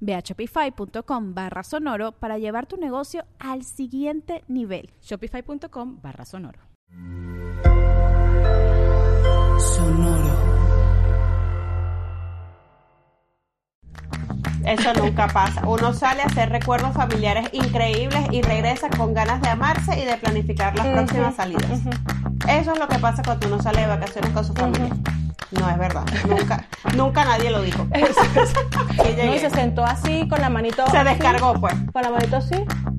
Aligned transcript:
Ve 0.00 0.14
a 0.14 0.20
shopify.com 0.20 1.34
barra 1.34 1.62
sonoro 1.62 2.12
para 2.12 2.38
llevar 2.38 2.66
tu 2.66 2.76
negocio 2.76 3.24
al 3.38 3.64
siguiente 3.64 4.44
nivel. 4.48 4.90
Shopify.com 5.02 6.00
barra 6.02 6.24
sonoro. 6.24 6.60
Sonoro. 9.58 10.58
Eso 14.64 14.92
nunca 14.94 15.28
pasa. 15.28 15.66
Uno 15.66 15.94
sale 15.94 16.22
a 16.22 16.26
hacer 16.26 16.50
recuerdos 16.50 16.92
familiares 16.92 17.48
increíbles 17.52 18.26
y 18.30 18.42
regresa 18.42 18.90
con 18.90 19.14
ganas 19.14 19.40
de 19.40 19.48
amarse 19.48 19.98
y 19.98 20.04
de 20.04 20.16
planificar 20.18 20.76
las 20.76 20.86
próximas 20.88 21.36
salidas. 21.36 21.80
Eso 22.48 22.72
es 22.72 22.78
lo 22.78 22.86
que 22.86 22.98
pasa 22.98 23.22
cuando 23.24 23.46
uno 23.46 23.62
sale 23.62 23.80
de 23.80 23.86
vacaciones 23.86 24.30
con 24.30 24.44
su 24.44 24.52
familia. 24.52 24.90
No 25.50 25.68
es 25.70 25.78
verdad, 25.78 26.04
nunca, 26.28 26.64
nunca 26.94 27.24
nadie 27.24 27.50
lo 27.50 27.62
dijo. 27.62 27.86
y, 27.94 29.16
no, 29.26 29.34
y 29.34 29.38
se 29.38 29.48
sentó 29.50 29.84
así 29.84 30.28
con 30.28 30.40
la 30.40 30.50
manito. 30.50 30.86
Se 30.90 31.02
descargó, 31.04 31.54
pues. 31.54 31.74
Con 31.92 32.02
la 32.02 32.10
manito 32.10 32.36
así. 32.36 32.56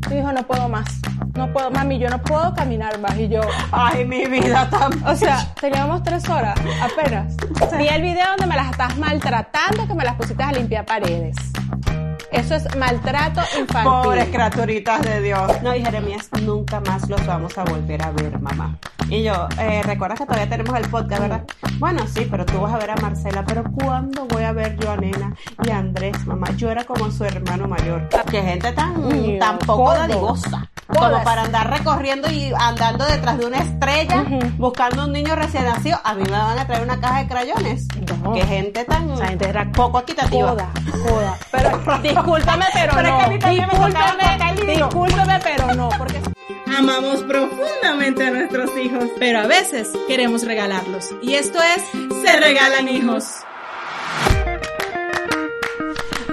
Y 0.10 0.16
dijo, 0.16 0.32
no 0.32 0.44
puedo 0.44 0.68
más. 0.68 1.00
No 1.36 1.54
puedo, 1.54 1.70
mami, 1.70 2.00
yo 2.00 2.10
no 2.10 2.22
puedo 2.22 2.54
caminar 2.56 3.00
más. 3.00 3.18
Y 3.18 3.30
yo, 3.30 3.42
ay, 3.72 4.06
mi 4.06 4.26
vida 4.26 4.68
también. 4.70 5.06
O 5.06 5.16
sea, 5.16 5.54
teníamos 5.62 6.04
tres 6.04 6.28
horas 6.28 6.60
apenas. 6.82 7.38
Vi 7.78 7.88
el 7.88 8.02
video 8.02 8.28
donde 8.30 8.48
me 8.48 8.56
las 8.56 8.72
estás 8.72 8.98
maltratando, 8.98 9.88
que 9.88 9.94
me 9.94 10.04
las 10.04 10.16
pusiste 10.16 10.42
a 10.42 10.52
limpiar 10.52 10.86
paredes. 10.86 11.36
Eso 12.32 12.56
es 12.56 12.76
maltrato 12.76 13.42
infantil. 13.60 13.92
Pobres 13.92 14.30
criaturitas 14.30 15.02
de 15.02 15.22
Dios. 15.22 15.62
No, 15.64 15.76
y 15.76 15.84
Jeremías, 15.84 16.30
nunca 16.42 16.80
más 16.82 17.10
los 17.10 17.26
vamos 17.26 17.58
a 17.58 17.64
volver 17.64 18.04
a 18.04 18.12
ver, 18.12 18.40
mamá. 18.40 18.78
Y 19.10 19.24
yo, 19.24 19.48
eh, 19.60 19.82
¿recuerdas 19.84 20.20
que 20.20 20.26
todavía 20.26 20.50
tenemos 20.50 20.80
el 20.80 20.88
podcast, 20.90 21.22
verdad? 21.22 21.44
Bueno, 21.80 22.06
sí, 22.08 22.28
pero 22.30 22.46
tú 22.46 22.60
vas 22.62 22.74
a 22.74 22.78
ver 22.78 22.92
a 22.92 22.96
Marcela, 22.98 23.44
pero 23.44 23.64
¿cuándo 23.64 24.26
voy 24.28 24.44
a 24.44 24.52
ver 24.52 24.78
yo 24.78 24.92
a 24.92 24.98
Nena 24.98 25.34
y 25.64 25.72
a 25.72 25.80
Andrés, 25.80 26.26
mamá? 26.28 26.52
Yo 26.56 26.70
era 26.70 26.84
como 26.84 27.10
su 27.10 27.26
hermano 27.26 27.68
mayor. 27.68 28.08
Qué 28.30 28.42
gente 28.42 28.72
tan, 28.74 29.40
tan 29.40 29.58
poco 29.60 29.94
dadivosa. 29.94 30.70
Como 30.94 31.24
para 31.24 31.44
andar 31.44 31.70
recorriendo 31.70 32.30
y 32.32 32.52
andando 32.58 33.06
detrás 33.06 33.38
de 33.38 33.46
una 33.46 33.60
estrella, 33.60 34.26
buscando 34.58 35.06
un 35.06 35.14
niño 35.14 35.36
recién 35.36 35.66
nacido. 35.66 36.00
A 36.04 36.16
mí 36.16 36.24
me 36.24 36.32
van 36.32 36.58
a 36.58 36.66
traer 36.66 36.84
una 36.84 37.00
caja 37.00 37.20
de 37.20 37.28
crayones. 37.28 37.88
Qué 38.34 38.46
gente 38.46 38.84
tan. 38.86 39.12
Esa 39.12 39.28
gente 39.28 39.50
era 39.50 39.72
poco 39.72 40.00
equitativa. 40.00 40.50
Joda, 40.50 40.70
joda. 41.04 41.38
Pero 41.52 41.70
discúlpame, 42.04 42.66
pero, 42.74 42.94
no. 42.94 43.30
discúlpame, 43.30 44.74
discúlpame, 44.74 45.40
pero 45.44 45.76
no. 45.76 45.90
Porque. 45.98 46.22
Amamos 46.78 47.24
profundamente 47.24 48.28
a 48.28 48.32
nuestros 48.32 48.78
hijos, 48.78 49.06
pero 49.20 49.40
a 49.40 49.48
veces 49.48 49.90
queremos 50.08 50.46
regalarlos. 50.46 51.10
Y 51.22 51.34
esto 51.34 51.60
es 51.62 51.84
Se 52.24 52.40
Regalan 52.40 52.88
Hijos. 52.88 53.26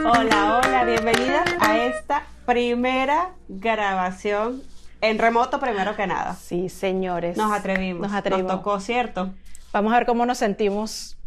Hola, 0.08 0.60
hola, 0.62 0.84
bienvenida 0.84 1.42
a 1.58 1.78
esta 1.78 2.22
primera 2.46 3.30
grabación 3.48 4.62
en 5.00 5.18
remoto 5.18 5.58
primero 5.58 5.96
que 5.96 6.06
nada. 6.06 6.36
Sí, 6.36 6.68
señores. 6.68 7.36
Nos 7.36 7.50
atrevimos. 7.50 8.02
Nos 8.02 8.16
atrevimos. 8.16 8.52
Nos 8.52 8.58
tocó, 8.62 8.78
¿cierto? 8.78 9.34
Vamos 9.72 9.92
a 9.92 9.96
ver 9.96 10.06
cómo 10.06 10.24
nos 10.24 10.38
sentimos 10.38 11.18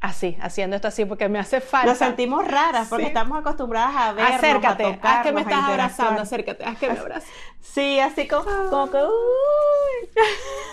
así, 0.00 0.36
haciendo 0.40 0.76
esto 0.76 0.88
así, 0.88 1.04
porque 1.04 1.28
me 1.28 1.38
hace 1.38 1.60
falta. 1.60 1.88
Nos 1.88 1.98
sentimos 1.98 2.46
raras, 2.46 2.88
porque 2.88 3.06
estamos 3.06 3.38
acostumbradas 3.38 3.96
a 3.96 4.12
ver. 4.12 4.24
Acércate, 4.24 4.84
a 4.84 4.92
tocarnos, 4.92 5.18
haz 5.18 5.22
que 5.22 5.32
me 5.32 5.40
estás 5.40 5.58
a 5.58 5.66
abrazando, 5.66 6.22
acércate, 6.22 6.64
haz 6.64 6.78
que 6.78 6.90
me 6.90 6.98
abraces. 6.98 7.30
Sí, 7.60 8.00
así 8.00 8.26
como, 8.28 8.44
como 8.70 8.90
que, 8.90 8.98
uy. 8.98 10.10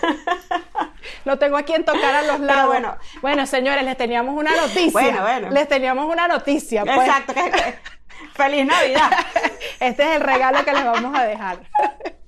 Lo 1.26 1.38
tengo 1.38 1.58
aquí 1.58 1.74
en 1.74 1.86
tocar 1.86 2.16
a 2.16 2.22
los 2.22 2.40
lados. 2.40 2.68
bueno. 2.68 2.98
bueno, 3.22 3.46
señores, 3.46 3.84
les 3.84 3.98
teníamos 3.98 4.38
una 4.38 4.56
noticia. 4.56 4.92
Bueno, 4.92 5.22
bueno. 5.22 5.50
Les 5.50 5.68
teníamos 5.68 6.12
una 6.12 6.28
noticia. 6.28 6.84
Pues. 6.84 6.98
Exacto. 6.98 7.34
Que, 7.34 7.52
que, 7.52 7.80
feliz 8.34 8.66
Navidad. 8.66 9.12
Este 9.80 10.04
es 10.04 10.16
el 10.16 10.22
regalo 10.22 10.64
que 10.64 10.72
les 10.72 10.86
vamos 10.86 11.18
a 11.18 11.24
dejar. 11.26 11.60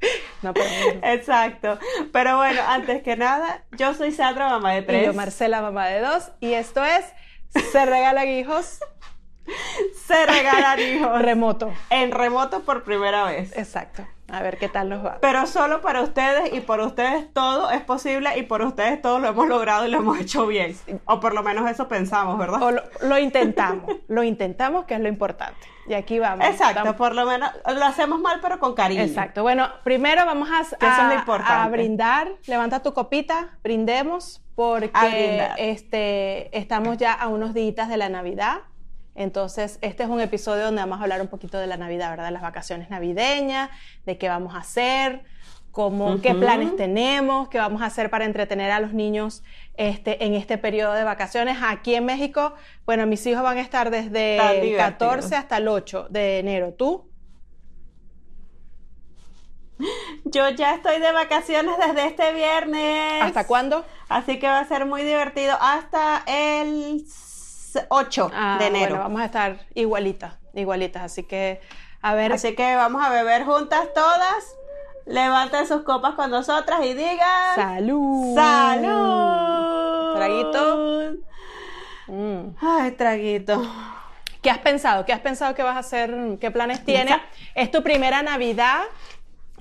No, 0.42 0.52
pero... 0.52 0.68
Exacto. 1.02 1.78
Pero 2.12 2.36
bueno, 2.36 2.60
antes 2.68 3.02
que 3.02 3.16
nada, 3.16 3.64
yo 3.72 3.94
soy 3.94 4.12
Sandra, 4.12 4.48
mamá 4.48 4.74
de 4.74 4.82
tres. 4.82 5.02
Y 5.02 5.06
yo, 5.06 5.14
Marcela, 5.14 5.62
mamá 5.62 5.86
de 5.86 6.00
dos. 6.00 6.30
Y 6.40 6.52
esto 6.52 6.84
es 6.84 7.04
Se 7.72 7.86
Regalan 7.86 8.28
Hijos. 8.28 8.78
Se 10.06 10.26
regalan 10.26 10.80
hijos. 10.80 11.22
Remoto. 11.22 11.72
En 11.90 12.10
remoto 12.10 12.60
por 12.64 12.84
primera 12.84 13.24
vez. 13.24 13.56
Exacto. 13.56 14.06
A 14.28 14.42
ver 14.42 14.58
qué 14.58 14.68
tal 14.68 14.88
nos 14.88 15.04
va. 15.04 15.18
Pero 15.20 15.46
solo 15.46 15.80
para 15.80 16.02
ustedes 16.02 16.52
y 16.52 16.60
por 16.60 16.80
ustedes 16.80 17.32
todo 17.32 17.70
es 17.70 17.82
posible 17.82 18.36
y 18.38 18.42
por 18.42 18.62
ustedes 18.62 19.00
todo 19.00 19.18
lo 19.20 19.28
hemos 19.28 19.48
logrado 19.48 19.86
y 19.86 19.90
lo 19.90 19.98
hemos 19.98 20.18
hecho 20.18 20.46
bien. 20.46 20.76
O 21.04 21.20
por 21.20 21.32
lo 21.34 21.42
menos 21.42 21.70
eso 21.70 21.86
pensamos, 21.86 22.36
¿verdad? 22.38 22.62
O 22.62 22.72
lo, 22.72 22.82
lo 23.02 23.18
intentamos. 23.18 23.84
lo 24.08 24.22
intentamos, 24.24 24.84
que 24.84 24.94
es 24.94 25.00
lo 25.00 25.08
importante. 25.08 25.66
Y 25.88 25.94
aquí 25.94 26.18
vamos. 26.18 26.44
Exacto, 26.44 26.80
Estamos... 26.80 26.96
por 26.96 27.14
lo 27.14 27.26
menos 27.26 27.50
lo 27.64 27.84
hacemos 27.84 28.20
mal, 28.20 28.40
pero 28.42 28.58
con 28.58 28.74
cariño. 28.74 29.02
Exacto. 29.02 29.42
Bueno, 29.42 29.68
primero 29.84 30.26
vamos 30.26 30.48
a, 30.50 30.84
a, 30.84 31.64
a 31.64 31.68
brindar. 31.68 32.28
Levanta 32.46 32.82
tu 32.82 32.92
copita, 32.92 33.58
brindemos, 33.62 34.42
porque 34.56 35.48
este, 35.58 36.56
estamos 36.56 36.96
ya 36.96 37.12
a 37.12 37.28
unos 37.28 37.54
días 37.54 37.88
de 37.88 37.96
la 37.96 38.08
Navidad. 38.08 38.62
Entonces, 39.16 39.78
este 39.80 40.02
es 40.02 40.08
un 40.08 40.20
episodio 40.20 40.64
donde 40.64 40.82
vamos 40.82 41.00
a 41.00 41.02
hablar 41.02 41.20
un 41.22 41.28
poquito 41.28 41.58
de 41.58 41.66
la 41.66 41.76
Navidad, 41.76 42.10
¿verdad? 42.10 42.30
Las 42.30 42.42
vacaciones 42.42 42.90
navideñas, 42.90 43.70
de 44.04 44.18
qué 44.18 44.28
vamos 44.28 44.54
a 44.54 44.58
hacer, 44.58 45.24
cómo, 45.72 46.12
uh 46.12 46.14
-huh. 46.16 46.20
qué 46.20 46.34
planes 46.34 46.76
tenemos, 46.76 47.48
qué 47.48 47.58
vamos 47.58 47.82
a 47.82 47.86
hacer 47.86 48.10
para 48.10 48.26
entretener 48.26 48.70
a 48.70 48.80
los 48.80 48.92
niños 48.92 49.42
este, 49.74 50.24
en 50.24 50.34
este 50.34 50.58
periodo 50.58 50.92
de 50.92 51.04
vacaciones. 51.04 51.58
Aquí 51.62 51.94
en 51.94 52.04
México, 52.04 52.54
bueno, 52.84 53.06
mis 53.06 53.26
hijos 53.26 53.42
van 53.42 53.56
a 53.56 53.62
estar 53.62 53.90
desde 53.90 54.70
el 54.70 54.76
14 54.76 55.34
hasta 55.34 55.56
el 55.56 55.68
8 55.68 56.08
de 56.10 56.38
enero. 56.38 56.74
¿Tú? 56.74 57.10
Yo 60.24 60.48
ya 60.50 60.74
estoy 60.74 61.00
de 61.00 61.12
vacaciones 61.12 61.74
desde 61.78 62.06
este 62.06 62.32
viernes. 62.32 63.22
¿Hasta 63.22 63.46
cuándo? 63.46 63.84
Así 64.08 64.38
que 64.38 64.46
va 64.46 64.60
a 64.60 64.64
ser 64.68 64.86
muy 64.86 65.02
divertido. 65.02 65.56
Hasta 65.60 66.22
el 66.26 67.04
8 67.88 68.30
ah, 68.32 68.56
de 68.58 68.66
enero. 68.66 68.90
Bueno, 68.90 69.02
vamos 69.04 69.20
a 69.20 69.24
estar 69.26 69.58
igualitas, 69.74 70.34
igualitas. 70.54 71.02
Así 71.02 71.22
que, 71.22 71.60
a 72.02 72.14
ver. 72.14 72.32
Así 72.32 72.54
que 72.54 72.76
vamos 72.76 73.04
a 73.04 73.10
beber 73.10 73.44
juntas 73.44 73.92
todas. 73.94 74.56
Levanten 75.06 75.66
sus 75.66 75.82
copas 75.82 76.14
con 76.14 76.30
nosotras 76.30 76.80
y 76.84 76.94
digan. 76.94 77.54
¡Salud! 77.54 78.34
¡Salud! 78.34 80.16
Traguito. 80.16 81.12
Mm. 82.08 82.56
Ay, 82.60 82.90
traguito. 82.92 83.62
¿Qué 84.42 84.50
has 84.50 84.58
pensado? 84.58 85.04
¿Qué 85.04 85.12
has 85.12 85.20
pensado 85.20 85.54
que 85.54 85.62
vas 85.62 85.76
a 85.76 85.80
hacer? 85.80 86.38
¿Qué 86.40 86.50
planes 86.50 86.84
tienes? 86.84 87.16
Es 87.54 87.70
tu 87.70 87.82
primera 87.82 88.22
Navidad 88.22 88.82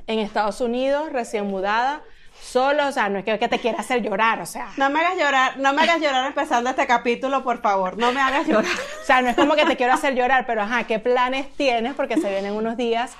en 0.08 0.20
Estados 0.20 0.62
Unidos, 0.62 1.12
recién 1.12 1.48
mudada 1.48 2.02
solo, 2.40 2.88
o 2.88 2.92
sea, 2.92 3.10
no 3.10 3.20
es 3.20 3.26
que, 3.26 3.38
que, 3.40 3.48
te 3.48 3.60
quiera 3.60 3.80
hacer 3.80 4.02
llorar, 4.02 4.42
o 4.42 4.46
sea. 4.46 4.70
No 4.78 4.90
me 4.90 5.00
hagas 5.00 5.18
llorar, 5.18 5.58
no 5.58 5.74
me 5.74 5.84
hagas 5.84 6.02
llorar 6.02 6.26
empezando 6.28 6.70
este 6.70 6.88
capítulo, 6.88 7.44
por 7.44 7.62
favor, 7.62 7.98
no 7.98 8.12
me 8.12 8.22
hagas 8.22 8.48
llorar. 8.48 8.66
o 9.02 9.06
sea, 9.06 9.22
no 9.22 9.30
es 9.30 9.36
como 9.36 9.56
que 9.56 9.66
te 9.66 9.76
quiero 9.76 9.94
hacer 9.94 10.16
llorar, 10.16 10.46
pero 10.46 10.62
ajá, 10.62 10.86
¿qué 10.86 11.00
planes 11.00 11.52
tienes? 11.56 11.94
Porque 11.94 12.18
se 12.18 12.30
vienen 12.30 12.54
unos 12.54 12.78
días 12.78 13.16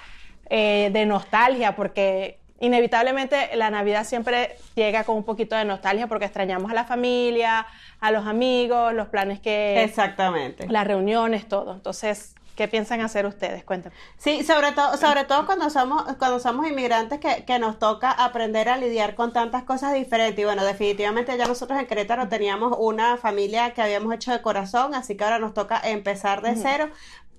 eh, 0.50 0.90
de 0.94 1.06
nostalgia, 1.06 1.76
porque 1.76 2.40
inevitablemente 2.60 3.56
la 3.56 3.70
Navidad 3.70 4.06
siempre 4.06 4.58
llega 4.76 5.04
con 5.04 5.18
un 5.18 5.24
poquito 5.24 5.56
de 5.56 5.66
nostalgia 5.66 6.08
porque 6.08 6.26
extrañamos 6.26 6.72
a 6.72 6.74
la 6.74 6.86
familia, 6.86 7.66
a 8.00 8.12
los 8.12 8.26
amigos, 8.28 8.94
los 8.94 9.08
planes 9.08 9.40
que... 9.40 9.84
Exactamente. 9.84 10.68
Las 10.68 10.86
reuniones, 10.86 11.48
todo. 11.48 11.74
Entonces, 11.74 12.35
¿Qué 12.56 12.70
piensan 12.70 13.02
hacer 13.02 13.26
ustedes? 13.26 13.66
Cuéntame. 13.66 13.94
Sí, 14.18 14.44
sobre 14.44 14.72
todo, 14.72 14.96
sobre 14.96 15.26
todo 15.26 15.46
cuando 15.46 15.70
somos, 15.70 16.04
cuando 16.18 16.40
somos 16.40 16.68
inmigrantes 16.68 17.20
que, 17.20 17.44
que, 17.44 17.60
nos 17.60 17.80
toca 17.80 18.12
aprender 18.12 18.70
a 18.70 18.78
lidiar 18.78 19.16
con 19.16 19.34
tantas 19.34 19.64
cosas 19.64 19.94
diferentes. 19.94 20.40
Y 20.40 20.46
bueno, 20.46 20.64
definitivamente 20.64 21.38
ya 21.38 21.48
nosotros 21.48 21.78
en 21.78 21.86
Querétaro 21.86 22.30
teníamos 22.30 22.76
una 22.80 23.18
familia 23.18 23.74
que 23.74 23.82
habíamos 23.82 24.14
hecho 24.14 24.32
de 24.32 24.42
corazón, 24.42 24.96
así 24.96 25.18
que 25.18 25.24
ahora 25.26 25.40
nos 25.40 25.54
toca 25.54 25.82
empezar 25.84 26.42
de 26.42 26.56
cero. 26.56 26.90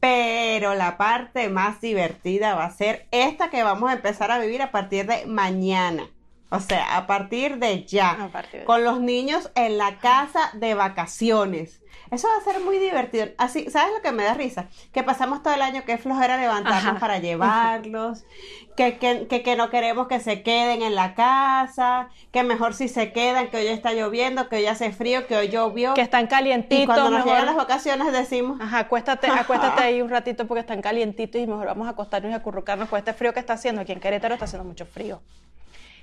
Pero 0.00 0.74
la 0.74 0.98
parte 0.98 1.48
más 1.48 1.80
divertida 1.80 2.54
va 2.54 2.66
a 2.66 2.70
ser 2.70 3.08
esta 3.10 3.48
que 3.48 3.62
vamos 3.62 3.90
a 3.90 3.94
empezar 3.94 4.30
a 4.30 4.38
vivir 4.38 4.60
a 4.60 4.70
partir 4.70 5.06
de 5.06 5.24
mañana. 5.26 6.10
O 6.50 6.60
sea, 6.60 6.96
a 6.96 7.06
partir 7.06 7.58
de 7.58 7.84
ya. 7.84 8.30
con 8.64 8.84
los 8.84 9.00
niños 9.00 9.50
en 9.54 9.78
la 9.78 9.98
casa 9.98 10.50
de 10.54 10.74
vacaciones. 10.74 11.80
Eso 12.10 12.28
va 12.28 12.36
a 12.36 12.52
ser 12.52 12.62
muy 12.62 12.78
divertido. 12.78 13.26
Así, 13.36 13.68
¿sabes 13.68 13.92
lo 13.92 14.00
que 14.00 14.12
me 14.12 14.22
da 14.22 14.34
risa? 14.34 14.68
Que 14.92 15.02
pasamos 15.02 15.42
todo 15.42 15.54
el 15.54 15.62
año 15.62 15.84
que 15.84 15.92
es 15.92 16.00
flojera 16.00 16.36
levantarnos 16.36 17.00
para 17.00 17.18
llevarlos, 17.18 18.24
que, 18.76 18.98
que, 18.98 19.26
que, 19.26 19.56
no 19.56 19.70
queremos 19.70 20.06
que 20.06 20.20
se 20.20 20.42
queden 20.42 20.82
en 20.82 20.94
la 20.94 21.14
casa, 21.14 22.10
que 22.30 22.44
mejor 22.44 22.74
si 22.74 22.86
se 22.86 23.12
quedan, 23.12 23.48
que 23.48 23.56
hoy 23.56 23.66
está 23.66 23.92
lloviendo, 23.92 24.48
que 24.48 24.56
hoy 24.56 24.66
hace 24.66 24.92
frío, 24.92 25.26
que 25.26 25.36
hoy 25.36 25.48
llovió. 25.48 25.94
Que 25.94 26.02
están 26.02 26.28
calientitos. 26.28 26.84
Y 26.84 26.86
cuando 26.86 27.10
nos 27.10 27.24
llegan 27.24 27.46
las 27.46 27.56
vacaciones 27.56 28.12
decimos... 28.12 28.60
Ajá, 28.60 28.80
acuéstate, 28.80 29.26
acuéstate 29.28 29.82
ahí 29.82 30.00
un 30.00 30.10
ratito 30.10 30.46
porque 30.46 30.60
están 30.60 30.82
calientitos 30.82 31.40
y 31.40 31.46
mejor 31.46 31.66
vamos 31.66 31.88
a 31.88 31.90
acostarnos 31.90 32.30
y 32.30 32.34
acurrucarnos 32.34 32.88
con 32.88 33.00
este 33.00 33.14
frío 33.14 33.34
que 33.34 33.40
está 33.40 33.54
haciendo. 33.54 33.80
Aquí 33.80 33.90
en 33.90 34.00
Querétaro 34.00 34.34
está 34.34 34.44
haciendo 34.44 34.64
mucho 34.64 34.86
frío. 34.86 35.20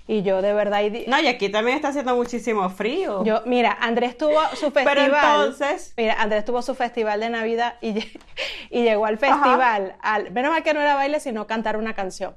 Y 0.05 0.21
yo 0.21 0.41
de 0.41 0.53
verdad... 0.53 0.81
No, 1.07 1.19
y 1.19 1.27
aquí 1.27 1.50
también 1.50 1.77
está 1.77 1.89
haciendo 1.89 2.15
muchísimo 2.15 2.69
frío. 2.69 3.23
Yo, 3.23 3.41
mira, 3.45 3.77
Andrés 3.79 4.17
tuvo 4.17 4.41
su 4.53 4.71
festival. 4.71 4.85
Pero 4.85 5.01
entonces... 5.05 5.94
Mira, 5.95 6.15
Andrés 6.21 6.44
tuvo 6.44 6.61
su 6.61 6.75
festival 6.75 7.21
de 7.21 7.29
Navidad 7.29 7.75
y, 7.81 8.00
y 8.69 8.83
llegó 8.83 9.05
al 9.05 9.17
festival. 9.17 9.95
Al, 10.01 10.31
menos 10.31 10.51
mal 10.51 10.63
que 10.63 10.73
no 10.73 10.81
era 10.81 10.95
baile, 10.95 11.19
sino 11.19 11.47
cantar 11.47 11.77
una 11.77 11.94
canción. 11.94 12.35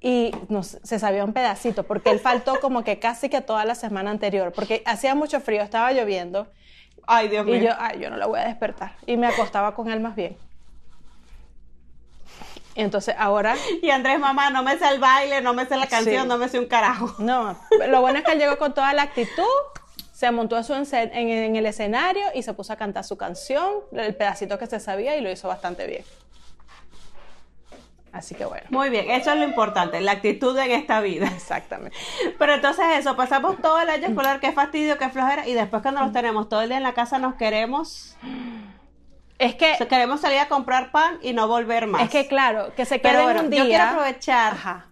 Y 0.00 0.30
no, 0.48 0.62
se 0.62 0.98
sabía 0.98 1.24
un 1.24 1.32
pedacito, 1.32 1.82
porque 1.82 2.10
él 2.10 2.20
faltó 2.20 2.60
como 2.60 2.84
que 2.84 2.98
casi 2.98 3.28
que 3.28 3.40
toda 3.40 3.64
la 3.64 3.74
semana 3.74 4.10
anterior, 4.10 4.52
porque 4.52 4.82
hacía 4.86 5.14
mucho 5.14 5.40
frío, 5.40 5.62
estaba 5.62 5.92
lloviendo. 5.92 6.46
Ay, 7.06 7.28
Dios 7.28 7.46
mío. 7.46 7.56
Y 7.56 7.60
yo, 7.62 7.70
ay, 7.78 8.00
yo 8.00 8.10
no 8.10 8.16
la 8.16 8.26
voy 8.26 8.38
a 8.38 8.44
despertar. 8.44 8.96
Y 9.06 9.16
me 9.16 9.26
acostaba 9.26 9.74
con 9.74 9.90
él 9.90 10.00
más 10.00 10.14
bien. 10.14 10.36
Entonces 12.78 13.14
ahora... 13.18 13.56
Y 13.82 13.90
Andrés, 13.90 14.18
mamá, 14.18 14.50
no 14.50 14.62
me 14.62 14.78
sé 14.78 14.88
el 14.88 14.98
baile, 14.98 15.40
no 15.40 15.52
me 15.52 15.66
sé 15.66 15.76
la 15.76 15.86
canción, 15.86 16.28
no 16.28 16.38
me 16.38 16.48
sé 16.48 16.58
un 16.58 16.66
carajo. 16.66 17.14
No, 17.18 17.58
lo 17.88 18.00
bueno 18.00 18.18
es 18.18 18.24
que 18.24 18.32
él 18.32 18.38
llegó 18.38 18.58
con 18.58 18.72
toda 18.72 18.94
la 18.94 19.02
actitud, 19.02 19.44
se 20.12 20.30
montó 20.30 20.56
a 20.56 20.62
su 20.62 20.72
en, 20.74 20.86
en, 20.92 21.56
el 21.56 21.66
escenario 21.66 22.24
y 22.34 22.42
se 22.42 22.54
puso 22.54 22.72
a 22.72 22.76
cantar 22.76 23.04
su 23.04 23.16
canción, 23.16 23.80
el 23.92 24.14
pedacito 24.14 24.58
que 24.58 24.66
se 24.66 24.80
sabía 24.80 25.16
y 25.16 25.20
lo 25.20 25.30
hizo 25.30 25.48
bastante 25.48 25.86
bien. 25.86 26.04
Así 28.12 28.34
que 28.34 28.44
bueno. 28.44 28.66
Muy 28.70 28.88
bien, 28.90 29.10
eso 29.10 29.32
es 29.32 29.38
lo 29.38 29.44
importante, 29.44 30.00
la 30.00 30.12
actitud 30.12 30.56
en 30.58 30.70
esta 30.70 31.00
vida. 31.00 31.26
Exactamente. 31.26 31.96
Pero 32.38 32.54
entonces 32.54 32.84
eso, 32.96 33.16
pasamos 33.16 33.60
todo 33.60 33.80
el 33.80 33.90
año 33.90 34.06
escolar, 34.08 34.40
qué 34.40 34.52
fastidio, 34.52 34.96
qué 34.98 35.08
flojera, 35.08 35.46
y 35.46 35.52
después 35.52 35.82
cuando 35.82 36.00
nos 36.00 36.12
tenemos 36.12 36.48
todo 36.48 36.62
el 36.62 36.68
día 36.68 36.78
en 36.78 36.84
la 36.84 36.94
casa 36.94 37.18
nos 37.18 37.34
queremos 37.34 38.16
es 39.38 39.54
que 39.54 39.76
queremos 39.88 40.20
salir 40.20 40.38
a 40.38 40.48
comprar 40.48 40.90
pan 40.90 41.18
y 41.22 41.32
no 41.32 41.48
volver 41.48 41.86
más. 41.86 42.02
Es 42.02 42.10
que 42.10 42.26
claro, 42.26 42.74
que 42.74 42.84
se 42.84 43.00
quede 43.00 43.40
un 43.40 43.50
día. 43.50 43.60
Yo 43.60 43.66
quiero 43.66 43.84
aprovechar. 43.84 44.52
Ajá. 44.54 44.86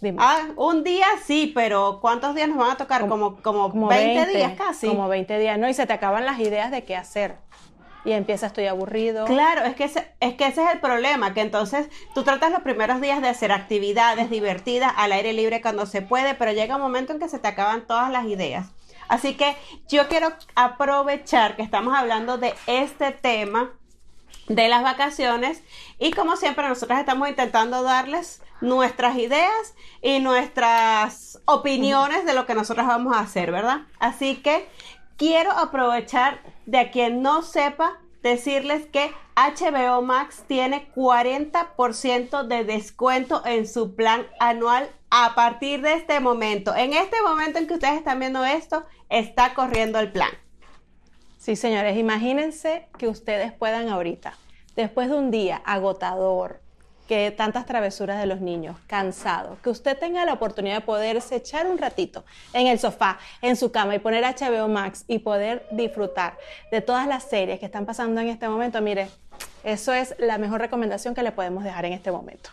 Dime. 0.00 0.18
Ah, 0.20 0.48
un 0.54 0.84
día 0.84 1.06
sí, 1.24 1.50
pero 1.52 1.98
¿cuántos 2.00 2.36
días 2.36 2.48
nos 2.48 2.58
van 2.58 2.70
a 2.70 2.76
tocar? 2.76 3.08
Como, 3.08 3.42
como, 3.42 3.88
20, 3.88 4.26
días 4.26 4.52
casi. 4.56 4.86
Como 4.86 5.08
20 5.08 5.38
días, 5.40 5.58
¿no? 5.58 5.68
Y 5.68 5.74
se 5.74 5.86
te 5.86 5.92
acaban 5.92 6.24
las 6.24 6.38
ideas 6.38 6.70
de 6.70 6.84
qué 6.84 6.94
hacer. 6.94 7.36
Y 8.04 8.12
empieza, 8.12 8.46
estoy 8.46 8.66
aburrido. 8.66 9.24
Claro, 9.24 9.64
es 9.64 9.74
que, 9.74 9.84
ese, 9.84 10.08
es 10.20 10.34
que 10.34 10.46
ese 10.46 10.62
es 10.62 10.70
el 10.70 10.78
problema, 10.78 11.34
que 11.34 11.40
entonces 11.40 11.88
tú 12.14 12.22
tratas 12.22 12.52
los 12.52 12.62
primeros 12.62 13.00
días 13.00 13.20
de 13.20 13.28
hacer 13.28 13.50
actividades 13.50 14.30
divertidas 14.30 14.92
al 14.96 15.10
aire 15.10 15.32
libre 15.32 15.60
cuando 15.60 15.84
se 15.84 16.00
puede, 16.00 16.34
pero 16.34 16.52
llega 16.52 16.76
un 16.76 16.82
momento 16.82 17.12
en 17.12 17.18
que 17.18 17.28
se 17.28 17.40
te 17.40 17.48
acaban 17.48 17.86
todas 17.88 18.12
las 18.12 18.26
ideas. 18.26 18.68
Así 19.08 19.34
que 19.34 19.56
yo 19.88 20.06
quiero 20.06 20.32
aprovechar 20.54 21.56
que 21.56 21.62
estamos 21.62 21.96
hablando 21.96 22.38
de 22.38 22.54
este 22.66 23.10
tema 23.10 23.72
de 24.48 24.68
las 24.68 24.82
vacaciones 24.82 25.62
y 25.98 26.12
como 26.12 26.36
siempre 26.36 26.68
nosotros 26.68 26.98
estamos 26.98 27.28
intentando 27.28 27.82
darles 27.82 28.42
nuestras 28.60 29.16
ideas 29.16 29.74
y 30.02 30.20
nuestras 30.20 31.40
opiniones 31.44 32.24
de 32.24 32.34
lo 32.34 32.46
que 32.46 32.54
nosotros 32.54 32.86
vamos 32.86 33.16
a 33.16 33.20
hacer, 33.20 33.52
¿verdad? 33.52 33.82
Así 33.98 34.36
que 34.36 34.68
quiero 35.16 35.52
aprovechar 35.52 36.40
de 36.66 36.90
quien 36.90 37.22
no 37.22 37.42
sepa 37.42 37.98
decirles 38.22 38.86
que 38.86 39.12
HBO 39.36 40.02
Max 40.02 40.44
tiene 40.48 40.90
40% 40.94 42.46
de 42.46 42.64
descuento 42.64 43.42
en 43.46 43.68
su 43.68 43.94
plan 43.94 44.26
anual 44.40 44.90
a 45.10 45.34
partir 45.34 45.80
de 45.82 45.94
este 45.94 46.18
momento. 46.20 46.74
En 46.74 46.92
este 46.92 47.22
momento 47.22 47.58
en 47.58 47.66
que 47.66 47.74
ustedes 47.74 47.98
están 47.98 48.18
viendo 48.18 48.44
esto, 48.44 48.84
está 49.08 49.54
corriendo 49.54 50.00
el 50.00 50.10
plan. 50.10 50.30
Sí, 51.38 51.54
señores, 51.54 51.96
imagínense 51.96 52.88
que 52.98 53.06
ustedes 53.06 53.52
puedan 53.52 53.88
ahorita, 53.88 54.34
después 54.74 55.08
de 55.08 55.14
un 55.14 55.30
día 55.30 55.62
agotador, 55.64 56.60
que 57.06 57.30
tantas 57.30 57.64
travesuras 57.64 58.18
de 58.18 58.26
los 58.26 58.40
niños, 58.40 58.76
cansado, 58.88 59.56
que 59.62 59.70
usted 59.70 59.96
tenga 59.96 60.26
la 60.26 60.32
oportunidad 60.32 60.74
de 60.74 60.80
poderse 60.80 61.36
echar 61.36 61.68
un 61.68 61.78
ratito 61.78 62.24
en 62.52 62.66
el 62.66 62.80
sofá, 62.80 63.18
en 63.40 63.54
su 63.54 63.70
cama 63.70 63.94
y 63.94 64.00
poner 64.00 64.24
HBO 64.24 64.66
Max 64.66 65.04
y 65.06 65.20
poder 65.20 65.64
disfrutar 65.70 66.36
de 66.72 66.80
todas 66.80 67.06
las 67.06 67.22
series 67.22 67.60
que 67.60 67.66
están 67.66 67.86
pasando 67.86 68.20
en 68.20 68.28
este 68.28 68.48
momento, 68.48 68.82
mire, 68.82 69.08
eso 69.62 69.94
es 69.94 70.16
la 70.18 70.38
mejor 70.38 70.60
recomendación 70.60 71.14
que 71.14 71.22
le 71.22 71.30
podemos 71.30 71.62
dejar 71.62 71.84
en 71.84 71.92
este 71.92 72.10
momento. 72.10 72.50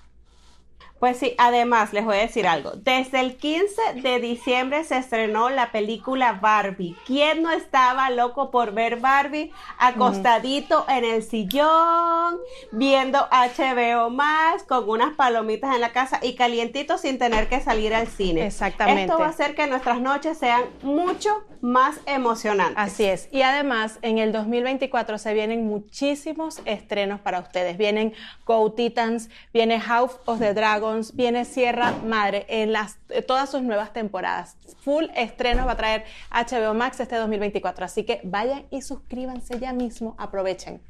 Pues 1.00 1.18
sí, 1.18 1.36
además 1.38 1.92
les 1.92 2.06
voy 2.06 2.16
a 2.16 2.22
decir 2.22 2.48
algo. 2.48 2.72
Desde 2.72 3.20
el 3.20 3.36
15 3.36 4.02
de 4.02 4.20
diciembre 4.20 4.84
se 4.86 4.98
estrenó 4.98 5.50
la 5.50 5.72
película 5.72 6.40
Barbie. 6.42 6.96
¿Quién 7.06 7.44
no 7.44 7.52
estaba 7.52 8.10
loco 8.12 8.50
por 8.50 8.72
ver 8.72 8.98
Barbie 8.98 9.52
acostadito 9.78 10.86
en 10.88 11.04
el 11.04 11.22
sillón, 11.22 12.38
viendo 12.72 13.28
HBO 13.30 14.10
más, 14.10 14.64
con 14.64 14.90
unas 14.90 15.14
palomitas 15.16 15.76
en 15.76 15.82
la 15.82 15.92
casa 15.92 16.20
y 16.24 16.36
calientito 16.36 16.98
sin 16.98 17.20
tener 17.20 17.50
que 17.50 17.60
salir 17.60 17.94
al 17.94 18.08
cine? 18.08 18.46
Exactamente. 18.46 19.04
Esto 19.04 19.20
va 19.20 19.26
a 19.26 19.30
hacer 19.30 19.54
que 19.54 19.68
nuestras 19.68 20.00
noches 20.00 20.38
sean 20.38 20.64
mucho 20.82 21.44
más 21.60 22.00
emocionantes. 22.06 22.78
Así 22.78 23.04
es. 23.04 23.28
Y 23.32 23.42
además, 23.42 24.00
en 24.02 24.18
el 24.18 24.32
2024 24.32 25.18
se 25.18 25.34
vienen 25.34 25.68
muchísimos 25.68 26.62
estrenos 26.66 27.20
para 27.20 27.40
ustedes. 27.40 27.78
Vienen 27.78 28.14
Go 28.46 28.72
Titans, 28.72 29.30
viene 29.52 29.80
House 29.80 30.18
of 30.26 30.40
the 30.40 30.54
Dragon 30.54 30.85
viene 31.14 31.46
Sierra 31.46 31.94
Madre 32.06 32.46
en 32.50 32.76
eh, 32.76 33.22
todas 33.22 33.50
sus 33.50 33.62
nuevas 33.62 33.94
temporadas. 33.94 34.58
Full 34.82 35.06
estreno 35.16 35.66
va 35.66 35.74
a 35.74 35.78
traer 35.78 36.06
HBO 36.32 36.74
Max 36.74 37.00
este 37.00 37.16
2024. 37.16 37.86
Así 37.86 38.04
que 38.04 38.22
vayan 38.24 38.66
y 38.72 38.82
suscríbanse 38.82 39.60
ya 39.60 39.74
mismo, 39.74 40.16
aprovechen. 40.18 40.82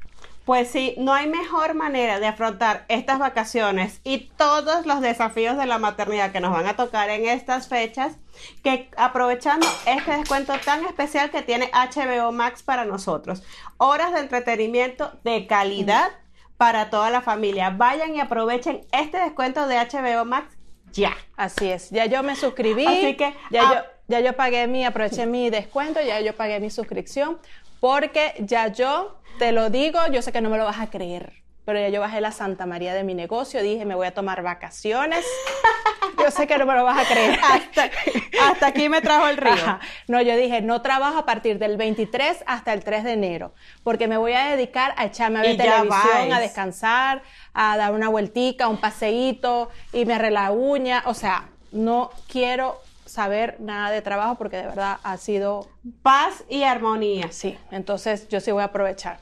Pues 0.46 0.68
sí, 0.68 0.94
no 0.96 1.12
hay 1.12 1.28
mejor 1.28 1.74
manera 1.74 2.20
de 2.20 2.26
afrontar 2.28 2.84
estas 2.86 3.18
vacaciones 3.18 4.00
y 4.04 4.30
todos 4.36 4.86
los 4.86 5.00
desafíos 5.00 5.56
de 5.58 5.66
la 5.66 5.78
maternidad 5.78 6.30
que 6.30 6.38
nos 6.38 6.52
van 6.52 6.66
a 6.66 6.76
tocar 6.76 7.10
en 7.10 7.26
estas 7.26 7.66
fechas 7.66 8.16
que 8.62 8.88
aprovechando 8.96 9.66
este 9.86 10.16
descuento 10.16 10.52
tan 10.64 10.84
especial 10.84 11.32
que 11.32 11.42
tiene 11.42 11.68
HBO 11.72 12.30
Max 12.30 12.62
para 12.62 12.84
nosotros. 12.84 13.42
Horas 13.76 14.12
de 14.12 14.20
entretenimiento 14.20 15.18
de 15.24 15.48
calidad 15.48 16.12
para 16.56 16.90
toda 16.90 17.10
la 17.10 17.20
familia. 17.20 17.70
Vayan 17.70 18.14
y 18.14 18.20
aprovechen 18.20 18.82
este 18.92 19.18
descuento 19.18 19.66
de 19.66 19.76
HBO 19.76 20.24
Max 20.24 20.56
ya. 20.92 21.16
Así 21.36 21.70
es, 21.70 21.90
ya 21.90 22.06
yo 22.06 22.22
me 22.22 22.36
suscribí. 22.36 22.86
Así 22.86 23.16
que 23.16 23.34
ya, 23.50 23.62
yo, 23.62 23.80
ya 24.08 24.20
yo 24.20 24.32
pagué 24.34 24.66
mi, 24.66 24.84
aproveché 24.84 25.26
mi 25.26 25.50
descuento, 25.50 26.00
ya 26.00 26.20
yo 26.20 26.34
pagué 26.34 26.58
mi 26.60 26.70
suscripción, 26.70 27.38
porque 27.80 28.34
ya 28.38 28.68
yo 28.68 29.18
te 29.38 29.52
lo 29.52 29.70
digo, 29.70 29.98
yo 30.10 30.22
sé 30.22 30.32
que 30.32 30.40
no 30.40 30.48
me 30.48 30.58
lo 30.58 30.64
vas 30.64 30.80
a 30.80 30.88
creer, 30.88 31.32
pero 31.66 31.80
ya 31.80 31.88
yo 31.88 32.00
bajé 32.00 32.20
la 32.20 32.30
Santa 32.30 32.64
María 32.64 32.94
de 32.94 33.02
mi 33.02 33.12
negocio, 33.12 33.60
dije, 33.60 33.84
me 33.84 33.96
voy 33.96 34.06
a 34.06 34.14
tomar 34.14 34.40
vacaciones. 34.42 35.26
Yo 36.18 36.30
sé 36.30 36.46
que 36.46 36.56
no 36.56 36.64
me 36.64 36.74
lo 36.74 36.84
vas 36.84 37.04
a 37.04 37.12
creer. 37.12 37.38
Hasta, 38.40 38.66
aquí 38.66 38.88
me 38.88 39.02
trajo 39.02 39.26
el 39.26 39.36
río. 39.36 39.78
No, 40.08 40.22
yo 40.22 40.34
dije, 40.36 40.62
no 40.62 40.80
trabajo 40.80 41.18
a 41.18 41.26
partir 41.26 41.58
del 41.58 41.76
23 41.76 42.44
hasta 42.46 42.72
el 42.72 42.82
3 42.82 43.04
de 43.04 43.12
enero, 43.12 43.52
porque 43.82 44.08
me 44.08 44.16
voy 44.16 44.32
a 44.32 44.46
dedicar 44.46 44.94
a 44.96 45.04
echarme 45.04 45.40
a 45.40 45.42
ver 45.42 45.56
televisión, 45.56 46.32
a 46.32 46.40
descansar, 46.40 47.22
a 47.52 47.76
dar 47.76 47.92
una 47.92 48.08
vueltica, 48.08 48.68
un 48.68 48.78
paseíto, 48.78 49.68
y 49.92 50.04
me 50.04 50.14
arreglar 50.14 50.44
la 50.44 50.52
uña. 50.52 51.02
O 51.06 51.14
sea, 51.14 51.48
no 51.70 52.10
quiero 52.28 52.80
saber 53.04 53.56
nada 53.60 53.90
de 53.90 54.02
trabajo 54.02 54.36
porque 54.36 54.56
de 54.56 54.66
verdad 54.66 54.98
ha 55.02 55.16
sido 55.16 55.68
paz 56.02 56.44
y 56.48 56.62
armonía. 56.62 57.30
Sí, 57.30 57.58
entonces 57.70 58.28
yo 58.28 58.40
sí 58.40 58.52
voy 58.52 58.62
a 58.62 58.66
aprovechar. 58.66 59.18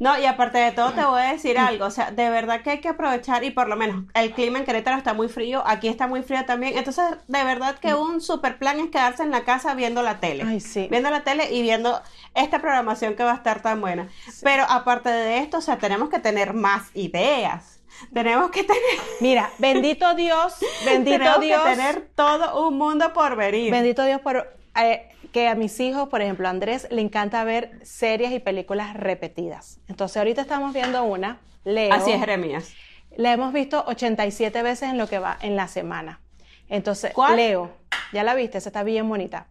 No, 0.00 0.18
y 0.18 0.26
aparte 0.26 0.58
de 0.58 0.72
todo 0.72 0.92
te 0.92 1.04
voy 1.04 1.20
a 1.20 1.32
decir 1.32 1.58
algo, 1.58 1.86
o 1.86 1.90
sea, 1.90 2.10
de 2.10 2.30
verdad 2.30 2.62
que 2.62 2.70
hay 2.70 2.80
que 2.80 2.88
aprovechar 2.88 3.42
y 3.44 3.50
por 3.50 3.68
lo 3.68 3.76
menos 3.76 4.04
el 4.14 4.32
clima 4.32 4.58
en 4.58 4.64
Querétaro 4.64 4.96
está 4.96 5.12
muy 5.12 5.28
frío, 5.28 5.62
aquí 5.66 5.88
está 5.88 6.06
muy 6.06 6.22
frío 6.22 6.44
también, 6.44 6.78
entonces 6.78 7.04
de 7.26 7.44
verdad 7.44 7.76
que 7.78 7.94
un 7.94 8.20
super 8.20 8.58
plan 8.58 8.78
es 8.78 8.90
quedarse 8.90 9.24
en 9.24 9.30
la 9.30 9.44
casa 9.44 9.74
viendo 9.74 10.02
la 10.02 10.20
tele. 10.20 10.44
Ay, 10.46 10.60
sí. 10.60 10.86
Viendo 10.90 11.10
la 11.10 11.24
tele 11.24 11.52
y 11.52 11.62
viendo 11.62 12.00
esta 12.34 12.60
programación 12.60 13.16
que 13.16 13.24
va 13.24 13.32
a 13.32 13.36
estar 13.36 13.60
tan 13.60 13.80
buena. 13.80 14.08
Pero 14.42 14.64
aparte 14.68 15.08
de 15.08 15.38
esto, 15.38 15.58
o 15.58 15.60
sea, 15.60 15.78
tenemos 15.78 16.08
que 16.08 16.20
tener 16.20 16.54
más 16.54 16.90
ideas. 16.94 17.80
Tenemos 18.12 18.50
que 18.50 18.62
tener. 18.62 18.82
Mira, 19.20 19.50
bendito 19.58 20.14
Dios, 20.14 20.54
bendito 20.84 21.18
tenemos 21.18 21.40
Dios. 21.40 21.62
Que 21.62 21.70
tener 21.70 22.08
todo 22.14 22.68
un 22.68 22.78
mundo 22.78 23.12
por 23.12 23.36
venir. 23.36 23.72
Bendito 23.72 24.04
Dios 24.04 24.20
por 24.20 24.48
eh, 24.80 25.08
que 25.32 25.48
a 25.48 25.54
mis 25.54 25.78
hijos, 25.80 26.08
por 26.08 26.22
ejemplo, 26.22 26.46
a 26.48 26.50
Andrés, 26.50 26.88
le 26.90 27.02
encanta 27.02 27.44
ver 27.44 27.78
series 27.82 28.32
y 28.32 28.38
películas 28.38 28.94
repetidas. 28.94 29.80
Entonces, 29.88 30.16
ahorita 30.16 30.42
estamos 30.42 30.72
viendo 30.72 31.04
una, 31.04 31.40
Leo. 31.64 31.92
Así 31.92 32.10
es, 32.10 32.20
Jeremías. 32.20 32.72
La 33.16 33.32
hemos 33.32 33.52
visto 33.52 33.84
87 33.86 34.62
veces 34.62 34.90
en 34.90 34.98
lo 34.98 35.08
que 35.08 35.18
va 35.18 35.38
en 35.40 35.56
la 35.56 35.68
semana. 35.68 36.20
Entonces, 36.68 37.12
¿Cuál? 37.12 37.36
Leo, 37.36 37.70
ya 38.12 38.22
la 38.22 38.34
viste, 38.34 38.58
esa 38.58 38.68
está 38.68 38.82
bien 38.82 39.08
bonita. 39.08 39.48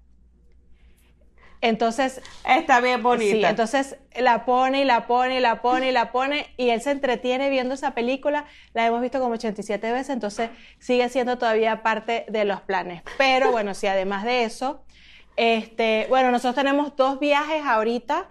Entonces. 1.61 2.21
Está 2.47 2.79
bien 2.81 3.01
bonita. 3.01 3.35
Sí, 3.35 3.43
entonces 3.43 3.97
la 4.15 4.45
pone 4.45 4.81
y 4.81 4.85
la 4.85 5.07
pone 5.07 5.37
y 5.37 5.39
la 5.39 5.61
pone 5.61 5.89
y 5.89 5.91
la 5.91 6.11
pone 6.11 6.47
y 6.57 6.69
él 6.69 6.81
se 6.81 6.91
entretiene 6.91 7.49
viendo 7.49 7.73
esa 7.73 7.91
película. 7.91 8.45
La 8.73 8.85
hemos 8.85 9.01
visto 9.01 9.19
como 9.19 9.33
87 9.33 9.91
veces, 9.91 10.09
entonces 10.09 10.49
sigue 10.79 11.09
siendo 11.09 11.37
todavía 11.37 11.81
parte 11.81 12.25
de 12.29 12.45
los 12.45 12.61
planes. 12.61 13.01
Pero 13.17 13.51
bueno, 13.51 13.73
sí, 13.73 13.87
además 13.87 14.23
de 14.23 14.43
eso, 14.43 14.83
este, 15.37 16.07
bueno, 16.09 16.31
nosotros 16.31 16.55
tenemos 16.55 16.95
dos 16.95 17.19
viajes 17.19 17.63
ahorita. 17.65 18.25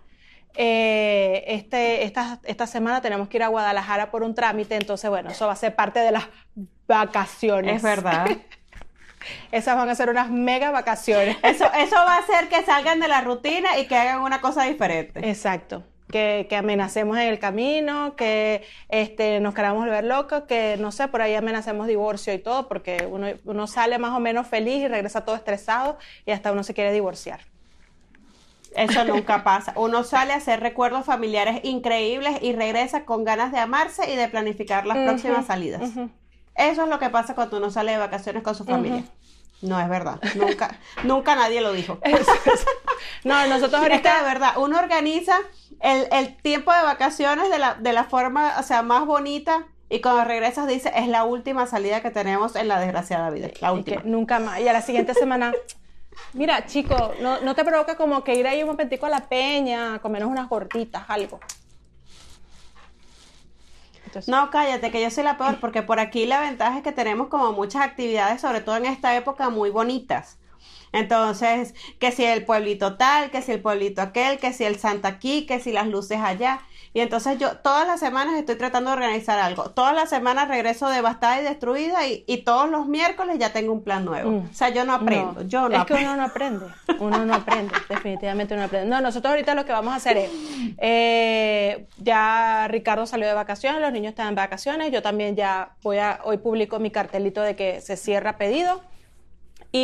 Eh, 0.54 1.44
este, 1.48 2.04
esta, 2.04 2.40
esta 2.44 2.66
semana 2.66 3.00
tenemos 3.00 3.28
que 3.28 3.36
ir 3.36 3.42
a 3.42 3.48
Guadalajara 3.48 4.10
por 4.10 4.22
un 4.22 4.34
trámite, 4.34 4.75
entonces 4.75 5.08
bueno, 5.08 5.30
eso 5.30 5.46
va 5.46 5.52
a 5.52 5.56
ser 5.56 5.75
parte 5.75 6.00
de 6.00 6.12
las 6.12 6.25
vacaciones. 6.88 7.76
Es 7.76 7.82
verdad. 7.82 8.26
Esas 9.52 9.76
van 9.76 9.88
a 9.88 9.94
ser 9.94 10.10
unas 10.10 10.30
mega 10.30 10.70
vacaciones. 10.70 11.36
Eso, 11.42 11.70
eso 11.75 11.96
va 11.96 12.16
a 12.16 12.18
hacer 12.18 12.48
que 12.48 12.62
salgan 12.66 13.00
de 13.00 13.08
la 13.08 13.20
rutina 13.20 13.78
y 13.78 13.86
que 13.86 13.96
hagan 13.96 14.20
una 14.20 14.40
cosa 14.40 14.64
diferente. 14.64 15.28
Exacto. 15.28 15.84
Que, 16.10 16.46
que 16.48 16.54
amenacemos 16.54 17.16
en 17.18 17.25
el 17.25 17.40
camino, 17.40 18.14
que 18.14 18.62
este, 18.88 19.40
nos 19.40 19.54
queramos 19.54 19.84
volver 19.84 20.04
locos, 20.04 20.44
que 20.44 20.76
no 20.78 20.92
sé, 20.92 21.08
por 21.08 21.20
ahí 21.20 21.34
amenacemos 21.34 21.88
divorcio 21.88 22.32
y 22.32 22.38
todo, 22.38 22.68
porque 22.68 23.08
uno, 23.10 23.26
uno 23.44 23.66
sale 23.66 23.98
más 23.98 24.12
o 24.12 24.20
menos 24.20 24.46
feliz 24.46 24.76
y 24.82 24.86
regresa 24.88 25.25
todo 25.25 25.34
estresado 25.34 25.98
y 26.25 26.30
hasta 26.30 26.52
uno 26.52 26.62
se 26.62 26.75
quiere 26.75 26.92
divorciar. 26.92 27.40
Eso 28.76 29.04
nunca 29.04 29.42
pasa. 29.44 29.72
Uno 29.76 30.04
sale 30.04 30.32
a 30.32 30.36
hacer 30.36 30.60
recuerdos 30.60 31.04
familiares 31.04 31.60
increíbles 31.64 32.38
y 32.42 32.52
regresa 32.52 33.04
con 33.04 33.25
ganas 33.25 33.50
de 33.50 33.58
amarse 33.58 34.10
y 34.12 34.16
de 34.16 34.28
planificar 34.28 34.86
las 34.86 34.98
próximas 34.98 35.46
salidas. 35.46 35.90
Eso 36.54 36.82
es 36.82 36.88
lo 36.88 36.98
que 36.98 37.10
pasa 37.10 37.34
cuando 37.34 37.56
uno 37.56 37.70
sale 37.70 37.92
de 37.92 37.98
vacaciones 37.98 38.42
con 38.42 38.54
su 38.54 38.64
familia. 38.64 39.04
No 39.62 39.80
es 39.80 39.88
verdad, 39.88 40.20
nunca, 40.34 40.78
nunca 41.04 41.34
nadie 41.34 41.62
lo 41.62 41.72
dijo. 41.72 41.98
no, 43.25 43.46
nosotros 43.46 43.80
ahorita... 43.80 43.96
Es 43.96 44.02
que 44.02 44.22
de 44.22 44.28
verdad, 44.28 44.52
uno 44.58 44.78
organiza 44.78 45.38
el, 45.80 46.09
el 46.12 46.37
tiempo 46.37 46.73
de 46.73 46.83
vacaciones 46.83 47.50
de 47.50 47.59
la, 47.59 47.75
de 47.75 47.92
la 47.92 48.04
forma, 48.04 48.54
o 48.59 48.62
sea, 48.62 48.83
más 48.83 49.06
bonita 49.06 49.66
y 49.88 50.00
cuando 50.00 50.25
regresas 50.25 50.66
dice, 50.66 50.92
es 50.97 51.06
la 51.09 51.25
última 51.25 51.66
salida 51.66 52.00
que 52.02 52.11
tenemos 52.11 52.56
en 52.56 52.68
la 52.68 52.80
desgraciada 52.80 53.30
vida. 53.30 53.49
La 53.61 53.73
última. 53.73 54.02
nunca 54.04 54.40
más. 54.40 54.61
Y 54.61 54.68
a 54.68 54.73
la 54.73 54.83
siguiente 54.83 55.14
semana, 55.14 55.52
mira, 56.33 56.66
chico, 56.66 57.12
no, 57.21 57.40
no 57.40 57.54
te 57.54 57.64
provoca 57.64 57.97
como 57.97 58.25
que 58.25 58.35
ir 58.35 58.47
ahí 58.49 58.62
un 58.62 58.71
momentico 58.71 59.06
a 59.06 59.11
la 59.11 59.28
peña, 59.28 60.00
comernos 60.00 60.30
unas 60.30 60.49
gorditas, 60.49 61.04
algo. 61.09 61.38
No, 64.26 64.50
cállate, 64.50 64.90
que 64.90 65.02
yo 65.02 65.11
soy 65.11 65.25
la 65.25 65.37
peor, 65.37 65.61
porque 65.61 65.83
por 65.83 66.00
aquí 66.00 66.26
la 66.26 66.40
ventaja 66.40 66.78
es 66.78 66.83
que 66.83 66.92
tenemos 66.92 67.28
como 67.28 67.52
muchas 67.52 67.83
actividades, 67.83 68.40
sobre 68.40 68.62
todo 68.62 68.76
en 68.76 68.87
esta 68.87 69.14
época, 69.14 69.50
muy 69.50 69.71
bonitas. 69.71 70.38
Entonces, 70.93 71.75
que 71.99 72.12
si 72.12 72.25
el 72.25 72.45
pueblito 72.45 72.97
tal, 72.97 73.31
que 73.31 73.43
si 73.43 73.52
el 73.52 73.61
pueblito 73.61 74.02
aquel, 74.02 74.38
que 74.38 74.52
si 74.52 74.64
el 74.64 74.78
Santa 74.78 75.09
aquí, 75.09 75.47
que 75.47 75.61
si 75.61 75.73
las 75.73 75.87
luces 75.88 76.21
allá. 76.21 76.61
Y 76.97 77.00
entonces 77.00 77.38
yo 77.38 77.59
todas 77.59 77.87
las 77.87 78.00
semanas 78.00 78.37
estoy 78.37 78.57
tratando 78.57 78.88
de 78.88 78.97
organizar 78.97 79.38
algo. 79.38 79.64
Todas 79.64 79.95
las 79.95 80.09
semanas 80.09 80.49
regreso 80.49 80.88
devastada 80.88 81.38
y 81.38 81.45
destruida 81.45 82.07
y, 82.07 82.25
y 82.26 82.38
todos 82.38 82.71
los 82.71 82.87
miércoles 82.87 83.38
ya 83.38 83.52
tengo 83.52 83.75
un 83.75 83.83
plan 83.83 84.07
nuevo. 84.07 84.31
Mm. 84.31 84.49
O 84.50 84.55
sea, 84.55 84.71
yo 84.71 84.87
no 84.87 84.95
aprendo. 84.95 85.35
No, 85.35 85.43
yo 85.43 85.69
no 85.69 85.76
es 85.76 85.85
que 85.85 85.93
uno 85.93 86.16
no 86.16 86.25
aprende. 86.25 86.66
Uno 86.99 87.26
no 87.26 87.35
aprende. 87.35 87.75
definitivamente 87.90 88.55
uno 88.55 88.62
no 88.62 88.66
aprende. 88.69 88.88
No, 88.88 89.02
nosotros 89.02 89.31
ahorita 89.31 89.55
lo 89.55 89.66
que 89.66 89.73
vamos 89.73 89.93
a 89.93 89.97
hacer 89.97 90.16
es, 90.16 90.31
eh, 90.78 91.87
ya 91.99 92.66
Ricardo 92.69 93.05
salió 93.05 93.26
de 93.26 93.35
vacaciones, 93.35 93.83
los 93.83 93.93
niños 93.93 94.12
están 94.12 94.28
en 94.28 94.35
vacaciones, 94.35 94.90
yo 94.90 95.02
también 95.02 95.37
ya 95.37 95.73
voy 95.83 95.99
a, 95.99 96.21
hoy 96.25 96.38
publico 96.38 96.78
mi 96.78 96.90
cartelito 96.90 97.43
de 97.43 97.57
que 97.57 97.83
se 97.83 97.99
cierra 97.99 98.38
pedido 98.38 98.81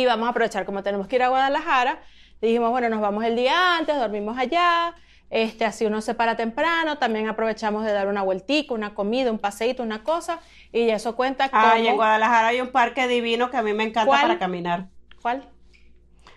y 0.01 0.05
vamos 0.05 0.27
a 0.27 0.31
aprovechar, 0.31 0.65
como 0.65 0.81
tenemos 0.81 1.07
que 1.07 1.17
ir 1.17 1.23
a 1.23 1.29
Guadalajara, 1.29 1.99
dijimos, 2.41 2.71
bueno, 2.71 2.89
nos 2.89 3.01
vamos 3.01 3.23
el 3.23 3.35
día 3.35 3.77
antes, 3.77 3.95
dormimos 3.95 4.37
allá, 4.37 4.95
este, 5.29 5.65
así 5.65 5.85
uno 5.85 6.01
se 6.01 6.13
para 6.13 6.35
temprano, 6.35 6.97
también 6.97 7.27
aprovechamos 7.27 7.85
de 7.85 7.91
dar 7.91 8.07
una 8.07 8.21
vueltica, 8.23 8.73
una 8.73 8.93
comida, 8.93 9.31
un 9.31 9.39
paseíto, 9.39 9.83
una 9.83 10.03
cosa, 10.03 10.39
y 10.71 10.89
eso 10.89 11.15
cuenta 11.15 11.49
con... 11.49 11.59
Ay, 11.59 11.87
en 11.87 11.95
Guadalajara 11.95 12.47
hay 12.47 12.61
un 12.61 12.69
parque 12.69 13.07
divino 13.07 13.49
que 13.49 13.57
a 13.57 13.61
mí 13.61 13.73
me 13.73 13.83
encanta 13.83 14.07
¿Cuál? 14.07 14.21
para 14.21 14.39
caminar. 14.39 14.87
¿Cuál? 15.21 15.47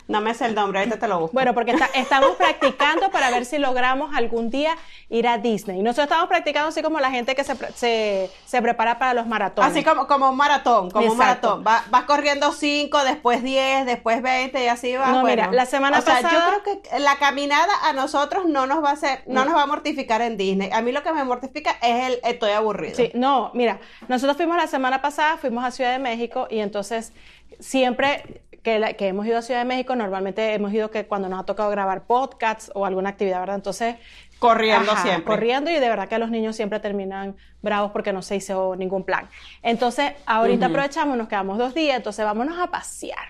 No 0.09 0.21
me 0.21 0.35
sé 0.35 0.47
el 0.47 0.55
nombre, 0.55 0.79
ahorita 0.79 0.99
te 0.99 1.09
lo 1.09 1.19
busco. 1.19 1.35
Bueno, 1.35 1.53
porque 1.53 1.73
está, 1.73 1.87
estamos 1.95 2.37
practicando 2.37 3.11
para 3.11 3.31
ver 3.31 3.45
si 3.45 3.59
logramos 3.59 4.15
algún 4.15 4.51
día 4.51 4.77
ir 5.09 5.27
a 5.27 5.39
Disney. 5.39 5.83
Nosotros 5.83 6.05
estamos 6.05 6.29
practicando 6.29 6.69
así 6.69 6.81
como 6.81 7.01
la 7.01 7.11
gente 7.11 7.35
que 7.35 7.43
se, 7.43 7.57
se, 7.75 8.31
se 8.45 8.63
prepara 8.63 8.99
para 8.99 9.15
los 9.15 9.27
maratones. 9.27 9.71
Así 9.71 9.83
como, 9.83 10.07
como 10.07 10.31
un 10.31 10.37
maratón, 10.37 10.91
como 10.91 11.11
un 11.11 11.17
maratón. 11.19 11.65
Va- 11.67 11.85
vas 11.91 12.05
corriendo 12.05 12.53
5, 12.53 13.03
después 13.05 13.43
10, 13.43 13.85
después 13.87 14.23
20 14.23 14.63
y 14.63 14.69
así 14.69 14.97
vas. 14.97 15.09
No, 15.11 15.23
bueno. 15.23 15.29
mira, 15.43 15.53
la 15.53 15.67
semana 15.67 15.99
o 15.99 16.03
sea, 16.03 16.15
pasada- 16.23 16.33
yo 16.33 16.61
creo 16.63 16.81
que 16.83 16.99
la 17.01 17.17
caminada 17.17 17.73
a 17.85 17.93
nosotros 17.93 18.47
no 18.47 18.67
nos 18.67 18.85
va 18.85 18.91
a 18.91 18.93
hacer, 18.93 19.25
no, 19.27 19.45
nos 19.45 19.57
va 19.57 19.63
a 19.63 19.67
mortificar 19.67 20.21
en 20.23 20.37
Disney. 20.37 20.71
A 20.73 20.83
mí 20.83 20.93
lo 20.93 21.03
que 21.03 21.13
me 21.13 21.25
mortifica 21.25 21.73
es 21.83 22.07
el 22.13 22.21
estoy 22.23 22.53
aburrido. 22.53 22.95
Sí, 22.95 23.11
no, 23.15 23.51
mira, 23.55 23.81
nosotros 24.07 24.37
fuimos 24.37 24.57
la 24.57 24.69
semana 24.69 25.03
pasada, 25.03 25.37
fuimos 25.37 25.65
a 25.65 25.73
Ciudad 25.73 25.91
de 25.91 25.99
México 25.99 26.47
y 26.49 26.61
entonces 26.61 27.13
siempre 27.61 28.43
que, 28.67 28.81
la- 28.81 28.95
que 28.95 29.07
hemos 29.07 29.25
ido 29.25 29.39
a 29.39 29.43
Ciudad 29.43 29.61
de 29.61 29.65
México, 29.65 29.95
normalmente 29.95 30.53
hemos 30.53 30.73
ido 30.73 30.91
que 30.91 31.07
cuando 31.07 31.29
nos 31.29 31.39
ha 31.39 31.45
tocado 31.45 31.71
grabar 31.71 32.03
podcasts 32.05 32.73
o 32.75 32.85
alguna 32.85 33.11
actividad, 33.11 33.39
¿verdad? 33.39 33.55
Entonces, 33.55 33.95
Corriendo 34.41 34.91
ajá, 34.91 35.03
siempre. 35.03 35.25
Corriendo 35.25 35.71
y 35.71 35.75
de 35.75 35.89
verdad 35.89 36.09
que 36.09 36.19
los 36.19 36.31
niños 36.31 36.57
siempre 36.57 36.81
terminan 36.81 37.37
bravos 37.63 37.93
porque 37.93 38.13
no 38.13 38.23
se 38.23 38.35
hizo 38.35 38.75
ningún 38.75 39.05
plan. 39.05 39.29
Entonces, 39.63 40.15
ahorita 40.27 40.67
aprovechamos, 40.67 41.17
nos 41.17 41.29
quedamos 41.29 41.59
dos 41.59 41.75
días, 41.75 41.97
entonces 41.97 42.25
vámonos 42.25 42.59
a 42.59 42.67
pasear. 42.67 43.29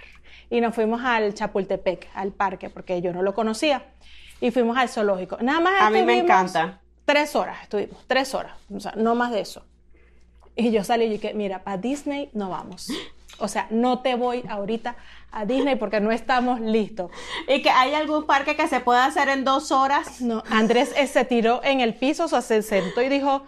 Y 0.49 0.63
nos 0.63 0.75
fuimos 0.75 1.03
al 1.05 1.35
Chapultepec, 1.35 2.09
al 2.15 2.33
parque, 2.33 2.71
porque 2.71 3.03
yo 3.03 3.13
no 3.13 3.21
lo 3.21 3.35
conocía. 3.35 3.85
Y 4.41 4.51
fuimos 4.53 4.79
al 4.79 4.89
zoológico. 4.89 5.37
Nada 5.43 5.61
más 5.61 5.83
A 5.83 5.91
mí 5.91 6.03
me 6.03 6.19
encanta. 6.19 6.81
Tres 7.05 7.37
horas 7.37 7.59
estuvimos, 7.63 7.99
tres 8.07 8.35
horas, 8.35 8.55
o 8.75 8.81
sea, 8.81 8.93
no 8.97 9.15
más 9.15 9.33
de 9.33 9.41
eso. 9.41 9.65
Y 10.57 10.71
yo 10.73 10.83
salí 10.83 11.05
y 11.05 11.11
dije, 11.11 11.35
mira, 11.35 11.63
para 11.63 11.77
Disney 11.77 12.31
no 12.33 12.49
vamos. 12.49 12.89
O 13.39 13.49
sea, 13.49 13.67
no 13.69 14.01
te 14.01 14.15
voy 14.15 14.43
ahorita 14.49 14.97
a 15.37 15.45
Disney 15.45 15.77
porque 15.77 16.01
no 16.01 16.11
estamos 16.11 16.61
listos. 16.61 17.11
Y 17.47 17.61
que 17.61 17.69
hay 17.69 17.93
algún 17.93 18.25
parque 18.25 18.57
que 18.57 18.67
se 18.69 18.81
pueda 18.81 19.05
hacer 19.05 19.29
en 19.29 19.45
dos 19.45 19.71
horas. 19.71 20.23
No, 20.23 20.43
Andrés 20.51 20.95
eh, 20.97 21.07
se 21.07 21.27
tiró 21.27 21.61
en 21.63 21.81
el 21.83 21.95
piso, 21.95 22.25
o 22.25 22.29
sea, 22.29 22.41
se 22.41 22.63
sentó 22.63 23.03
y 23.03 23.11
dijo, 23.11 23.45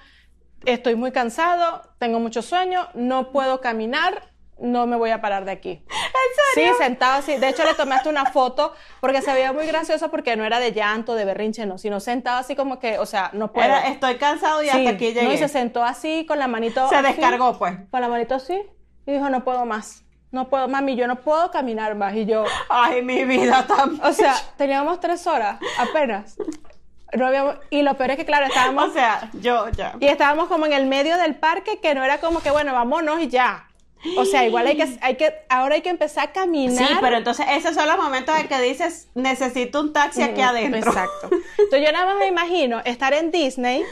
estoy 0.66 0.97
muy 0.97 1.12
cansado, 1.12 1.83
tengo 1.99 2.21
mucho 2.21 2.42
sueño, 2.42 2.88
no 2.92 3.33
puedo 3.33 3.62
caminar, 3.62 4.30
no 4.59 4.87
me 4.87 4.97
voy 4.97 5.11
a 5.11 5.23
parar 5.23 5.47
de 5.47 5.52
aquí. 5.52 5.71
¿En 5.71 6.54
serio? 6.54 6.75
Sí, 6.75 6.83
sentado 6.85 7.21
así. 7.21 7.37
De 7.37 7.49
hecho, 7.49 7.64
le 7.64 7.73
tomé 7.73 7.95
hasta 7.95 8.11
una 8.11 8.26
foto 8.26 8.75
porque 9.00 9.23
se 9.23 9.33
veía 9.33 9.54
muy 9.54 9.66
gracioso 9.66 10.11
porque 10.11 10.37
no 10.37 10.45
era 10.45 10.61
de 10.61 10.73
llanto, 10.73 11.14
de 11.14 11.25
berrinche, 11.25 11.64
no, 11.64 11.78
sino 11.78 12.00
sentado 12.00 12.37
así 12.37 12.54
como 12.54 12.78
que, 12.78 12.99
o 12.99 13.07
sea, 13.07 13.30
no 13.33 13.50
puedo. 13.50 13.66
Era, 13.66 13.88
estoy 13.88 14.16
cansado 14.16 14.62
y 14.62 14.66
Sí, 14.66 14.76
hasta 14.76 14.90
aquí 14.90 15.07
llegué. 15.07 15.25
No, 15.25 15.33
y 15.33 15.38
se 15.38 15.49
sentó 15.49 15.83
así 15.85 16.26
con 16.26 16.38
la 16.38 16.49
manito. 16.49 16.87
Se 16.90 16.97
así, 16.97 17.07
descargó, 17.07 17.57
pues. 17.59 17.76
Con 17.90 18.02
la 18.02 18.09
manito 18.09 18.35
así. 18.35 18.61
Y 19.07 19.12
dijo, 19.12 19.30
no 19.30 19.42
puedo 19.42 19.64
más. 19.64 20.04
No 20.30 20.49
puedo, 20.49 20.68
mami, 20.68 20.94
yo 20.94 21.06
no 21.06 21.16
puedo 21.16 21.50
caminar 21.50 21.94
más. 21.94 22.14
Y 22.14 22.26
yo, 22.26 22.44
Ay, 22.68 23.02
mi 23.02 23.25
vida 23.25 23.66
tan. 23.66 24.00
o 24.04 24.12
sea, 24.12 24.35
teníamos 24.56 25.00
tres 25.00 25.26
horas 25.26 25.58
apenas. 25.78 26.37
No 27.16 27.26
habíamos, 27.26 27.56
y 27.70 27.80
lo 27.80 27.97
peor 27.97 28.11
es 28.11 28.16
que, 28.18 28.26
claro, 28.26 28.44
estábamos. 28.47 28.90
O 28.90 28.92
sea, 28.92 29.30
yo 29.40 29.68
ya. 29.70 29.94
y 29.99 30.06
estábamos 30.06 30.49
como 30.49 30.66
en 30.66 30.75
el 30.75 30.87
medio 30.87 31.16
del 31.16 31.37
parque 31.37 31.78
que 31.80 31.94
no 31.94 32.04
era 32.04 32.18
como 32.20 32.40
que, 32.40 32.50
bueno, 32.50 32.73
vámonos 32.75 33.20
y 33.20 33.28
ya. 33.28 33.64
O 34.16 34.25
sea, 34.26 34.47
igual 34.47 34.66
hay 34.66 34.76
que, 34.76 34.97
hay 35.00 35.16
que, 35.16 35.35
ahora 35.49 35.75
hay 35.76 35.80
que 35.80 35.88
empezar 35.88 36.28
a 36.28 36.32
caminar. 36.32 36.87
Sí, 36.87 36.94
pero 37.00 37.16
entonces 37.16 37.47
esos 37.50 37.75
son 37.75 37.88
los 37.88 37.97
momentos 37.97 38.38
en 38.38 38.47
que 38.47 38.61
dices, 38.61 39.08
necesito 39.14 39.80
un 39.80 39.92
taxi 39.92 40.23
aquí 40.23 40.40
Mm, 40.40 40.44
adentro. 40.44 40.78
Exacto. 40.90 41.30
Entonces 41.58 41.85
yo 41.87 41.90
nada 41.92 42.06
más 42.06 42.16
me 42.18 42.26
imagino 42.28 42.80
estar 42.85 43.12
en 43.14 43.30
Disney 43.32 43.82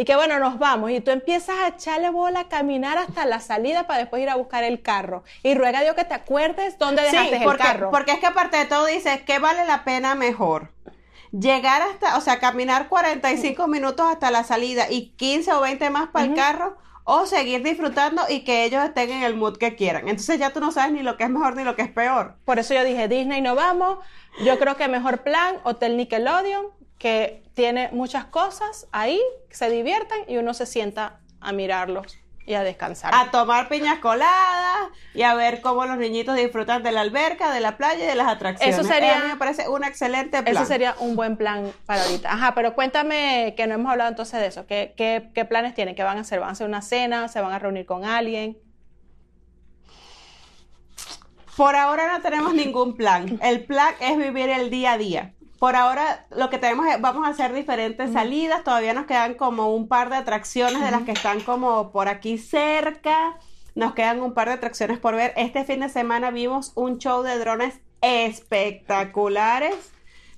y 0.00 0.04
que 0.06 0.16
bueno, 0.16 0.38
nos 0.38 0.58
vamos, 0.58 0.90
y 0.92 1.02
tú 1.02 1.10
empiezas 1.10 1.58
a 1.58 1.68
echarle 1.68 2.08
bola, 2.08 2.40
a 2.40 2.48
caminar 2.48 2.96
hasta 2.96 3.26
la 3.26 3.38
salida 3.38 3.86
para 3.86 3.98
después 3.98 4.22
ir 4.22 4.30
a 4.30 4.36
buscar 4.36 4.64
el 4.64 4.80
carro. 4.80 5.24
Y 5.42 5.54
ruega 5.54 5.80
a 5.80 5.82
Dios 5.82 5.94
que 5.94 6.06
te 6.06 6.14
acuerdes 6.14 6.78
dónde 6.78 7.02
dejaste 7.02 7.40
porque, 7.44 7.62
el 7.62 7.68
carro. 7.68 7.90
Porque 7.90 8.12
es 8.12 8.18
que 8.18 8.24
aparte 8.24 8.56
de 8.56 8.64
todo 8.64 8.86
dices, 8.86 9.20
¿qué 9.26 9.38
vale 9.38 9.66
la 9.66 9.84
pena 9.84 10.14
mejor? 10.14 10.72
Llegar 11.32 11.82
hasta, 11.82 12.16
o 12.16 12.22
sea, 12.22 12.40
caminar 12.40 12.88
45 12.88 13.66
minutos 13.68 14.06
hasta 14.10 14.30
la 14.30 14.42
salida 14.42 14.90
y 14.90 15.10
15 15.18 15.52
o 15.52 15.60
20 15.60 15.90
más 15.90 16.08
para 16.08 16.24
el 16.24 16.34
carro 16.34 16.78
o 17.04 17.26
seguir 17.26 17.62
disfrutando 17.62 18.22
y 18.26 18.40
que 18.42 18.64
ellos 18.64 18.82
estén 18.82 19.10
en 19.10 19.22
el 19.22 19.36
mood 19.36 19.58
que 19.58 19.76
quieran. 19.76 20.08
Entonces 20.08 20.38
ya 20.38 20.50
tú 20.50 20.60
no 20.60 20.72
sabes 20.72 20.92
ni 20.92 21.02
lo 21.02 21.18
que 21.18 21.24
es 21.24 21.30
mejor 21.30 21.56
ni 21.56 21.62
lo 21.62 21.76
que 21.76 21.82
es 21.82 21.90
peor. 21.90 22.36
Por 22.46 22.58
eso 22.58 22.72
yo 22.72 22.84
dije, 22.84 23.06
Disney 23.06 23.42
no 23.42 23.54
vamos. 23.54 23.98
Yo 24.46 24.58
creo 24.58 24.78
que 24.78 24.88
mejor 24.88 25.22
plan, 25.24 25.56
Hotel 25.64 25.98
Nickelodeon, 25.98 26.79
que 27.00 27.42
tiene 27.54 27.88
muchas 27.92 28.26
cosas 28.26 28.86
ahí, 28.92 29.20
se 29.48 29.70
diviertan 29.70 30.18
y 30.28 30.36
uno 30.36 30.52
se 30.52 30.66
sienta 30.66 31.18
a 31.40 31.50
mirarlos 31.50 32.18
y 32.44 32.52
a 32.52 32.62
descansar. 32.62 33.14
A 33.14 33.30
tomar 33.30 33.70
piñas 33.70 34.00
coladas 34.00 34.90
y 35.14 35.22
a 35.22 35.32
ver 35.34 35.62
cómo 35.62 35.86
los 35.86 35.96
niñitos 35.96 36.36
disfrutan 36.36 36.82
de 36.82 36.92
la 36.92 37.00
alberca, 37.00 37.52
de 37.52 37.60
la 37.60 37.78
playa 37.78 38.04
y 38.04 38.06
de 38.06 38.14
las 38.14 38.28
atracciones. 38.28 38.78
Eso 38.78 38.86
sería, 38.86 39.16
a 39.16 39.20
mí 39.22 39.28
me 39.28 39.36
parece 39.36 39.66
un 39.66 39.82
excelente 39.82 40.42
plan. 40.42 40.54
Eso 40.54 40.66
sería 40.66 40.94
un 40.98 41.16
buen 41.16 41.38
plan 41.38 41.72
para 41.86 42.02
ahorita. 42.02 42.30
Ajá, 42.30 42.54
pero 42.54 42.74
cuéntame 42.74 43.54
que 43.56 43.66
no 43.66 43.76
hemos 43.76 43.90
hablado 43.90 44.10
entonces 44.10 44.38
de 44.38 44.46
eso. 44.48 44.66
¿Qué, 44.66 44.92
qué, 44.94 45.30
qué 45.34 45.46
planes 45.46 45.74
tienen? 45.74 45.94
¿Qué 45.94 46.02
van 46.02 46.18
a 46.18 46.20
hacer? 46.20 46.38
¿Van 46.38 46.50
a 46.50 46.52
hacer 46.52 46.66
una 46.66 46.82
cena? 46.82 47.28
¿Se 47.28 47.40
van 47.40 47.52
a 47.52 47.58
reunir 47.58 47.86
con 47.86 48.04
alguien? 48.04 48.58
Por 51.56 51.76
ahora 51.76 52.12
no 52.12 52.20
tenemos 52.20 52.52
ningún 52.52 52.94
plan. 52.94 53.38
El 53.42 53.64
plan 53.64 53.94
es 54.00 54.18
vivir 54.18 54.50
el 54.50 54.68
día 54.68 54.92
a 54.92 54.98
día. 54.98 55.34
Por 55.60 55.76
ahora 55.76 56.24
lo 56.34 56.48
que 56.48 56.56
tenemos 56.56 56.86
es, 56.86 56.98
vamos 57.02 57.26
a 57.26 57.32
hacer 57.32 57.52
diferentes 57.52 58.14
salidas, 58.14 58.64
todavía 58.64 58.94
nos 58.94 59.04
quedan 59.04 59.34
como 59.34 59.74
un 59.74 59.88
par 59.88 60.08
de 60.08 60.16
atracciones 60.16 60.80
de 60.80 60.90
las 60.90 61.02
que 61.02 61.12
están 61.12 61.40
como 61.40 61.92
por 61.92 62.08
aquí 62.08 62.38
cerca, 62.38 63.36
nos 63.74 63.92
quedan 63.92 64.22
un 64.22 64.32
par 64.32 64.48
de 64.48 64.54
atracciones 64.54 64.98
por 64.98 65.16
ver. 65.16 65.34
Este 65.36 65.66
fin 65.66 65.80
de 65.80 65.90
semana 65.90 66.30
vimos 66.30 66.72
un 66.76 66.96
show 66.96 67.22
de 67.22 67.38
drones 67.38 67.78
espectaculares. 68.00 69.74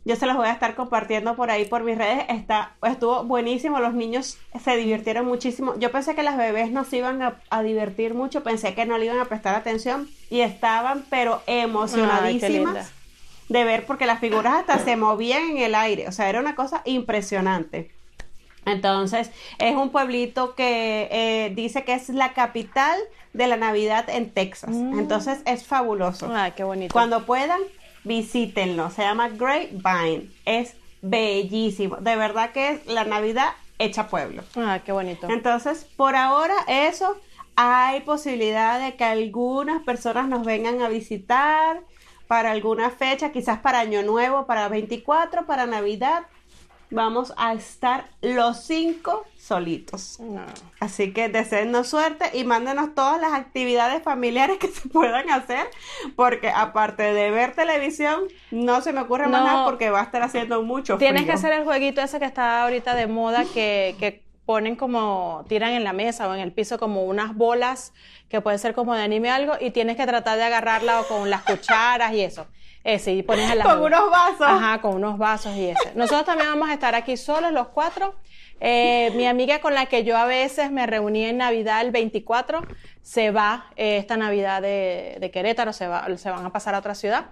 Yo 0.05 0.17
se 0.17 0.27
los 0.27 0.37
voy 0.37 0.49
a 0.49 0.53
estar 0.53 0.75
compartiendo 0.75 1.37
por 1.37 1.53
ahí 1.53 1.67
por 1.67 1.85
mis 1.85 1.97
redes. 1.97 2.25
Está, 2.29 2.75
estuvo 2.83 3.23
buenísimo, 3.23 3.79
los 3.79 3.95
niños 3.95 4.39
se 4.61 4.77
divirtieron 4.77 5.25
muchísimo. 5.25 5.79
Yo 5.79 5.93
pensé 5.93 6.17
que 6.17 6.25
las 6.25 6.37
bebés 6.37 6.73
no 6.73 6.83
se 6.83 6.97
iban 6.97 7.23
a, 7.23 7.63
divertir 7.63 8.15
mucho, 8.15 8.43
pensé 8.43 8.75
que 8.75 8.87
no 8.87 8.99
le 8.99 9.05
iban 9.05 9.21
a 9.21 9.27
prestar 9.27 9.55
atención 9.55 10.09
y 10.31 10.41
estaban 10.41 11.05
pero 11.09 11.45
emocionadísimas 11.47 12.93
de 13.53 13.65
ver 13.65 13.85
porque 13.85 14.07
las 14.07 14.19
figuras 14.19 14.55
hasta 14.55 14.79
se 14.79 14.97
movían 14.97 15.43
en 15.51 15.59
el 15.59 15.75
aire, 15.75 16.09
o 16.09 16.13
sea, 16.13 16.29
era 16.29 16.41
una 16.41 16.55
cosa 16.55 16.81
impresionante. 16.87 17.91
Entonces, 18.65 19.31
es 19.59 19.77
un 19.77 19.91
pueblito 19.91 20.55
que 20.55 21.09
eh, 21.11 21.53
dice 21.55 21.85
que 21.85 21.95
es 21.95 22.09
la 22.09 22.33
capital 22.33 22.99
de 23.33 23.47
la 23.49 23.57
Navidad 23.57 24.09
en 24.09 24.31
Texas. 24.31 24.71
Mm. 24.71 25.01
Entonces, 25.01 25.41
es 25.45 25.67
fabuloso. 25.67 26.31
Ay, 26.33 26.53
qué 26.53 26.65
bonito. 26.65 26.93
Cuando 26.93 27.27
puedan, 27.27 27.61
visítenlo. 28.05 28.91
Se 28.91 29.03
llama 29.03 29.31
Grapevine. 29.31 30.31
Es 30.45 30.77
bellísimo. 31.03 31.97
De 31.97 32.15
verdad 32.15 32.53
que 32.53 32.71
es 32.71 32.87
la 32.87 33.05
Navidad 33.05 33.49
hecha 33.81 34.07
pueblo. 34.07 34.45
Ah, 34.57 34.81
qué 34.85 34.93
bonito. 34.93 35.29
Entonces, 35.29 35.85
por 35.97 36.15
ahora, 36.15 36.55
eso. 36.69 37.17
Hay 37.55 38.01
posibilidad 38.01 38.83
de 38.83 38.95
que 38.95 39.05
algunas 39.05 39.83
personas 39.83 40.27
nos 40.27 40.47
vengan 40.47 40.81
a 40.81 40.89
visitar 40.89 41.83
para 42.33 42.53
alguna 42.53 42.89
fecha, 42.89 43.31
quizás 43.31 43.59
para 43.59 43.81
Año 43.81 44.03
Nuevo, 44.03 44.47
para 44.47 44.67
24, 44.71 45.45
para 45.45 45.67
Navidad, 45.67 46.23
vamos 46.89 47.35
a 47.37 47.53
estar 47.53 48.07
los 48.23 48.65
cinco 48.65 49.27
solitos. 49.37 50.19
Así 50.81 51.13
que 51.13 51.29
deseennos 51.29 51.89
suerte 51.89 52.31
y 52.33 52.45
mándenos 52.45 52.95
todas 52.95 53.21
las 53.21 53.35
actividades 53.35 54.03
familiares 54.03 54.57
que 54.57 54.69
se 54.69 54.89
puedan 54.89 55.29
hacer, 55.29 55.69
porque 56.17 56.49
aparte 56.49 57.03
de 57.03 57.31
ver 57.31 57.55
televisión, 57.55 58.23
no 58.51 58.81
se 58.81 58.95
me 58.95 59.03
ocurre 59.03 59.29
más 59.29 59.45
nada 59.45 59.67
porque 59.67 59.91
va 59.91 60.01
a 60.01 60.05
estar 60.05 60.23
haciendo 60.23 60.63
mucho 60.63 60.97
frío. 60.97 61.11
Tienes 61.11 61.27
que 61.27 61.33
hacer 61.33 61.53
el 61.53 61.65
jueguito 61.65 62.01
ese 62.01 62.19
que 62.19 62.25
está 62.25 62.63
ahorita 62.63 62.95
de 62.95 63.09
moda, 63.09 63.45
que, 63.53 63.95
que 63.99 64.23
ponen 64.45 64.77
como, 64.77 65.45
tiran 65.49 65.73
en 65.73 65.85
la 65.85 65.93
mesa 65.93 66.29
o 66.29 66.35
en 66.35 66.41
el 66.41 66.53
piso 66.53 66.79
como 66.79 67.05
unas 67.05 67.35
bolas 67.35 67.93
que 68.29 68.41
puede 68.41 68.59
ser 68.59 68.75
como 68.75 68.95
de 68.95 69.03
anime 69.03 69.31
algo 69.31 69.55
y 69.61 69.71
tienes 69.71 69.97
que 69.97 70.07
tratar 70.07 70.39
de 70.39 70.45
agarrarla 70.45 71.01
o 71.01 71.07
con 71.07 71.31
las 71.31 71.43
cucharas 71.43 72.13
y 72.13 72.23
eso. 72.23 72.47
Ese, 72.85 73.13
y 73.13 73.23
pones 73.23 73.49
a 73.49 73.55
la 73.55 73.63
Con 73.63 73.81
unos 73.81 74.11
vasos. 74.11 74.41
Ajá, 74.41 74.81
con 74.81 74.95
unos 74.95 75.17
vasos 75.17 75.55
y 75.55 75.67
ese. 75.67 75.93
Nosotros 75.95 76.25
también 76.25 76.49
vamos 76.49 76.69
a 76.69 76.73
estar 76.75 76.95
aquí 76.97 77.17
solos 77.17 77.53
los 77.53 77.69
cuatro. 77.69 78.17
Eh, 78.59 79.13
mi 79.15 79.27
amiga 79.27 79.61
con 79.61 79.75
la 79.75 79.87
que 79.87 80.05
yo 80.05 80.17
a 80.17 80.25
veces 80.25 80.71
me 80.71 80.87
reuní 80.87 81.25
en 81.25 81.39
Navidad 81.39 81.81
el 81.81 81.91
24 81.91 82.63
se 83.03 83.31
va 83.33 83.67
eh, 83.77 83.99
esta 83.99 84.17
Navidad 84.17 84.63
de, 84.63 85.17
de, 85.21 85.31
Querétaro, 85.31 85.73
se, 85.73 85.89
va, 85.89 86.07
se 86.17 86.31
van 86.31 86.47
a 86.47 86.51
pasar 86.51 86.75
a 86.75 86.79
otra 86.79 86.95
ciudad. 86.95 87.27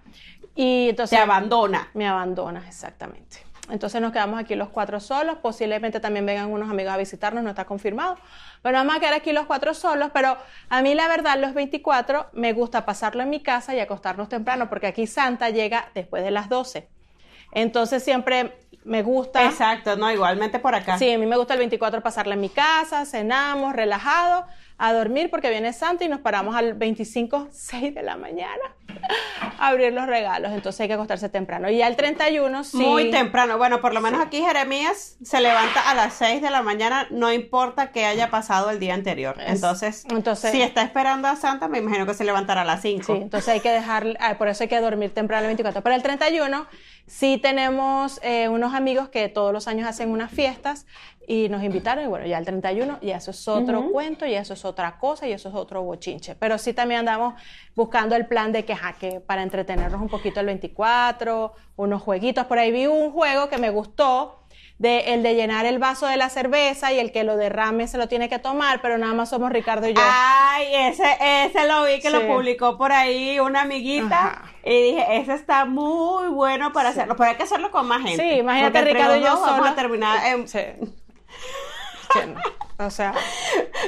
Y 0.55 0.91
entonces... 0.91 1.17
Se 1.17 1.23
abandona. 1.23 1.89
Me 1.95 2.07
abandona, 2.07 2.65
exactamente. 2.67 3.39
Entonces 3.71 4.01
nos 4.01 4.13
quedamos 4.13 4.41
aquí 4.41 4.55
los 4.55 4.69
cuatro 4.69 5.01
solos. 5.01 5.39
Posiblemente 5.39 6.01
también 6.01 6.27
vengan 6.27 6.51
unos 6.51 6.71
amigos 6.71 6.93
a 6.93 6.97
visitarnos, 6.97 7.43
no 7.43 7.51
está 7.51 7.65
confirmado. 7.65 8.17
Pero 8.63 8.79
vamos 8.79 8.97
a 8.97 9.01
quedar 9.01 9.15
aquí 9.15 9.33
los 9.33 9.47
cuatro 9.47 9.75
solos. 9.75 10.11
Pero 10.13 10.37
a 10.69 10.83
mí, 10.83 10.95
la 10.95 11.09
verdad, 11.09 11.39
los 11.39 11.55
24 11.55 12.31
me 12.33 12.53
gusta 12.53 12.85
pasarlo 12.85 13.23
en 13.23 13.31
mi 13.31 13.41
casa 13.41 13.75
y 13.75 13.81
acostarnos 13.81 14.29
temprano, 14.29 14.69
porque 14.69 14.87
aquí 14.87 15.07
Santa 15.07 15.51
llega 15.51 15.91
después 15.95 16.23
de 16.23 16.31
las 16.31 16.49
12. 16.49 16.89
Entonces 17.53 18.03
siempre 18.03 18.59
me 18.85 19.03
gusta. 19.03 19.45
Exacto, 19.45 19.97
no, 19.97 20.11
igualmente 20.11 20.59
por 20.59 20.75
acá. 20.75 20.99
Sí, 20.99 21.13
a 21.13 21.19
mí 21.19 21.27
me 21.27 21.37
gusta 21.37 21.55
el 21.55 21.59
24 21.59 22.03
pasarla 22.03 22.35
en 22.35 22.41
mi 22.41 22.49
casa, 22.49 23.05
cenamos, 23.05 23.75
relajado, 23.75 24.47
a 24.79 24.93
dormir 24.93 25.31
porque 25.31 25.51
viene 25.51 25.73
Santa 25.73 26.05
y 26.05 26.09
nos 26.09 26.21
paramos 26.21 26.55
al 26.55 26.75
25, 26.75 27.49
6 27.51 27.95
de 27.95 28.03
la 28.03 28.17
mañana 28.17 28.77
abrir 29.59 29.93
los 29.93 30.07
regalos. 30.07 30.53
Entonces 30.53 30.81
hay 30.81 30.89
que 30.89 30.95
acostarse 30.95 31.29
temprano. 31.29 31.71
Y 31.71 31.83
al 31.83 31.97
31, 31.97 32.65
sí. 32.65 32.77
Muy 32.79 33.11
temprano. 33.11 33.59
Bueno, 33.59 33.81
por 33.81 33.95
lo 33.95 34.01
menos 34.01 34.21
aquí 34.21 34.41
Jeremías 34.41 35.17
se 35.23 35.41
levanta 35.41 35.89
a 35.91 35.95
las 35.95 36.15
6 36.15 36.43
de 36.43 36.51
la 36.51 36.63
mañana, 36.63 37.07
no 37.11 37.33
importa 37.33 37.93
que 37.93 38.05
haya 38.07 38.31
pasado 38.31 38.71
el 38.71 38.81
día 38.81 38.95
anterior. 38.95 39.37
Entonces, 39.39 40.05
entonces 40.11 40.53
si 40.53 40.63
está 40.63 40.83
esperando 40.83 41.29
a 41.29 41.37
Santa, 41.37 41.69
me 41.69 41.79
imagino 41.79 42.07
que 42.07 42.15
se 42.15 42.25
levantará 42.25 42.63
a 42.63 42.65
las 42.65 42.83
5. 42.83 43.05
Sí, 43.05 43.13
entonces 43.23 43.49
hay 43.49 43.61
que 43.61 43.71
dejar, 43.71 44.17
ah, 44.21 44.37
por 44.39 44.49
eso 44.49 44.65
hay 44.65 44.69
que 44.69 44.81
dormir 44.81 45.13
temprano 45.13 45.43
el 45.43 45.49
24. 45.49 45.83
Pero 45.83 45.95
el 45.95 46.03
31 46.03 46.67
sí 47.11 47.39
tenemos 47.39 48.21
eh, 48.23 48.49
unos 48.49 48.73
amigos 48.73 49.09
que 49.09 49.29
todos 49.29 49.53
los 49.53 49.67
años 49.67 49.89
hacen 49.89 50.11
unas 50.11 50.31
fiestas 50.31 50.87
y 51.27 51.49
nos 51.49 51.65
invitaron 51.65 52.05
y 52.05 52.07
bueno, 52.07 52.25
ya 52.25 52.39
el 52.39 52.45
31 52.45 52.99
y 53.03 53.11
eso 53.11 53.33
es 53.33 53.49
otro 53.49 53.91
cuento 53.91 54.27
y 54.27 54.35
eso 54.35 54.55
es 54.55 54.65
otra 54.65 54.97
cosa 54.97 55.27
y 55.27 55.33
eso 55.33 55.49
es 55.49 55.55
otro 55.57 55.83
bochinche. 55.83 56.37
Pero 56.37 56.57
sí 56.57 56.73
también 56.73 57.01
andamos 57.01 57.35
buscando 57.75 58.15
el 58.15 58.27
plan 58.27 58.53
de 58.53 58.65
que, 58.65 58.77
que 59.01 59.21
para 59.21 59.43
entretenernos 59.43 60.01
un 60.01 60.09
poquito 60.09 60.39
el 60.39 60.47
24, 60.47 61.53
unos 61.77 62.01
jueguitos. 62.01 62.47
Por 62.47 62.61
ahí 62.61 62.71
vi 62.71 62.87
un 62.87 63.11
juego 63.11 63.49
que 63.49 63.59
me 63.59 63.71
gustó, 63.71 64.40
de, 64.81 65.13
el 65.13 65.23
de 65.23 65.35
llenar 65.35 65.67
el 65.67 65.79
vaso 65.79 66.07
de 66.07 66.17
la 66.17 66.31
cerveza 66.31 66.91
y 66.91 66.99
el 66.99 67.13
que 67.13 67.23
lo 67.23 67.37
derrame 67.37 67.87
se 67.87 67.99
lo 67.99 68.09
tiene 68.09 68.31
que 68.31 68.39
tomar, 68.39 68.81
pero 68.81 68.97
nada 68.97 69.13
más 69.13 69.29
somos 69.29 69.53
Ricardo 69.53 69.87
y 69.87 69.93
yo. 69.93 70.01
Ay, 70.03 70.69
ese, 70.75 71.19
ese 71.21 71.69
lo 71.69 71.85
vi 71.85 72.01
que 72.01 72.09
lo 72.09 72.27
publicó 72.27 72.79
por 72.79 72.91
ahí 72.91 73.39
una 73.41 73.61
amiguita 73.61 74.41
y 74.65 74.71
dije, 74.71 75.19
ese 75.19 75.35
está 75.35 75.67
muy 75.67 76.29
bueno 76.29 76.73
para 76.73 76.89
hacerlo, 76.89 77.15
pero 77.15 77.29
hay 77.29 77.37
que 77.37 77.43
hacerlo 77.43 77.71
con 77.71 77.87
más 77.87 78.01
gente. 78.01 78.23
Sí, 78.23 78.39
imagínate 78.39 78.83
Ricardo 78.83 79.17
y 79.17 79.21
yo 79.21 79.39
vamos 79.39 79.69
a 79.69 79.75
terminar 79.75 80.19
en... 80.27 80.47
O 82.79 82.89
sea, 82.89 83.13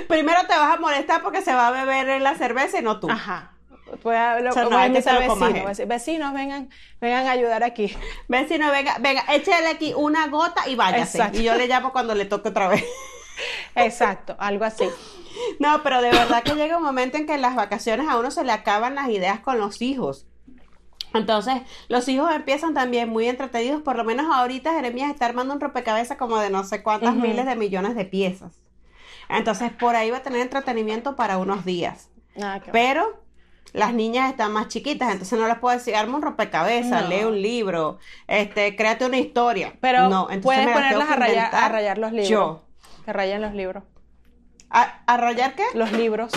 primero 0.07 0.42
te 0.42 0.55
vas 0.55 0.76
a 0.76 0.78
molestar 0.78 1.22
porque 1.22 1.40
se 1.40 1.55
va 1.55 1.68
a 1.68 1.70
beber 1.70 2.20
la 2.20 2.35
cerveza 2.35 2.78
y 2.78 2.83
no 2.83 3.00
tú. 3.00 3.11
Ajá. 3.11 3.51
Pues 4.00 4.42
lo, 4.42 4.50
o 4.50 4.70
vecinos, 4.70 5.88
vecinos, 5.88 6.33
vengan, 6.33 6.70
vengan 7.00 7.26
a 7.26 7.33
ayudar 7.33 7.62
aquí. 7.62 7.94
Vecinos, 8.28 8.70
venga, 8.70 8.96
venga, 9.00 9.24
échale 9.35 9.68
aquí 9.68 9.92
una 9.94 10.28
gota 10.28 10.68
y 10.68 10.76
váyase. 10.76 11.31
Y 11.35 11.42
yo 11.42 11.55
le 11.57 11.66
llamo 11.66 11.92
cuando 11.92 12.14
le 12.14 12.24
toque 12.24 12.48
otra 12.48 12.68
vez. 12.68 12.85
Exacto, 13.74 14.37
algo 14.38 14.64
así. 14.64 14.88
No, 15.59 15.83
pero 15.83 16.00
de 16.00 16.11
verdad 16.11 16.42
que 16.42 16.55
llega 16.55 16.76
un 16.76 16.85
momento 16.85 17.16
en 17.16 17.26
que 17.26 17.35
en 17.35 17.42
las 17.42 17.57
vacaciones 17.57 18.09
a 18.09 18.18
uno 18.18 18.31
se 18.31 18.44
le 18.44 18.52
acaban 18.52 18.94
las 18.94 19.09
ideas 19.09 19.40
con 19.40 19.59
los 19.59 19.83
hijos. 19.83 20.26
Entonces, 21.14 21.61
los 21.88 22.09
hijos 22.09 22.33
empiezan 22.33 22.72
también 22.72 23.11
muy 23.11 23.28
entretenidos, 23.28 23.83
por 23.83 23.96
lo 23.96 24.05
menos 24.05 24.26
ahorita 24.35 24.72
Jeremías 24.72 25.11
está 25.11 25.26
armando 25.26 25.52
un 25.52 25.61
rompecabezas 25.61 26.16
como 26.16 26.38
de 26.38 26.48
no 26.48 26.64
sé 26.64 26.83
cuántas 26.83 27.14
miles 27.14 27.44
de 27.44 27.57
millones 27.57 27.94
de 27.94 28.07
piezas. 28.07 28.59
Entonces, 29.28 29.70
por 29.72 29.96
ahí 29.96 30.11
va 30.11 30.18
a 30.18 30.22
tener 30.22 30.40
entretenimiento 30.40 31.16
para 31.16 31.38
unos 31.38 31.64
días. 31.64 32.09
Ah, 32.40 32.61
Pero 32.72 33.21
las 33.72 33.94
niñas 33.94 34.30
están 34.30 34.52
más 34.52 34.68
chiquitas, 34.68 35.11
entonces 35.12 35.38
no 35.38 35.48
les 35.48 35.58
puedo 35.58 35.76
decir, 35.76 35.96
arma 35.96 36.16
un 36.16 36.22
rompecabezas, 36.22 37.08
lee 37.08 37.24
un 37.24 37.40
libro, 37.40 37.98
este, 38.26 38.76
créate 38.76 39.06
una 39.06 39.18
historia. 39.18 39.74
Pero 39.80 40.08
no, 40.08 40.28
puedes 40.42 40.66
ponerlas 40.66 41.11
a 41.11 41.16
rayar, 41.16 41.54
a 41.54 41.68
rayar, 41.68 41.98
los 41.98 42.12
libros. 42.12 42.28
Yo. 42.28 42.62
Que 43.04 43.12
rayen 43.12 43.40
los 43.40 43.54
libros. 43.54 43.85
¿A, 44.70 45.02
¿A 45.06 45.16
rayar 45.16 45.54
qué? 45.54 45.64
Los 45.74 45.92
libros. 45.92 46.32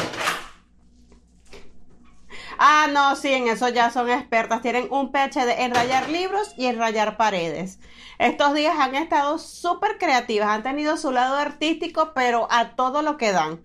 Ah, 2.57 2.87
no, 2.91 3.15
sí, 3.15 3.33
en 3.33 3.47
eso 3.47 3.67
ya 3.69 3.89
son 3.91 4.09
expertas. 4.09 4.61
Tienen 4.61 4.87
un 4.89 5.11
PhD 5.11 5.61
en 5.61 5.73
rayar 5.73 6.09
libros 6.09 6.53
y 6.57 6.67
en 6.67 6.77
rayar 6.77 7.17
paredes. 7.17 7.79
Estos 8.17 8.53
días 8.53 8.75
han 8.79 8.95
estado 8.95 9.37
súper 9.39 9.97
creativas, 9.97 10.47
han 10.47 10.63
tenido 10.63 10.95
su 10.97 11.11
lado 11.11 11.37
artístico, 11.37 12.13
pero 12.13 12.47
a 12.49 12.75
todo 12.75 13.01
lo 13.01 13.17
que 13.17 13.31
dan. 13.31 13.61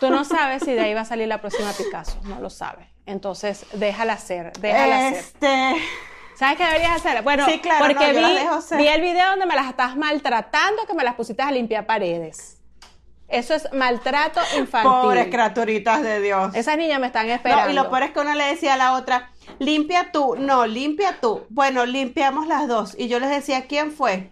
Tú 0.00 0.10
no 0.10 0.24
sabes 0.24 0.62
si 0.64 0.72
de 0.72 0.80
ahí 0.80 0.94
va 0.94 1.02
a 1.02 1.06
salir 1.06 1.28
la 1.28 1.40
próxima 1.40 1.72
Picasso, 1.72 2.18
no 2.24 2.40
lo 2.40 2.48
sabes. 2.48 2.93
Entonces, 3.06 3.66
déjala 3.72 4.16
ser, 4.18 4.52
déjala 4.60 5.10
este... 5.10 5.74
¿Sabes 6.36 6.56
qué 6.56 6.64
deberías 6.64 6.96
hacer? 6.96 7.22
Bueno, 7.22 7.46
sí, 7.46 7.60
claro, 7.60 7.86
porque 7.86 8.12
vi, 8.12 8.76
vi 8.76 8.88
el 8.88 9.00
video 9.00 9.30
donde 9.30 9.46
me 9.46 9.54
las 9.54 9.68
estás 9.68 9.96
maltratando, 9.96 10.84
que 10.84 10.94
me 10.94 11.04
las 11.04 11.14
pusiste 11.14 11.42
a 11.42 11.52
limpiar 11.52 11.86
paredes. 11.86 12.58
Eso 13.28 13.54
es 13.54 13.72
maltrato 13.72 14.40
infantil. 14.58 14.90
Pobres 14.90 15.26
criaturitas 15.28 16.02
de 16.02 16.20
Dios. 16.20 16.54
Esas 16.54 16.76
niñas 16.76 17.00
me 17.00 17.06
están 17.06 17.30
esperando. 17.30 17.70
y 17.70 17.74
lo 17.74 17.88
peor 17.88 18.02
es 18.04 18.10
que 18.10 18.20
uno 18.20 18.34
le 18.34 18.44
decía 18.44 18.74
a 18.74 18.76
la 18.76 18.94
otra, 18.94 19.30
limpia 19.60 20.10
tú, 20.10 20.34
no, 20.36 20.66
limpia 20.66 21.20
tú. 21.20 21.46
Bueno, 21.50 21.86
limpiamos 21.86 22.48
las 22.48 22.66
dos. 22.66 22.94
Y 22.98 23.08
yo 23.08 23.20
les 23.20 23.30
decía, 23.30 23.66
¿quién 23.66 23.92
fue? 23.92 24.30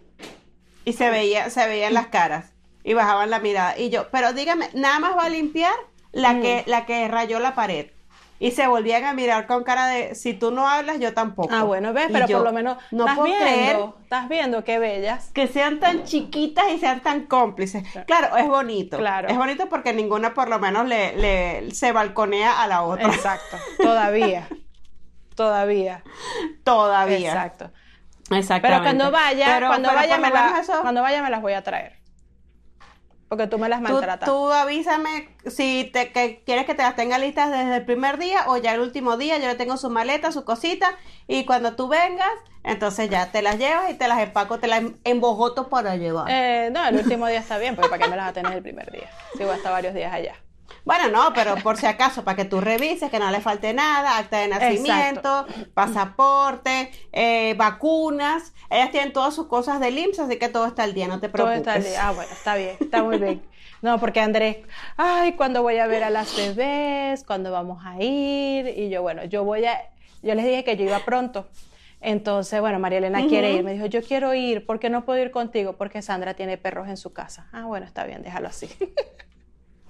Y 0.84 0.94
se 0.94 1.08
veía, 1.08 1.50
se 1.50 1.66
veían 1.68 1.94
las 1.94 2.08
caras. 2.08 2.52
Y 2.82 2.94
bajaban 2.94 3.30
la 3.30 3.38
mirada. 3.38 3.78
Y 3.78 3.90
yo, 3.90 4.10
pero 4.10 4.32
dígame, 4.32 4.68
nada 4.74 4.98
más 4.98 5.16
va 5.16 5.26
a 5.26 5.28
limpiar 5.28 5.74
la 6.10 6.40
que, 6.40 6.64
la 6.66 6.84
que 6.84 7.06
rayó 7.06 7.38
la 7.38 7.54
pared 7.54 7.90
y 8.42 8.50
se 8.50 8.66
volvían 8.66 9.04
a 9.04 9.14
mirar 9.14 9.46
con 9.46 9.62
cara 9.62 9.86
de 9.86 10.16
si 10.16 10.34
tú 10.34 10.50
no 10.50 10.68
hablas 10.68 10.98
yo 10.98 11.14
tampoco. 11.14 11.54
Ah, 11.54 11.62
bueno, 11.62 11.92
ves, 11.92 12.08
pero 12.10 12.26
por 12.26 12.42
lo 12.42 12.52
menos 12.52 12.76
no 12.90 13.04
estás 13.04 13.16
puedo 13.16 13.32
viendo, 13.32 13.44
creer 13.44 13.76
estás 14.02 14.28
viendo 14.28 14.64
qué 14.64 14.80
bellas. 14.80 15.30
Que 15.32 15.46
sean 15.46 15.78
tan 15.78 16.02
chiquitas 16.02 16.64
y 16.74 16.78
sean 16.78 17.02
tan 17.02 17.26
cómplices. 17.26 17.84
Claro, 18.04 18.36
es 18.36 18.48
bonito. 18.48 18.98
Claro. 18.98 19.28
Es 19.28 19.36
bonito 19.36 19.68
porque 19.68 19.92
ninguna 19.92 20.34
por 20.34 20.48
lo 20.48 20.58
menos 20.58 20.88
le, 20.88 21.16
le 21.16 21.70
se 21.72 21.92
balconea 21.92 22.60
a 22.60 22.66
la 22.66 22.82
otra. 22.82 23.06
Exacto. 23.06 23.58
Todavía. 23.78 24.48
Todavía. 25.36 26.02
Todavía. 26.64 27.18
Exacto. 27.18 27.70
Exactamente. 28.28 28.68
Pero 28.68 28.82
cuando 28.82 29.12
vaya, 29.12 29.66
cuando 29.68 29.88
vaya 29.94 30.18
me 30.18 30.32
cuando 30.80 31.00
vaya 31.02 31.22
me 31.22 31.30
las 31.30 31.42
voy 31.42 31.52
a 31.52 31.62
traer. 31.62 32.01
Porque 33.32 33.46
tú 33.46 33.58
me 33.58 33.70
las 33.70 33.80
maltratas. 33.80 34.28
Tú, 34.28 34.32
tú 34.32 34.52
avísame 34.52 35.30
si 35.46 35.88
te, 35.90 36.12
que 36.12 36.42
quieres 36.44 36.66
que 36.66 36.74
te 36.74 36.82
las 36.82 36.96
tenga 36.96 37.16
listas 37.16 37.50
desde 37.50 37.76
el 37.76 37.84
primer 37.86 38.18
día 38.18 38.44
o 38.46 38.58
ya 38.58 38.74
el 38.74 38.80
último 38.80 39.16
día. 39.16 39.38
Yo 39.38 39.46
le 39.46 39.54
tengo 39.54 39.78
su 39.78 39.88
maleta, 39.88 40.32
su 40.32 40.44
cosita. 40.44 40.98
Y 41.26 41.46
cuando 41.46 41.74
tú 41.74 41.88
vengas, 41.88 42.28
entonces 42.62 43.08
ya 43.08 43.32
te 43.32 43.40
las 43.40 43.56
llevas 43.56 43.90
y 43.90 43.94
te 43.94 44.06
las 44.06 44.20
empaco, 44.20 44.58
te 44.58 44.66
las 44.66 44.80
em, 44.80 44.96
embojoto 45.04 45.70
para 45.70 45.96
llevar. 45.96 46.26
Eh, 46.28 46.68
no, 46.72 46.86
el 46.86 46.96
último 46.96 47.26
día 47.26 47.38
está 47.38 47.56
bien, 47.56 47.74
porque 47.74 47.88
¿para 47.88 48.04
qué 48.04 48.10
me 48.10 48.16
las 48.16 48.26
vas 48.26 48.30
a 48.32 48.34
tener 48.34 48.52
el 48.52 48.62
primer 48.62 48.92
día? 48.92 49.08
Si 49.32 49.44
voy 49.44 49.54
a 49.54 49.56
estar 49.56 49.72
varios 49.72 49.94
días 49.94 50.12
allá. 50.12 50.34
Bueno, 50.84 51.08
no, 51.08 51.32
pero 51.32 51.56
por 51.56 51.76
si 51.76 51.86
acaso, 51.86 52.24
para 52.24 52.36
que 52.36 52.44
tú 52.44 52.60
revises 52.60 53.10
que 53.10 53.18
no 53.18 53.30
le 53.30 53.40
falte 53.40 53.72
nada, 53.72 54.18
acta 54.18 54.38
de 54.38 54.48
nacimiento, 54.48 55.46
pasaporte, 55.74 56.90
eh, 57.12 57.54
vacunas. 57.56 58.52
Ellas 58.68 58.90
tienen 58.90 59.12
todas 59.12 59.34
sus 59.34 59.46
cosas 59.46 59.78
de 59.80 59.90
IMSS, 59.90 60.18
así 60.20 60.38
que 60.38 60.48
todo 60.48 60.66
está 60.66 60.82
al 60.82 60.94
día, 60.94 61.06
no 61.06 61.20
te 61.20 61.28
preocupes. 61.28 61.62
Todo 61.62 61.74
está 61.74 61.74
al 61.74 61.84
día. 61.84 62.08
Ah, 62.08 62.12
bueno, 62.12 62.32
está 62.32 62.56
bien, 62.56 62.76
está 62.80 63.02
muy 63.02 63.18
bien. 63.18 63.42
No, 63.80 63.98
porque 63.98 64.20
Andrés, 64.20 64.58
ay, 64.96 65.32
¿cuándo 65.32 65.62
voy 65.62 65.78
a 65.78 65.86
ver 65.86 66.04
a 66.04 66.10
las 66.10 66.36
bebés? 66.36 67.24
¿Cuándo 67.24 67.50
vamos 67.50 67.84
a 67.84 68.00
ir? 68.00 68.66
Y 68.76 68.88
yo, 68.90 69.02
bueno, 69.02 69.24
yo 69.24 69.44
voy 69.44 69.64
a, 69.64 69.90
yo 70.22 70.34
les 70.34 70.44
dije 70.44 70.64
que 70.64 70.76
yo 70.76 70.84
iba 70.84 71.00
pronto. 71.04 71.48
Entonces, 72.00 72.60
bueno, 72.60 72.78
María 72.80 72.98
Elena 72.98 73.26
quiere 73.26 73.52
ir. 73.52 73.62
Me 73.62 73.72
dijo, 73.72 73.86
yo 73.86 74.02
quiero 74.02 74.34
ir. 74.34 74.66
¿Por 74.66 74.80
qué 74.80 74.90
no 74.90 75.04
puedo 75.04 75.22
ir 75.22 75.30
contigo? 75.30 75.76
Porque 75.76 76.02
Sandra 76.02 76.34
tiene 76.34 76.58
perros 76.58 76.88
en 76.88 76.96
su 76.96 77.12
casa. 77.12 77.48
Ah, 77.52 77.64
bueno, 77.66 77.86
está 77.86 78.04
bien, 78.04 78.22
déjalo 78.22 78.48
así. 78.48 78.68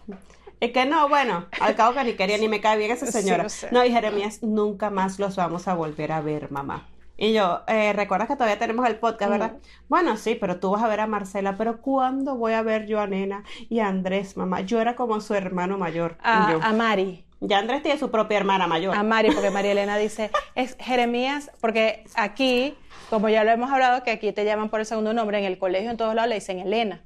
Es 0.62 0.70
que 0.70 0.86
no, 0.86 1.08
bueno, 1.08 1.46
al 1.60 1.74
cabo 1.74 1.92
que 1.92 2.04
ni 2.04 2.12
quería 2.12 2.38
ni 2.38 2.46
me 2.46 2.60
cae 2.60 2.78
bien 2.78 2.92
esa 2.92 3.10
señora. 3.10 3.48
no, 3.72 3.84
y 3.84 3.90
Jeremías, 3.90 4.44
nunca 4.44 4.90
más 4.90 5.18
los 5.18 5.34
vamos 5.34 5.66
a 5.66 5.74
volver 5.74 6.12
a 6.12 6.20
ver, 6.20 6.52
mamá. 6.52 6.86
Y 7.16 7.32
yo, 7.32 7.62
eh, 7.66 7.92
¿recuerdas 7.92 8.28
que 8.28 8.34
todavía 8.36 8.60
tenemos 8.60 8.86
el 8.86 8.94
podcast, 8.94 9.28
verdad? 9.32 9.52
Bueno, 9.88 10.16
sí, 10.16 10.36
pero 10.40 10.60
tú 10.60 10.70
vas 10.70 10.84
a 10.84 10.86
ver 10.86 11.00
a 11.00 11.08
Marcela, 11.08 11.56
pero 11.56 11.82
¿cuándo 11.82 12.36
voy 12.36 12.52
a 12.52 12.62
ver 12.62 12.86
yo 12.86 13.00
a 13.00 13.08
Nena 13.08 13.42
y 13.68 13.80
a 13.80 13.88
Andrés, 13.88 14.36
mamá? 14.36 14.60
Yo 14.60 14.80
era 14.80 14.94
como 14.94 15.20
su 15.20 15.34
hermano 15.34 15.78
mayor. 15.78 16.16
A, 16.22 16.52
a 16.52 16.72
Mari. 16.72 17.24
Ya 17.40 17.58
Andrés 17.58 17.82
tiene 17.82 17.98
su 17.98 18.12
propia 18.12 18.36
hermana 18.36 18.68
mayor. 18.68 18.96
A 18.96 19.02
Mari, 19.02 19.32
porque 19.32 19.50
María 19.50 19.72
Elena 19.72 19.98
dice, 19.98 20.30
es 20.54 20.76
Jeremías, 20.78 21.50
porque 21.60 22.04
aquí, 22.14 22.76
como 23.10 23.28
ya 23.28 23.42
lo 23.42 23.50
hemos 23.50 23.72
hablado, 23.72 24.04
que 24.04 24.12
aquí 24.12 24.30
te 24.30 24.44
llaman 24.44 24.68
por 24.68 24.78
el 24.78 24.86
segundo 24.86 25.12
nombre, 25.12 25.40
en 25.40 25.44
el 25.44 25.58
colegio, 25.58 25.90
en 25.90 25.96
todos 25.96 26.14
lados 26.14 26.28
le 26.28 26.36
dicen 26.36 26.60
Elena. 26.60 27.02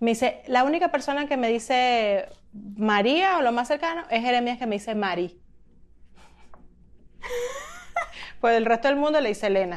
Me 0.00 0.12
dice, 0.12 0.42
la 0.46 0.64
única 0.64 0.90
persona 0.90 1.26
que 1.26 1.36
me 1.36 1.48
dice 1.48 2.26
María 2.52 3.36
o 3.36 3.42
lo 3.42 3.52
más 3.52 3.68
cercano 3.68 4.02
es 4.10 4.22
Jeremías 4.22 4.58
que 4.58 4.66
me 4.66 4.76
dice 4.76 4.94
Mari. 4.94 5.38
pues 8.40 8.56
el 8.56 8.64
resto 8.64 8.88
del 8.88 8.96
mundo 8.96 9.20
le 9.20 9.28
dice 9.28 9.48
Elena. 9.48 9.76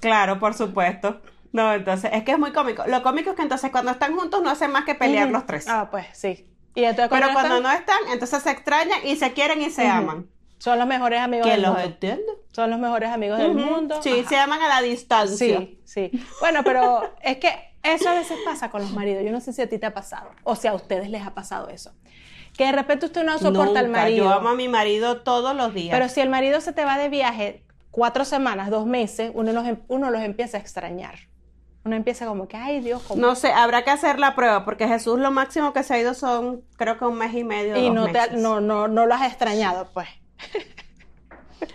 Claro, 0.00 0.40
por 0.40 0.54
supuesto. 0.54 1.20
No, 1.52 1.72
entonces, 1.72 2.10
es 2.12 2.24
que 2.24 2.32
es 2.32 2.38
muy 2.38 2.52
cómico. 2.52 2.84
Lo 2.86 3.02
cómico 3.02 3.30
es 3.30 3.36
que 3.36 3.42
entonces 3.42 3.70
cuando 3.70 3.92
están 3.92 4.16
juntos 4.16 4.42
no 4.42 4.50
hacen 4.50 4.72
más 4.72 4.84
que 4.84 4.94
pelear 4.94 5.28
los 5.30 5.46
tres. 5.46 5.68
Ah, 5.68 5.88
pues 5.90 6.06
sí. 6.12 6.46
Pero 6.74 7.32
cuando 7.32 7.60
no 7.60 7.70
están, 7.70 7.98
entonces 8.12 8.42
se 8.42 8.50
extrañan 8.50 8.98
y 9.04 9.16
se 9.16 9.32
quieren 9.32 9.60
y 9.60 9.70
se 9.70 9.86
aman. 9.86 10.28
Son 10.58 10.78
los 10.78 10.86
mejores 10.86 11.20
amigos 11.20 11.46
del 11.48 11.62
los 11.62 11.74
mundo. 11.74 12.42
Son 12.52 12.70
los 12.70 12.78
mejores 12.78 13.10
amigos 13.10 13.38
del 13.38 13.54
mundo. 13.54 14.02
Sí, 14.02 14.24
se 14.28 14.36
aman 14.36 14.60
a 14.60 14.68
la 14.68 14.82
distancia. 14.82 15.58
Sí, 15.58 15.80
sí. 15.84 16.10
Bueno, 16.40 16.62
pero 16.62 17.14
es 17.22 17.38
que 17.38 17.69
eso 17.82 18.08
a 18.08 18.14
veces 18.14 18.38
pasa 18.44 18.70
con 18.70 18.82
los 18.82 18.92
maridos. 18.92 19.24
Yo 19.24 19.32
no 19.32 19.40
sé 19.40 19.52
si 19.52 19.62
a 19.62 19.68
ti 19.68 19.78
te 19.78 19.86
ha 19.86 19.94
pasado 19.94 20.30
o 20.44 20.56
si 20.56 20.68
a 20.68 20.74
ustedes 20.74 21.08
les 21.10 21.26
ha 21.26 21.34
pasado 21.34 21.68
eso. 21.68 21.92
Que 22.56 22.64
de 22.66 22.72
repente 22.72 23.06
usted 23.06 23.24
no 23.24 23.38
soporta 23.38 23.80
al 23.80 23.88
marido. 23.88 24.24
Yo 24.24 24.32
amo 24.32 24.50
a 24.50 24.54
mi 24.54 24.68
marido 24.68 25.22
todos 25.22 25.54
los 25.54 25.72
días. 25.72 25.96
Pero 25.96 26.08
si 26.08 26.20
el 26.20 26.28
marido 26.28 26.60
se 26.60 26.72
te 26.72 26.84
va 26.84 26.98
de 26.98 27.08
viaje 27.08 27.64
cuatro 27.90 28.24
semanas, 28.24 28.70
dos 28.70 28.86
meses, 28.86 29.30
uno 29.34 29.52
los, 29.52 29.66
em, 29.66 29.78
uno 29.88 30.10
los 30.10 30.22
empieza 30.22 30.58
a 30.58 30.60
extrañar. 30.60 31.30
Uno 31.84 31.96
empieza 31.96 32.26
como 32.26 32.46
que, 32.46 32.58
ay 32.58 32.80
Dios, 32.80 33.02
¿cómo? 33.02 33.20
No 33.20 33.34
sé, 33.34 33.52
habrá 33.52 33.84
que 33.84 33.90
hacer 33.90 34.18
la 34.18 34.34
prueba, 34.34 34.66
porque 34.66 34.86
Jesús 34.86 35.18
lo 35.18 35.30
máximo 35.30 35.72
que 35.72 35.82
se 35.82 35.94
ha 35.94 35.98
ido 35.98 36.12
son, 36.12 36.62
creo 36.76 36.98
que 36.98 37.06
un 37.06 37.16
mes 37.16 37.34
y 37.34 37.44
medio. 37.44 37.78
Y 37.78 37.88
no, 37.88 38.08
Te, 38.12 38.36
no, 38.36 38.60
no, 38.60 38.86
no 38.86 39.06
lo 39.06 39.14
has 39.14 39.26
extrañado, 39.26 39.88
pues. 39.94 40.08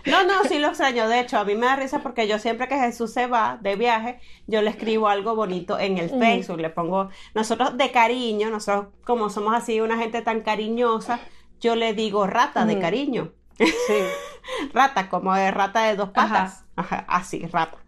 No, 0.06 0.24
no, 0.24 0.44
sí 0.44 0.58
lo 0.58 0.68
extraño. 0.68 1.08
De 1.08 1.20
hecho, 1.20 1.38
a 1.38 1.44
mí 1.44 1.54
me 1.54 1.66
da 1.66 1.76
risa 1.76 2.00
porque 2.00 2.28
yo 2.28 2.38
siempre 2.38 2.68
que 2.68 2.78
Jesús 2.78 3.12
se 3.12 3.26
va 3.26 3.58
de 3.60 3.76
viaje, 3.76 4.20
yo 4.46 4.62
le 4.62 4.70
escribo 4.70 5.08
algo 5.08 5.34
bonito 5.34 5.78
en 5.78 5.98
el 5.98 6.10
Facebook. 6.10 6.60
Le 6.60 6.70
pongo, 6.70 7.10
nosotros 7.34 7.76
de 7.76 7.90
cariño, 7.90 8.50
nosotros 8.50 8.86
como 9.04 9.30
somos 9.30 9.54
así 9.54 9.80
una 9.80 9.98
gente 9.98 10.22
tan 10.22 10.40
cariñosa, 10.40 11.20
yo 11.60 11.74
le 11.76 11.94
digo 11.94 12.26
rata 12.26 12.64
de 12.66 12.78
cariño. 12.78 13.32
Sí. 13.58 13.66
rata, 14.72 15.08
como 15.08 15.34
de 15.34 15.50
rata 15.50 15.84
de 15.84 15.96
dos 15.96 16.10
patas. 16.10 16.64
Ajá, 16.76 17.04
así, 17.08 17.46
rata. 17.46 17.78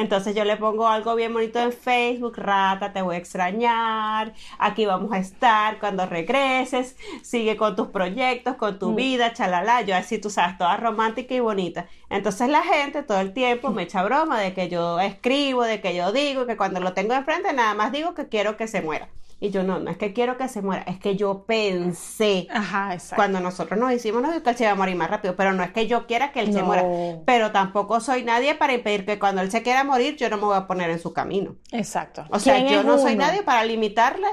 Entonces 0.00 0.34
yo 0.34 0.44
le 0.44 0.56
pongo 0.56 0.88
algo 0.88 1.14
bien 1.14 1.34
bonito 1.34 1.58
en 1.58 1.72
Facebook, 1.72 2.36
rata, 2.36 2.92
te 2.92 3.02
voy 3.02 3.16
a 3.16 3.18
extrañar, 3.18 4.32
aquí 4.58 4.86
vamos 4.86 5.12
a 5.12 5.18
estar 5.18 5.78
cuando 5.78 6.06
regreses, 6.06 6.96
sigue 7.22 7.58
con 7.58 7.76
tus 7.76 7.88
proyectos, 7.88 8.56
con 8.56 8.78
tu 8.78 8.92
mm. 8.92 8.96
vida, 8.96 9.32
chalala, 9.34 9.82
yo 9.82 9.94
así 9.94 10.18
tú 10.18 10.30
sabes, 10.30 10.56
toda 10.56 10.76
romántica 10.78 11.34
y 11.34 11.40
bonita. 11.40 11.86
Entonces 12.08 12.48
la 12.48 12.62
gente 12.62 13.02
todo 13.02 13.20
el 13.20 13.34
tiempo 13.34 13.70
me 13.70 13.82
echa 13.82 14.02
broma 14.02 14.40
de 14.40 14.54
que 14.54 14.70
yo 14.70 14.98
escribo, 15.00 15.64
de 15.64 15.82
que 15.82 15.94
yo 15.94 16.12
digo, 16.12 16.46
que 16.46 16.56
cuando 16.56 16.80
lo 16.80 16.94
tengo 16.94 17.12
enfrente 17.12 17.52
nada 17.52 17.74
más 17.74 17.92
digo 17.92 18.14
que 18.14 18.28
quiero 18.28 18.56
que 18.56 18.68
se 18.68 18.80
muera. 18.80 19.08
Y 19.42 19.48
yo 19.50 19.62
no, 19.62 19.78
no 19.80 19.90
es 19.90 19.96
que 19.96 20.12
quiero 20.12 20.36
que 20.36 20.48
se 20.48 20.60
muera, 20.60 20.82
es 20.82 20.98
que 20.98 21.16
yo 21.16 21.44
pensé 21.46 22.46
Ajá, 22.50 22.94
cuando 23.16 23.40
nosotros 23.40 23.80
nos 23.80 23.90
hicimos 23.90 24.20
no 24.20 24.30
que 24.42 24.50
él 24.50 24.56
se 24.56 24.64
iba 24.64 24.72
a 24.72 24.74
morir 24.74 24.96
más 24.96 25.08
rápido, 25.08 25.34
pero 25.34 25.54
no 25.54 25.62
es 25.62 25.72
que 25.72 25.86
yo 25.86 26.06
quiera 26.06 26.30
que 26.30 26.40
él 26.40 26.52
se 26.52 26.62
muera, 26.62 26.84
pero 27.24 27.50
tampoco 27.50 28.00
soy 28.00 28.22
nadie 28.22 28.54
para 28.54 28.74
impedir 28.74 29.06
que 29.06 29.18
cuando 29.18 29.40
él 29.40 29.50
se 29.50 29.62
quiera 29.62 29.82
morir 29.82 30.16
yo 30.16 30.28
no 30.28 30.36
me 30.36 30.44
voy 30.44 30.56
a 30.56 30.66
poner 30.66 30.90
en 30.90 30.98
su 30.98 31.14
camino. 31.14 31.56
Exacto. 31.72 32.26
O 32.30 32.38
sea, 32.38 32.58
yo 32.58 32.82
no 32.82 32.98
soy 32.98 33.16
nadie 33.16 33.42
para 33.42 33.64
limitarle. 33.64 34.26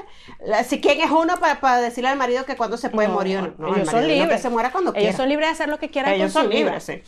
Si 0.66 0.80
quién 0.80 1.00
es 1.00 1.10
uno 1.10 1.38
para, 1.40 1.80
decirle 1.80 2.10
al 2.10 2.18
marido 2.18 2.44
que 2.44 2.56
cuando 2.56 2.76
se 2.76 2.90
puede 2.90 3.08
morir 3.08 3.38
o 3.38 3.54
no. 3.56 3.74
ellos 3.74 3.88
son 3.88 4.06
libres. 4.06 4.28
Que 4.28 4.38
se 4.38 4.50
muera 4.50 4.70
cuando 4.70 4.92
ellos 4.94 5.16
son 5.16 5.28
libres 5.28 5.48
de 5.48 5.52
hacer 5.52 5.68
lo 5.70 5.78
que 5.78 5.88
quieran. 5.88 6.12
Ellos 6.12 6.32
son 6.32 6.50
libres, 6.50 6.84
sí. 6.84 7.02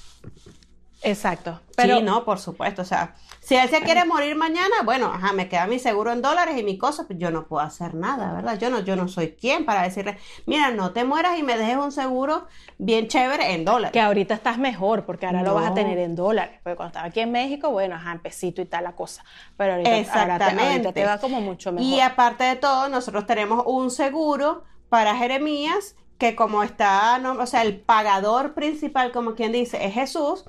Exacto. 1.02 1.60
Pero... 1.76 1.98
Sí, 1.98 2.02
no, 2.02 2.24
por 2.24 2.38
supuesto. 2.38 2.82
O 2.82 2.84
sea, 2.84 3.14
si 3.50 3.56
él 3.56 3.68
se 3.68 3.80
quiere 3.80 4.04
morir 4.04 4.36
mañana, 4.36 4.76
bueno, 4.84 5.06
ajá, 5.06 5.32
me 5.32 5.48
queda 5.48 5.66
mi 5.66 5.80
seguro 5.80 6.12
en 6.12 6.22
dólares 6.22 6.56
y 6.56 6.62
mi 6.62 6.78
cosa, 6.78 7.08
pues 7.08 7.18
yo 7.18 7.32
no 7.32 7.48
puedo 7.48 7.60
hacer 7.64 7.96
nada, 7.96 8.32
¿verdad? 8.32 8.56
Yo 8.60 8.70
no, 8.70 8.78
yo 8.78 8.94
no 8.94 9.08
soy 9.08 9.32
quien 9.32 9.64
para 9.64 9.82
decirle, 9.82 10.18
mira, 10.46 10.70
no 10.70 10.92
te 10.92 11.02
mueras 11.02 11.36
y 11.36 11.42
me 11.42 11.58
dejes 11.58 11.76
un 11.76 11.90
seguro 11.90 12.46
bien 12.78 13.08
chévere 13.08 13.54
en 13.54 13.64
dólares. 13.64 13.90
Que 13.90 14.00
ahorita 14.00 14.34
estás 14.34 14.58
mejor, 14.58 15.04
porque 15.04 15.26
ahora 15.26 15.42
lo 15.42 15.54
vas 15.54 15.68
a 15.68 15.74
tener 15.74 15.98
en 15.98 16.14
dólares. 16.14 16.60
Porque 16.62 16.76
cuando 16.76 16.90
estaba 16.90 17.08
aquí 17.08 17.18
en 17.18 17.32
México, 17.32 17.70
bueno, 17.70 17.96
ajá, 17.96 18.12
en 18.12 18.20
pesito 18.20 18.62
y 18.62 18.66
tal 18.66 18.84
la 18.84 18.92
cosa. 18.92 19.24
Pero 19.56 19.72
ahorita, 19.72 19.98
Exactamente. 19.98 20.92
te, 20.92 21.04
va 21.04 21.18
como 21.18 21.40
mucho 21.40 21.72
mejor. 21.72 21.84
Y 21.84 21.98
aparte 21.98 22.44
de 22.44 22.54
todo, 22.54 22.88
nosotros 22.88 23.26
tenemos 23.26 23.64
un 23.66 23.90
seguro 23.90 24.62
para 24.88 25.16
Jeremías 25.16 25.96
que 26.18 26.36
como 26.36 26.62
está, 26.62 27.20
o 27.36 27.46
sea, 27.46 27.62
el 27.62 27.80
pagador 27.80 28.54
principal, 28.54 29.10
como 29.10 29.34
quien 29.34 29.50
dice, 29.50 29.84
es 29.84 29.92
Jesús, 29.92 30.44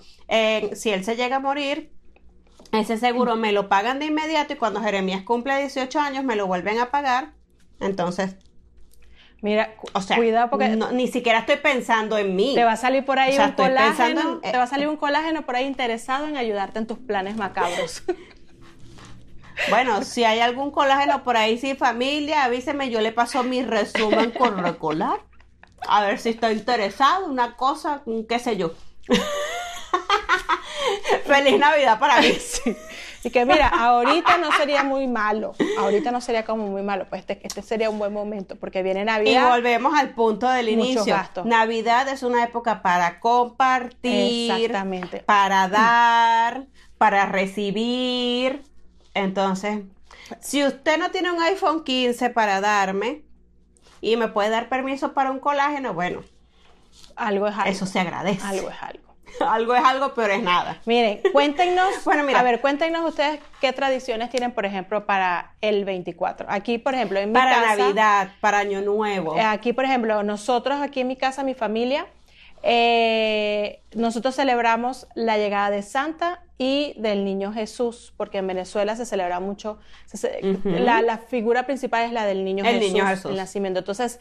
si 0.73 0.91
él 0.91 1.03
se 1.03 1.15
llega 1.15 1.37
a 1.37 1.39
morir, 1.39 1.99
ese 2.71 2.97
seguro 2.97 3.36
me 3.36 3.51
lo 3.51 3.69
pagan 3.69 3.99
de 3.99 4.05
inmediato 4.05 4.53
y 4.53 4.55
cuando 4.55 4.81
Jeremías 4.81 5.23
cumple 5.23 5.57
18 5.57 5.99
años 5.99 6.23
me 6.23 6.36
lo 6.36 6.47
vuelven 6.47 6.79
a 6.79 6.89
pagar. 6.89 7.34
Entonces, 7.79 8.36
Mira, 9.41 9.73
o 9.93 10.01
sea, 10.01 10.17
cuidado 10.17 10.51
porque 10.51 10.77
ni 10.93 11.07
siquiera 11.07 11.39
estoy 11.39 11.55
pensando 11.55 12.17
en 12.19 12.36
mí. 12.36 12.53
Te 12.53 12.63
va 12.63 12.73
a 12.73 12.77
salir 12.77 13.03
por 13.03 13.17
ahí 13.17 13.38
un 13.39 13.51
colágeno, 13.53 14.39
te 14.39 14.55
va 14.55 14.63
a 14.63 14.67
salir 14.67 14.88
un 14.88 14.97
colágeno 14.97 15.45
por 15.47 15.55
ahí 15.55 15.65
interesado 15.65 16.27
en 16.27 16.38
ayudarte 16.38 16.77
en 16.77 16.88
tus 16.88 16.99
planes 16.99 17.36
macabros. 17.36 18.03
Bueno, 19.69 20.03
si 20.03 20.23
hay 20.23 20.39
algún 20.39 20.71
colágeno 20.71 21.23
por 21.23 21.38
ahí 21.38 21.57
sin 21.57 21.77
familia, 21.77 22.45
avíseme, 22.45 22.89
yo 22.89 22.99
le 22.99 23.12
paso 23.12 23.43
mi 23.43 23.62
resumen 23.62 24.31
con 24.31 24.57
recolar. 24.63 25.19
A 25.88 26.03
ver 26.03 26.17
si 26.17 26.29
está 26.29 26.51
interesado, 26.51 27.27
una 27.27 27.55
cosa, 27.57 28.01
qué 28.27 28.39
sé 28.39 28.57
yo. 28.57 28.71
Feliz 31.26 31.60
Navidad 31.60 32.00
para 32.00 32.21
mí. 32.21 32.38
Y 33.24 33.30
que 33.30 33.45
mira, 33.45 33.67
ahorita 33.67 34.39
no 34.39 34.52
sería 34.52 34.84
muy 34.84 35.06
malo, 35.08 35.54
ahorita 35.78 36.10
no 36.10 36.21
sería 36.21 36.43
como 36.43 36.65
muy 36.65 36.82
malo, 36.82 37.06
pues 37.08 37.21
este, 37.21 37.39
este 37.43 37.62
sería 37.62 37.91
un 37.91 38.00
buen 38.00 38.12
momento, 38.12 38.56
porque 38.56 38.82
viene 38.82 39.06
Navidad. 39.06 39.47
Y 39.47 39.52
volvemos 39.52 39.93
al 39.93 40.15
punto 40.15 40.50
del 40.50 40.69
inicio. 40.69 41.15
Navidad 41.45 42.08
es 42.08 42.24
una 42.24 42.43
época 42.43 42.82
para 42.82 43.19
compartir, 43.19 44.52
Exactamente. 44.52 45.19
para 45.19 45.67
dar, 45.67 46.65
para 46.97 47.28
recibir. 47.28 48.63
Entonces, 49.13 49.82
si 50.39 50.63
usted 50.63 50.97
no 50.97 51.12
tiene 51.12 51.32
un 51.32 51.41
iPhone 51.43 51.84
15 51.84 52.32
para 52.32 52.60
darme 52.60 53.21
y 54.02 54.17
me 54.17 54.30
puede 54.30 54.50
dar 54.50 54.67
permiso 54.67 55.13
para 55.13 55.30
un 55.30 55.39
colágeno, 55.39 55.93
bueno, 55.93 56.24
algo 57.15 57.47
es 57.47 57.56
algo. 57.56 57.69
Eso 57.69 57.86
se 57.86 58.00
agradece. 58.00 58.45
Algo 58.45 58.69
es 58.71 58.82
algo. 58.82 59.11
algo 59.47 59.75
es 59.75 59.83
algo, 59.83 60.13
pero 60.13 60.33
es 60.33 60.43
nada. 60.43 60.79
Miren, 60.85 61.21
cuéntenos, 61.31 61.89
bueno, 62.05 62.23
mira, 62.23 62.39
a 62.39 62.43
ver, 62.43 62.61
cuéntenos 62.61 63.07
ustedes 63.07 63.39
qué 63.59 63.73
tradiciones 63.73 64.29
tienen, 64.29 64.51
por 64.51 64.65
ejemplo, 64.65 65.05
para 65.05 65.53
el 65.61 65.85
24. 65.85 66.47
Aquí, 66.49 66.77
por 66.77 66.93
ejemplo, 66.93 67.19
en 67.19 67.29
mi 67.29 67.33
para 67.33 67.51
casa. 67.51 67.61
Para 67.61 67.77
Navidad, 67.77 68.29
para 68.39 68.59
Año 68.59 68.81
Nuevo. 68.81 69.37
Eh, 69.37 69.41
aquí, 69.41 69.73
por 69.73 69.85
ejemplo, 69.85 70.23
nosotros 70.23 70.81
aquí 70.81 71.01
en 71.01 71.07
mi 71.07 71.15
casa, 71.15 71.43
mi 71.43 71.53
familia, 71.53 72.05
eh, 72.63 73.81
nosotros 73.93 74.35
celebramos 74.35 75.07
la 75.15 75.37
llegada 75.37 75.71
de 75.71 75.81
Santa 75.81 76.43
y 76.57 76.93
del 76.97 77.25
niño 77.25 77.51
Jesús, 77.51 78.13
porque 78.17 78.37
en 78.37 78.45
Venezuela 78.45 78.95
se 78.95 79.05
celebra 79.05 79.39
mucho, 79.39 79.79
la, 80.63 81.17
figura 81.17 81.65
principal 81.65 82.05
es 82.05 82.11
la 82.11 82.25
del 82.25 82.45
niño 82.45 82.63
el 82.63 82.75
Jesús, 82.75 82.93
niño 82.93 83.07
Jesús, 83.07 83.31
el 83.31 83.37
nacimiento. 83.37 83.79
Entonces, 83.79 84.19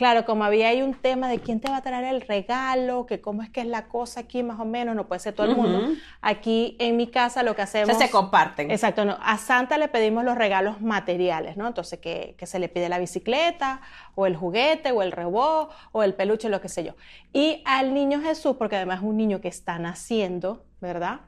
claro, 0.00 0.24
como 0.24 0.44
había 0.44 0.68
ahí 0.68 0.80
un 0.80 0.94
tema 0.94 1.28
de 1.28 1.40
quién 1.40 1.60
te 1.60 1.70
va 1.70 1.76
a 1.76 1.82
traer 1.82 2.06
el 2.06 2.22
regalo, 2.22 3.04
que 3.04 3.20
cómo 3.20 3.42
es 3.42 3.50
que 3.50 3.60
es 3.60 3.66
la 3.66 3.86
cosa 3.88 4.20
aquí 4.20 4.42
más 4.42 4.58
o 4.58 4.64
menos, 4.64 4.96
no 4.96 5.06
puede 5.06 5.18
ser 5.18 5.34
todo 5.34 5.46
el 5.46 5.54
mundo. 5.54 5.92
Aquí 6.22 6.74
en 6.78 6.96
mi 6.96 7.08
casa 7.08 7.42
lo 7.42 7.54
que 7.54 7.60
hacemos... 7.60 7.98
se 7.98 8.08
comparten. 8.08 8.70
Exacto, 8.70 9.04
no, 9.04 9.18
a 9.20 9.36
Santa 9.36 9.76
le 9.76 9.88
pedimos 9.88 10.24
los 10.24 10.38
regalos 10.38 10.80
materiales, 10.80 11.58
¿no? 11.58 11.66
Entonces, 11.66 11.98
que, 11.98 12.34
que 12.38 12.46
se 12.46 12.58
le 12.58 12.70
pide 12.70 12.88
la 12.88 12.98
bicicleta, 12.98 13.82
o 14.14 14.24
el 14.24 14.36
juguete, 14.36 14.90
o 14.90 15.02
el 15.02 15.12
rebó, 15.12 15.68
o 15.92 16.02
el 16.02 16.14
peluche, 16.14 16.48
lo 16.48 16.62
que 16.62 16.70
sé 16.70 16.82
yo. 16.82 16.94
Y 17.34 17.62
al 17.66 17.92
niño 17.92 18.22
Jesús, 18.22 18.56
porque 18.56 18.76
además 18.76 19.00
es 19.00 19.04
un 19.04 19.18
niño 19.18 19.42
que 19.42 19.48
está 19.48 19.78
naciendo, 19.78 20.64
¿verdad? 20.80 21.20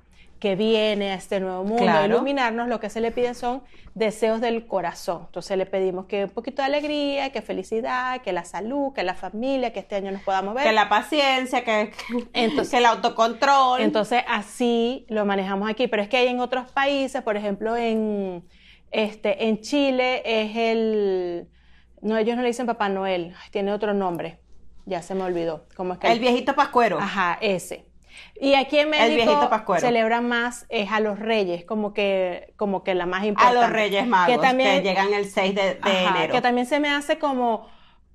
Que 0.42 0.56
viene 0.56 1.12
a 1.12 1.14
este 1.14 1.38
nuevo 1.38 1.62
mundo 1.62 1.88
a 1.88 2.04
iluminarnos, 2.04 2.66
lo 2.66 2.80
que 2.80 2.90
se 2.90 3.00
le 3.00 3.12
pide 3.12 3.32
son 3.32 3.62
deseos 3.94 4.40
del 4.40 4.66
corazón. 4.66 5.22
Entonces 5.26 5.56
le 5.56 5.66
pedimos 5.66 6.06
que 6.06 6.24
un 6.24 6.30
poquito 6.30 6.62
de 6.62 6.66
alegría, 6.66 7.30
que 7.30 7.42
felicidad, 7.42 8.22
que 8.22 8.32
la 8.32 8.44
salud, 8.44 8.92
que 8.92 9.04
la 9.04 9.14
familia, 9.14 9.72
que 9.72 9.78
este 9.78 9.94
año 9.94 10.10
nos 10.10 10.22
podamos 10.22 10.54
ver. 10.54 10.64
Que 10.64 10.72
la 10.72 10.88
paciencia, 10.88 11.62
que, 11.62 11.92
entonces, 12.32 12.74
el 12.74 12.86
autocontrol. 12.86 13.82
Entonces 13.82 14.24
así 14.26 15.06
lo 15.08 15.24
manejamos 15.24 15.70
aquí. 15.70 15.86
Pero 15.86 16.02
es 16.02 16.08
que 16.08 16.16
hay 16.16 16.26
en 16.26 16.40
otros 16.40 16.68
países, 16.72 17.22
por 17.22 17.36
ejemplo 17.36 17.76
en, 17.76 18.44
este, 18.90 19.46
en 19.46 19.60
Chile 19.60 20.22
es 20.24 20.56
el... 20.56 21.46
No, 22.00 22.16
ellos 22.16 22.34
no 22.34 22.42
le 22.42 22.48
dicen 22.48 22.66
Papá 22.66 22.88
Noel, 22.88 23.32
tiene 23.52 23.72
otro 23.72 23.94
nombre. 23.94 24.40
Ya 24.86 25.02
se 25.02 25.14
me 25.14 25.22
olvidó. 25.22 25.68
¿Cómo 25.76 25.92
es 25.92 26.00
que 26.00 26.10
el 26.10 26.18
viejito 26.18 26.56
pascuero. 26.56 26.98
Ajá, 26.98 27.38
ese. 27.40 27.91
Y 28.40 28.54
aquí 28.54 28.78
en 28.78 28.90
México 28.90 29.50
celebran 29.78 30.26
más 30.26 30.66
es 30.68 30.90
a 30.90 31.00
los 31.00 31.18
reyes, 31.18 31.64
como 31.64 31.92
que, 31.92 32.52
como 32.56 32.82
que 32.82 32.94
la 32.94 33.06
más 33.06 33.24
importante. 33.24 33.58
A 33.58 33.62
los 33.62 33.70
reyes 33.70 34.06
magos, 34.06 34.34
que, 34.34 34.42
también, 34.42 34.82
llegan 34.82 35.12
el 35.12 35.26
6 35.26 35.54
de, 35.54 35.78
enero. 35.84 36.32
Que 36.32 36.40
también 36.40 36.66
se 36.66 36.80
me 36.80 36.90
hace 36.90 37.18
como, 37.18 37.68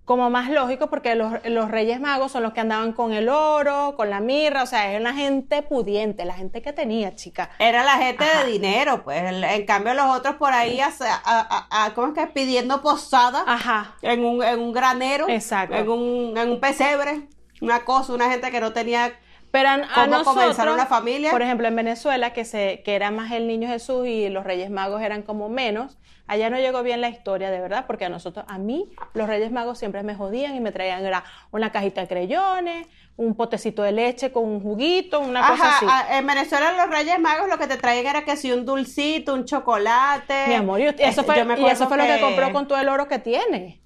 como 0.03 0.29
más 0.29 0.49
lógico 0.49 0.89
porque 0.89 1.15
los, 1.15 1.33
los, 1.45 1.69
reyes 1.69 1.99
magos 1.99 2.31
son 2.31 2.43
los 2.43 2.53
que 2.53 2.61
andaban 2.61 2.93
con 2.93 3.13
el 3.13 3.29
oro, 3.29 3.95
con 3.95 4.09
la 4.09 4.19
mirra, 4.19 4.63
o 4.63 4.65
sea, 4.65 4.89
era 4.89 4.99
la 4.99 5.13
gente 5.13 5.61
pudiente, 5.61 6.25
la 6.25 6.33
gente 6.33 6.61
que 6.61 6.73
tenía, 6.73 7.15
chica. 7.15 7.49
Era 7.59 7.83
la 7.83 7.97
gente 7.97 8.23
de 8.23 8.51
dinero, 8.51 9.03
pues. 9.03 9.21
En 9.21 9.65
cambio 9.65 9.93
los 9.93 10.17
otros 10.17 10.35
por 10.35 10.53
ahí, 10.53 10.79
a, 10.79 10.91
a, 11.25 11.93
¿cómo 11.93 12.07
es 12.07 12.13
que? 12.13 12.27
Pidiendo 12.27 12.81
posada 12.81 13.43
Ajá. 13.47 13.95
En, 14.01 14.25
un, 14.25 14.43
en 14.43 14.59
un 14.59 14.73
granero, 14.73 15.29
Exacto. 15.29 15.75
En, 15.75 15.89
un, 15.89 16.37
en 16.37 16.49
un 16.51 16.59
pesebre, 16.59 17.27
una 17.61 17.85
cosa, 17.85 18.13
una 18.13 18.29
gente 18.29 18.49
que 18.51 18.59
no 18.59 18.73
tenía 18.73 19.13
pero 19.51 19.69
a, 19.69 20.07
nosotros, 20.07 20.57
una 20.73 20.85
familia? 20.85 21.31
Por 21.31 21.41
ejemplo, 21.41 21.67
en 21.67 21.75
Venezuela, 21.75 22.33
que, 22.33 22.45
se, 22.45 22.81
que 22.83 22.95
era 22.95 23.11
más 23.11 23.31
el 23.31 23.47
niño 23.47 23.67
Jesús 23.67 24.07
y 24.07 24.29
los 24.29 24.43
Reyes 24.43 24.69
Magos 24.69 25.01
eran 25.01 25.23
como 25.23 25.49
menos, 25.49 25.97
allá 26.27 26.49
no 26.49 26.57
llegó 26.57 26.83
bien 26.83 27.01
la 27.01 27.09
historia, 27.09 27.49
de 27.49 27.59
verdad, 27.59 27.85
porque 27.87 28.05
a 28.05 28.09
nosotros, 28.09 28.45
a 28.47 28.57
mí, 28.57 28.89
los 29.13 29.27
Reyes 29.27 29.51
Magos 29.51 29.79
siempre 29.79 30.03
me 30.03 30.15
jodían 30.15 30.55
y 30.55 30.59
me 30.59 30.71
traían 30.71 31.05
era 31.05 31.23
una 31.51 31.71
cajita 31.71 32.01
de 32.01 32.07
creyones, 32.07 32.87
un 33.15 33.35
potecito 33.35 33.81
de 33.81 33.93
leche 33.93 34.31
con 34.31 34.43
un 34.43 34.61
juguito, 34.61 35.19
una 35.19 35.47
cosa 35.47 35.77
así. 35.77 35.85
en 36.11 36.27
Venezuela 36.27 36.71
los 36.73 36.89
Reyes 36.89 37.19
Magos 37.19 37.49
lo 37.49 37.57
que 37.57 37.67
te 37.67 37.77
traían 37.77 38.05
era 38.05 38.25
que 38.25 38.37
si 38.37 38.51
un 38.51 38.65
dulcito, 38.65 39.33
un 39.33 39.45
chocolate. 39.45 40.47
Mi 40.47 40.53
amor, 40.53 40.79
y 40.81 40.85
eso 40.99 41.23
fue, 41.23 41.43
y 41.57 41.65
eso 41.65 41.87
fue 41.87 41.97
lo 41.97 42.03
que 42.03 42.19
compró 42.21 42.51
con 42.51 42.67
todo 42.67 42.79
el 42.79 42.89
oro 42.89 43.07
que 43.07 43.19
tiene. 43.19 43.81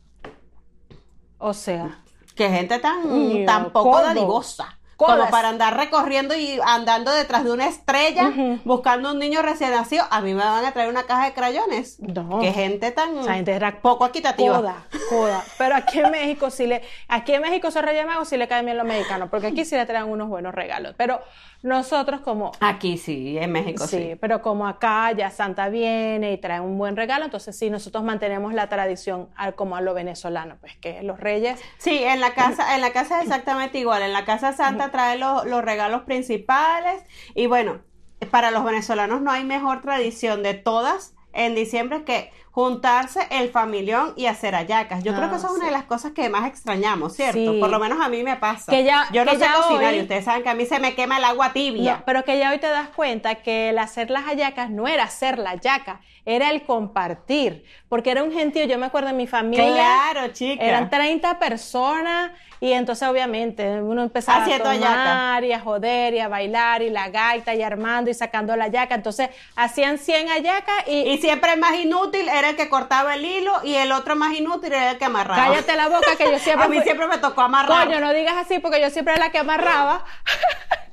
O 1.38 1.54
sea. 1.54 2.00
Que 2.36 2.50
gente 2.50 2.80
tan, 2.80 3.46
tan 3.46 3.72
poco 3.72 4.02
dadivosa. 4.02 4.78
Como 5.06 5.30
para 5.30 5.50
andar 5.50 5.78
recorriendo 5.78 6.36
y 6.36 6.60
andando 6.66 7.12
detrás 7.12 7.44
de 7.44 7.52
una 7.52 7.68
estrella 7.68 8.32
buscando 8.66 9.12
un 9.12 9.20
niño 9.20 9.42
recién 9.42 9.72
nacido. 9.72 10.06
A 10.10 10.22
mí 10.22 10.34
me 10.34 10.44
van 10.44 10.66
a 10.66 10.72
traer 10.72 10.90
una 10.90 11.04
caja 11.04 11.26
de 11.26 11.34
crayones. 11.34 12.00
No. 12.00 12.40
Qué 12.40 12.52
gente 12.52 12.92
tan 12.92 13.18
Esa 13.18 13.36
gente 13.36 13.52
era 13.52 13.82
poco 13.82 14.06
equitativa. 14.06 14.58
Coda, 14.58 14.88
coda. 15.10 15.44
Pero 15.58 15.76
aquí 15.76 16.00
en 16.00 16.12
México 16.12 16.50
sí 16.50 16.68
le, 16.68 16.82
aquí 17.08 17.34
en 17.34 17.42
México 17.42 17.72
se 17.72 17.82
Magos 18.06 18.30
sí 18.30 18.38
le 18.38 18.48
caen 18.48 18.66
bien 18.66 18.78
los 18.78 18.88
mexicanos, 18.88 19.30
porque 19.30 19.48
aquí 19.48 19.66
sí 19.66 19.76
le 19.76 19.86
traen 19.86 20.06
unos 20.06 20.30
buenos 20.30 20.54
regalos. 20.54 20.96
Pero 20.98 21.22
nosotros 21.62 22.22
como... 22.22 22.52
Aquí 22.60 22.98
sí, 22.98 23.38
en 23.38 23.52
México 23.52 23.86
sí. 23.86 23.98
Sí, 23.98 24.16
pero 24.20 24.42
como 24.42 24.68
acá 24.68 25.12
ya 25.12 25.30
Santa 25.30 25.70
viene 25.70 26.32
y 26.34 26.38
trae 26.38 26.60
un 26.60 26.78
buen 26.78 26.96
regalo, 26.96 27.26
entonces 27.26 27.58
sí, 27.58 27.70
nosotros 27.70 28.04
mantenemos 28.04 28.54
la 28.54 28.68
tradición 28.68 29.30
como 29.56 29.76
a 29.76 29.82
lo 29.82 29.94
venezolano, 29.94 30.58
pues 30.60 30.76
que 30.78 31.04
los 31.04 31.20
reyes... 31.20 31.60
Sí, 31.78 32.04
en 32.04 32.20
la 32.20 32.34
casa, 32.34 32.76
en 32.76 32.82
la 32.82 32.92
casa 32.92 33.20
es 33.20 33.26
exactamente 33.26 33.78
igual. 33.78 34.02
En 34.02 34.14
la 34.14 34.26
casa 34.26 34.54
Santa 34.54 34.91
trae 34.92 35.18
los, 35.18 35.46
los 35.46 35.64
regalos 35.64 36.04
principales 36.04 37.04
y 37.36 37.48
bueno, 37.48 37.82
para 38.30 38.52
los 38.52 38.64
venezolanos 38.64 39.22
no 39.22 39.32
hay 39.32 39.44
mejor 39.44 39.82
tradición 39.82 40.44
de 40.44 40.54
todas 40.54 41.16
en 41.34 41.56
diciembre 41.56 42.04
que 42.04 42.32
juntarse 42.52 43.26
el 43.32 43.50
familión 43.50 44.14
y 44.18 44.26
hacer 44.26 44.56
ayacas. 44.56 45.04
Yo 45.04 45.16
creo 45.16 45.30
que 45.30 45.38
eso 45.38 45.48
es 45.48 45.54
una 45.54 45.66
de 45.68 45.72
las 45.72 45.86
cosas 45.86 46.12
que 46.12 46.28
más 46.30 46.46
extrañamos, 46.46 47.16
¿cierto? 47.16 47.60
Por 47.60 47.70
lo 47.70 47.80
menos 47.80 48.02
a 48.02 48.10
mí 48.10 48.24
me 48.24 48.36
pasa. 48.36 48.70
Que 48.70 48.84
ya, 48.84 49.08
Yo 49.14 49.24
no 49.24 49.32
sé 49.32 49.46
cocinar 49.56 49.96
y 49.96 50.02
ustedes 50.02 50.26
saben 50.26 50.44
que 50.44 50.50
a 50.50 50.54
mí 50.54 50.66
se 50.66 50.80
me 50.80 50.94
quema 50.94 51.18
el 51.18 51.24
agua 51.24 51.54
tibia. 51.54 52.04
pero 52.06 52.24
que 52.26 52.38
ya 52.38 52.52
hoy 52.52 52.60
te 52.60 52.68
das 52.68 52.90
cuenta 52.90 53.36
que 53.36 53.70
el 53.70 53.80
hacer 53.80 54.10
las 54.10 54.28
ayacas 54.28 54.70
no 54.70 54.88
era 54.90 55.04
hacer 55.04 55.40
la 55.40 55.56
yaca, 55.56 56.02
era 56.26 56.52
el 56.52 56.64
compartir. 56.64 57.64
Porque 57.88 58.12
era 58.12 58.22
un 58.22 58.34
gentío, 58.34 58.66
yo 58.66 58.78
me 58.78 58.88
acuerdo 58.88 59.10
en 59.10 59.18
mi 59.18 59.28
familia. 59.28 59.74
Claro, 60.12 60.34
chica. 60.34 60.62
Eran 60.62 60.90
30 60.90 61.40
personas 61.40 62.32
y 62.64 62.74
entonces 62.74 63.08
obviamente 63.08 63.82
uno 63.82 64.04
empezaba 64.04 64.46
a 64.46 64.60
tomar 64.60 65.44
y 65.44 65.52
a 65.52 65.60
joder 65.60 66.14
y 66.14 66.20
a 66.20 66.28
bailar 66.28 66.84
y 66.84 66.92
la 66.92 67.10
gaita 67.10 67.56
y 67.56 67.64
armando 67.64 68.12
y 68.12 68.14
sacando 68.14 68.56
la 68.56 68.68
yaca. 68.68 68.94
Entonces 68.94 69.32
hacían 69.56 69.98
100 69.98 70.30
ayacas 70.30 70.88
y... 70.88 71.12
Y 71.12 71.18
siempre 71.18 71.54
el 71.54 71.60
más 71.60 71.74
inútil 71.80 72.30
era 72.30 72.52
el 72.52 72.56
que 72.56 72.70
cortaba 72.70 73.16
el 73.16 73.26
hilo 73.26 73.52
y 73.64 73.74
el 73.74 73.92
otro 73.92 74.16
más 74.16 74.38
inútil 74.38 74.74
era 74.74 74.92
el 74.92 75.00
que 75.00 75.06
amarraba. 75.06 75.44
Cállate 75.44 75.76
la 75.76 75.90
boca 75.90 76.16
que 76.16 76.32
yo 76.32 76.38
siempre... 76.40 76.68
a 76.68 76.70
mí 76.70 76.80
siempre 76.82 77.08
me 77.08 77.18
tocó 77.18 77.42
amarrar. 77.42 77.88
Coño, 77.88 78.00
no 78.00 78.14
digas 78.14 78.36
así 78.38 78.60
porque 78.60 78.80
yo 78.80 78.92
siempre 78.92 79.16
era 79.16 79.26
la 79.26 79.32
que 79.32 79.40
amarraba. 79.40 80.06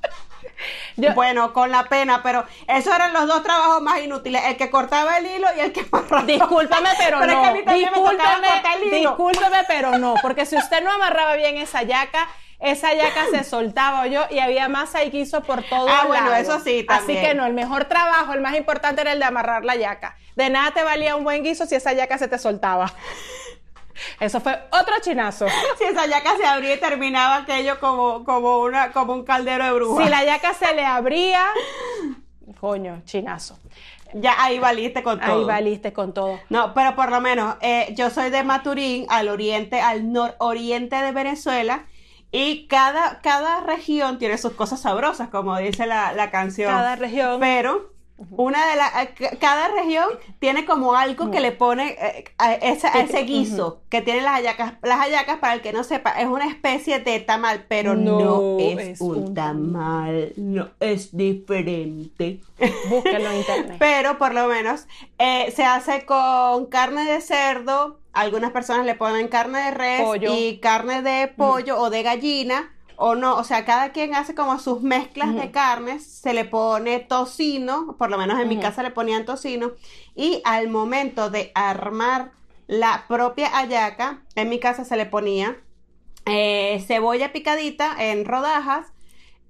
bueno, 1.15 1.53
con 1.53 1.71
la 1.71 1.85
pena, 1.85 2.23
pero 2.23 2.45
esos 2.67 2.95
eran 2.95 3.13
los 3.13 3.27
dos 3.27 3.43
trabajos 3.43 3.83
más 3.83 4.01
inútiles, 4.01 4.43
el 4.47 4.57
que 4.57 4.71
cortaba 4.71 5.19
el 5.19 5.27
hilo 5.27 5.49
y 5.57 5.61
el 5.61 5.73
que 5.73 5.87
amarraba. 5.91 6.25
Discúlpame, 6.25 6.91
pero, 6.99 7.21
no. 7.27 7.53
discúlpeme, 7.53 8.91
discúlpeme, 8.91 9.65
pero 9.67 9.99
no, 9.99 10.15
porque 10.23 10.47
si 10.47 10.57
usted 10.57 10.83
no 10.83 10.91
amarraba 10.91 11.37
bien 11.37 11.57
esa 11.57 11.83
yaca, 11.83 12.29
esa 12.61 12.93
yaca 12.93 13.27
se 13.31 13.45
soltaba 13.45 14.07
yo 14.09 14.23
y 14.31 14.41
había 14.41 14.69
masa 14.69 15.05
y 15.05 15.11
guiso 15.11 15.43
por 15.43 15.63
todo 15.63 15.89
Ah, 15.89 16.05
bueno, 16.09 16.35
eso 16.35 16.59
sí, 16.59 16.83
también. 16.83 17.19
Así 17.19 17.27
que 17.27 17.35
no, 17.35 17.47
el 17.47 17.55
mejor 17.55 17.85
trabajo, 17.85 18.33
el 18.33 18.41
más 18.41 18.57
importante 18.57 19.01
era 19.01 19.13
el 19.13 19.21
de 19.21 19.25
amarrar 19.27 19.65
la 19.65 19.77
yaca. 19.77 20.17
De 20.35 20.51
nada 20.51 20.73
te 20.73 20.83
valía 20.83 21.15
un 21.15 21.23
buen 21.23 21.45
guiso 21.45 21.67
si 21.67 21.77
esa 21.77 21.93
yaca 21.93 22.19
se 22.19 22.27
te 22.27 22.39
soltaba. 22.39 22.93
Eso 24.21 24.41
fue 24.41 24.59
otro 24.71 24.95
chinazo. 25.01 25.47
Si 25.79 25.85
esa 25.85 26.07
yaca 26.07 26.37
se 26.37 26.47
abría 26.47 26.75
y 26.75 26.81
terminaba 26.81 27.37
aquello 27.37 27.79
como, 27.81 28.25
como, 28.25 28.61
una, 28.61 28.93
como 28.93 29.15
un 29.15 29.25
caldero 29.25 29.65
de 29.65 29.73
bruja. 29.73 30.05
Si 30.05 30.11
la 30.11 30.25
yaca 30.25 30.55
se 30.55 30.75
le 30.75 30.85
abría, 30.85 31.45
coño, 32.61 33.03
chinazo. 33.05 33.59
Ya 34.15 34.43
ahí 34.43 34.59
valiste 34.59 35.03
con 35.03 35.21
todo. 35.21 35.39
Ahí 35.39 35.45
valiste 35.45 35.93
con 35.93 36.15
todo. 36.15 36.41
No, 36.49 36.73
pero 36.73 36.97
por 36.97 37.11
lo 37.11 37.21
menos 37.21 37.57
eh, 37.61 37.93
yo 37.95 38.11
soy 38.11 38.31
de 38.31 38.43
Maturín, 38.43 39.07
al 39.11 39.29
oriente, 39.29 39.81
al 39.81 40.13
nororiente 40.13 40.97
de 40.97 41.13
Venezuela. 41.13 41.85
Y 42.31 42.67
cada, 42.67 43.21
cada 43.21 43.61
región 43.61 44.19
tiene 44.19 44.37
sus 44.37 44.53
cosas 44.53 44.81
sabrosas, 44.81 45.29
como 45.29 45.57
dice 45.59 45.87
la, 45.87 46.13
la 46.13 46.31
canción. 46.31 46.71
Cada 46.71 46.97
región. 46.97 47.41
Pero 47.41 47.93
una 48.31 48.69
de 48.69 48.77
las 48.77 48.93
eh, 48.97 49.39
cada 49.41 49.69
región 49.69 50.09
tiene 50.41 50.65
como 50.65 50.95
algo 50.95 51.31
que 51.31 51.41
le 51.41 51.53
pone 51.53 51.97
eh, 52.01 52.25
a, 52.39 52.55
ese, 52.55 53.23
guiso 53.23 53.81
que 53.89 54.03
tiene 54.03 54.23
las 54.23 54.33
hallacas 54.33 54.75
las 54.83 54.99
hallacas 54.99 55.39
para 55.39 55.55
el 55.55 55.61
que 55.61 55.73
no 55.73 55.85
sepa 55.85 56.11
es 56.21 56.27
una 56.27 56.49
especie 56.49 56.99
de 56.99 57.21
tamal 57.21 57.67
pero 57.69 57.95
no, 57.95 58.59
es, 58.59 59.01
un 59.01 59.35
tamal. 59.35 60.33
no 60.37 60.71
es 60.81 61.17
diferente. 61.17 62.41
Búsquenlo 62.89 63.31
en 63.31 63.37
internet. 63.37 63.77
Pero 63.79 64.19
por 64.19 64.35
lo 64.35 64.49
menos 64.49 64.87
eh, 65.19 65.53
se 65.55 65.65
hace 65.65 66.05
con 66.05 66.67
carne 66.67 67.05
de 67.05 67.21
cerdo. 67.21 68.01
Algunas 68.13 68.51
personas 68.51 68.85
le 68.85 68.97
ponen 68.97 69.29
carne 69.29 69.61
de 69.61 69.71
res 69.71 70.03
y 70.29 70.59
carne 70.59 71.03
de 71.03 71.29
pollo 71.29 71.79
o 71.79 71.91
de 71.91 72.03
gallina 72.03 72.73
o 73.01 73.15
no, 73.15 73.37
o 73.37 73.45
sea, 73.45 73.65
cada 73.65 73.93
quien 73.93 74.15
hace 74.17 74.35
como 74.35 74.59
sus 74.59 74.83
mezclas 74.83 75.33
de 75.33 75.53
carnes, 75.53 76.05
se 76.05 76.35
le 76.35 76.45
pone 76.45 76.99
tocino, 76.99 77.95
por 77.97 78.11
lo 78.11 78.19
menos 78.19 78.41
en 78.41 78.49
mi 78.49 78.59
casa 78.59 78.83
le 78.83 78.91
ponían 78.91 79.25
tocino, 79.25 79.71
y 80.17 80.43
al 80.45 80.69
momento 80.69 81.31
de 81.31 81.53
armar 81.55 82.33
la 82.67 83.05
propia 83.07 83.49
hallaca, 83.51 84.25
en 84.35 84.49
mi 84.49 84.59
casa 84.59 84.85
se 84.85 84.97
le 84.97 85.07
ponía 85.07 85.57
eh, 86.27 86.85
cebolla 86.89 87.33
picadita 87.33 87.95
en 87.99 88.25
rodajas, 88.25 88.89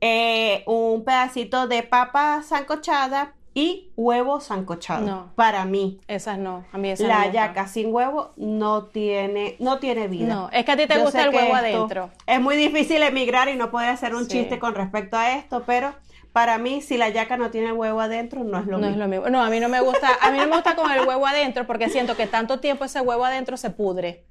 eh, 0.02 0.62
un 0.66 1.02
pedacito 1.04 1.66
de 1.66 1.82
papa 1.82 2.42
sancochada, 2.42 3.34
y 3.54 3.90
huevo 3.96 4.40
sancochado. 4.40 5.04
No. 5.04 5.32
Para 5.34 5.64
mí. 5.64 6.00
Esas 6.06 6.38
no. 6.38 6.64
A 6.72 6.78
mí 6.78 6.90
esas 6.90 7.08
La 7.08 7.30
yaca 7.30 7.66
sin 7.66 7.92
huevo 7.92 8.32
no 8.36 8.84
tiene, 8.84 9.56
no 9.58 9.78
tiene 9.78 10.08
vida. 10.08 10.32
No, 10.32 10.50
es 10.52 10.64
que 10.64 10.72
a 10.72 10.76
ti 10.76 10.86
te 10.86 10.98
gusta 10.98 11.24
el 11.24 11.34
huevo 11.34 11.54
adentro. 11.54 12.10
Es 12.26 12.40
muy 12.40 12.56
difícil 12.56 13.02
emigrar 13.02 13.48
y 13.48 13.56
no 13.56 13.70
puede 13.70 13.88
hacer 13.88 14.14
un 14.14 14.28
chiste 14.28 14.58
con 14.58 14.74
respecto 14.74 15.16
a 15.16 15.32
esto, 15.32 15.64
pero 15.66 15.94
para 16.32 16.58
mí, 16.58 16.82
si 16.82 16.96
la 16.96 17.08
yaca 17.08 17.36
no 17.36 17.50
tiene 17.50 17.72
huevo 17.72 18.00
adentro, 18.00 18.44
no 18.44 18.58
es 18.58 18.66
lo 18.66 18.78
mismo. 18.78 18.86
No 18.86 18.92
es 18.92 18.96
lo 18.96 19.08
mismo. 19.08 19.28
No, 19.28 19.42
a 19.42 19.50
mí 19.50 19.60
no 19.60 19.68
me 19.68 19.80
gusta, 19.80 20.08
a 20.20 20.30
mí 20.30 20.38
no 20.38 20.46
me 20.46 20.54
gusta 20.54 20.76
con 20.76 20.90
el 20.90 21.06
huevo 21.06 21.26
adentro 21.26 21.66
porque 21.66 21.88
siento 21.88 22.16
que 22.16 22.26
tanto 22.26 22.60
tiempo 22.60 22.84
ese 22.84 23.00
huevo 23.00 23.24
adentro 23.24 23.56
se 23.56 23.70
pudre. 23.70 24.24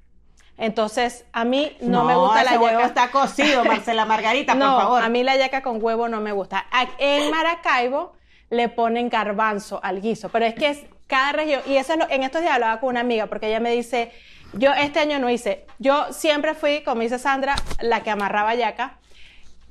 Entonces, 0.58 1.26
a 1.34 1.44
mí 1.44 1.76
no, 1.82 2.04
me 2.04 2.16
gusta 2.16 2.44
la 2.44 2.52
yaca. 2.52 2.64
huevo 2.64 2.80
está 2.82 3.12
cocido, 3.12 3.64
Marcela 3.64 4.06
Margarita, 4.06 4.54
por 4.54 4.62
favor. 4.82 5.04
A 5.04 5.10
mí 5.10 5.24
la 5.24 5.36
yaca 5.36 5.62
con 5.62 5.84
huevo 5.84 6.08
no 6.08 6.22
me 6.22 6.32
gusta. 6.32 6.66
En 6.98 7.30
Maracaibo 7.30 8.14
le 8.50 8.70
ponen 8.70 9.10
garbanzo 9.10 9.80
al 9.84 10.02
guiso, 10.02 10.30
pero 10.30 10.46
es 10.46 10.56
que 10.56 10.70
es 10.70 10.86
cada 11.08 11.32
región, 11.32 11.62
y 11.66 11.78
eso 11.78 11.94
es 11.94 12.00
lo, 12.00 12.10
en 12.10 12.24
estos 12.24 12.42
días 12.42 12.54
hablaba 12.54 12.80
con 12.80 12.90
una 12.90 13.00
amiga, 13.00 13.28
porque 13.28 13.48
ella 13.48 13.60
me 13.60 13.72
dice, 13.72 14.12
yo 14.54 14.74
este 14.74 15.00
año 15.00 15.20
no 15.20 15.30
hice, 15.30 15.66
yo 15.80 16.12
siempre 16.12 16.54
fui, 16.54 16.82
como 16.84 17.02
dice 17.02 17.20
Sandra, 17.20 17.56
la 17.82 18.04
que 18.04 18.10
amarraba 18.10 18.56
yaca, 18.56 18.98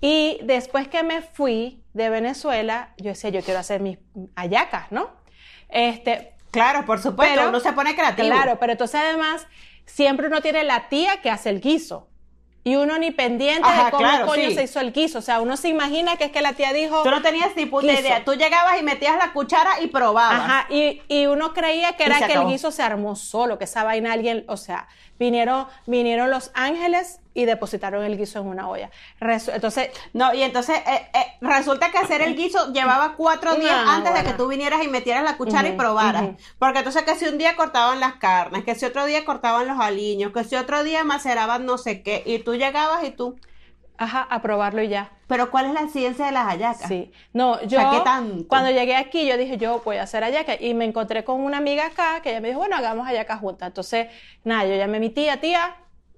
y 0.01 0.39
después 0.43 0.89
que 0.89 1.03
me 1.03 1.23
fui 1.23 1.83
de 1.95 2.11
Venezuela, 2.11 2.95
yo 2.99 3.09
decía, 3.09 3.31
yo 3.31 3.43
quiero 3.43 3.61
hacer 3.61 3.81
mis 3.81 3.99
ayacas, 4.35 4.93
¿no? 4.93 5.11
Este, 5.69 6.35
claro, 6.51 6.85
por 6.85 6.99
supuesto, 7.01 7.35
pero, 7.35 7.49
uno 7.49 7.61
se 7.61 7.73
pone 7.73 7.95
creativo. 7.95 8.29
Claro, 8.29 8.59
pero 8.61 8.73
entonces 8.73 9.01
además, 9.01 9.47
siempre 9.87 10.27
uno 10.27 10.43
tiene 10.43 10.65
la 10.65 10.89
tía 10.89 11.23
que 11.23 11.31
hace 11.31 11.49
el 11.49 11.61
guiso. 11.61 12.09
Y 12.67 12.75
uno 12.75 12.99
ni 12.99 13.13
pendiente 13.13 13.69
de 13.69 13.91
cómo 13.93 14.27
coño 14.27 14.51
se 14.51 14.65
hizo 14.65 14.81
el 14.81 14.93
guiso. 14.93 15.21
O 15.21 15.23
sea, 15.23 15.41
uno 15.41 15.57
se 15.57 15.69
imagina 15.69 16.17
que 16.17 16.25
es 16.25 16.33
que 16.33 16.43
la 16.43 16.55
tía 16.55 16.73
dijo. 16.73 17.05
Tú 17.05 17.13
no 17.13 17.23
tenías 17.23 17.55
ni 17.55 17.65
puta 17.65 17.93
idea. 17.93 18.25
Tú 18.25 18.35
llegabas 18.35 18.81
y 18.81 18.83
metías 18.83 19.17
la 19.19 19.33
cuchara 19.33 19.81
y 19.81 19.87
probabas. 19.87 20.41
Ajá. 20.41 20.67
Y, 20.69 21.01
y 21.07 21.27
uno 21.27 21.55
creía 21.55 21.93
que 21.93 22.03
era 22.03 22.27
que 22.27 22.33
el 22.33 22.45
guiso 22.47 22.73
se 22.73 22.83
armó 22.83 23.15
solo, 23.15 23.57
que 23.57 23.65
esa 23.67 23.85
vaina 23.85 24.13
alguien. 24.13 24.45
O 24.49 24.57
sea, 24.57 24.89
vinieron, 25.17 25.69
vinieron 25.87 26.29
los 26.29 26.51
ángeles 26.55 27.21
y 27.37 27.44
depositaron 27.44 28.03
el 28.03 28.16
guiso 28.16 28.40
en 28.40 28.46
una 28.46 28.68
olla. 28.68 28.90
entonces, 29.20 29.90
no, 30.14 30.33
y 30.33 30.42
entonces 30.42 30.79
eh, 30.79 31.07
eh, 31.12 31.27
resulta 31.42 31.90
que 31.90 31.99
hacer 31.99 32.22
el 32.22 32.35
guiso 32.35 32.72
llevaba 32.72 33.14
cuatro 33.14 33.55
días 33.57 33.77
antes 33.87 34.14
de 34.14 34.25
que 34.25 34.33
tú 34.33 34.49
vinieras 34.49 34.83
y 34.83 34.88
metieras 34.88 35.22
la 35.22 35.37
cuchara 35.37 35.68
y 35.68 35.72
probaras. 35.72 36.31
Porque 36.59 36.79
entonces 36.79 37.03
que 37.03 37.14
si 37.14 37.27
un 37.27 37.37
día 37.37 37.55
cortaban 37.55 38.01
las 38.01 38.14
carnes, 38.14 38.64
que 38.64 38.75
si 38.75 38.87
otro 38.87 39.05
día 39.05 39.27
cortaban 39.27 39.68
los 39.68 39.79
aliños, 39.79 40.33
que 40.33 40.44
si 40.44 40.57
otro 40.57 40.83
día 40.83 41.05
maceraban 41.05 41.66
no 41.66 41.77
sé 41.77 42.03
qué, 42.03 42.22
y 42.25 42.38
tú 42.38 42.55
llegabas 42.55 43.05
y 43.05 43.11
tú... 43.11 43.37
Ajá, 43.99 44.27
a 44.29 44.42
probarlo 44.42 44.83
y 44.83 44.88
ya. 44.88 45.11
Pero 45.27 45.51
¿cuál 45.51 45.66
es 45.66 45.72
la 45.72 45.88
ciencia 45.88 46.27
de 46.27 46.33
las 46.33 46.44
hallacas? 46.44 46.87
Sí. 46.87 47.12
No, 47.33 47.62
yo 47.62 47.79
cuando 48.46 48.70
llegué 48.70 48.94
aquí 48.94 49.27
yo 49.27 49.38
dije, 49.38 49.57
yo 49.57 49.81
voy 49.83 49.96
a 49.96 50.03
hacer 50.03 50.22
hallacas 50.22 50.59
y 50.61 50.75
me 50.75 50.85
encontré 50.85 51.25
con 51.25 51.40
una 51.40 51.57
amiga 51.57 51.87
acá 51.87 52.20
que 52.22 52.29
ella 52.29 52.42
me 52.42 52.49
dijo, 52.49 52.61
bueno, 52.61 52.77
hagamos 52.77 53.07
hallacas 53.07 53.40
juntas. 53.40 53.68
Entonces, 53.68 54.09
nada, 54.44 54.66
yo 54.66 54.77
llamé 54.77 54.99
a 54.99 55.01
mi 55.01 55.09
tía, 55.09 55.40
tía, 55.40 55.77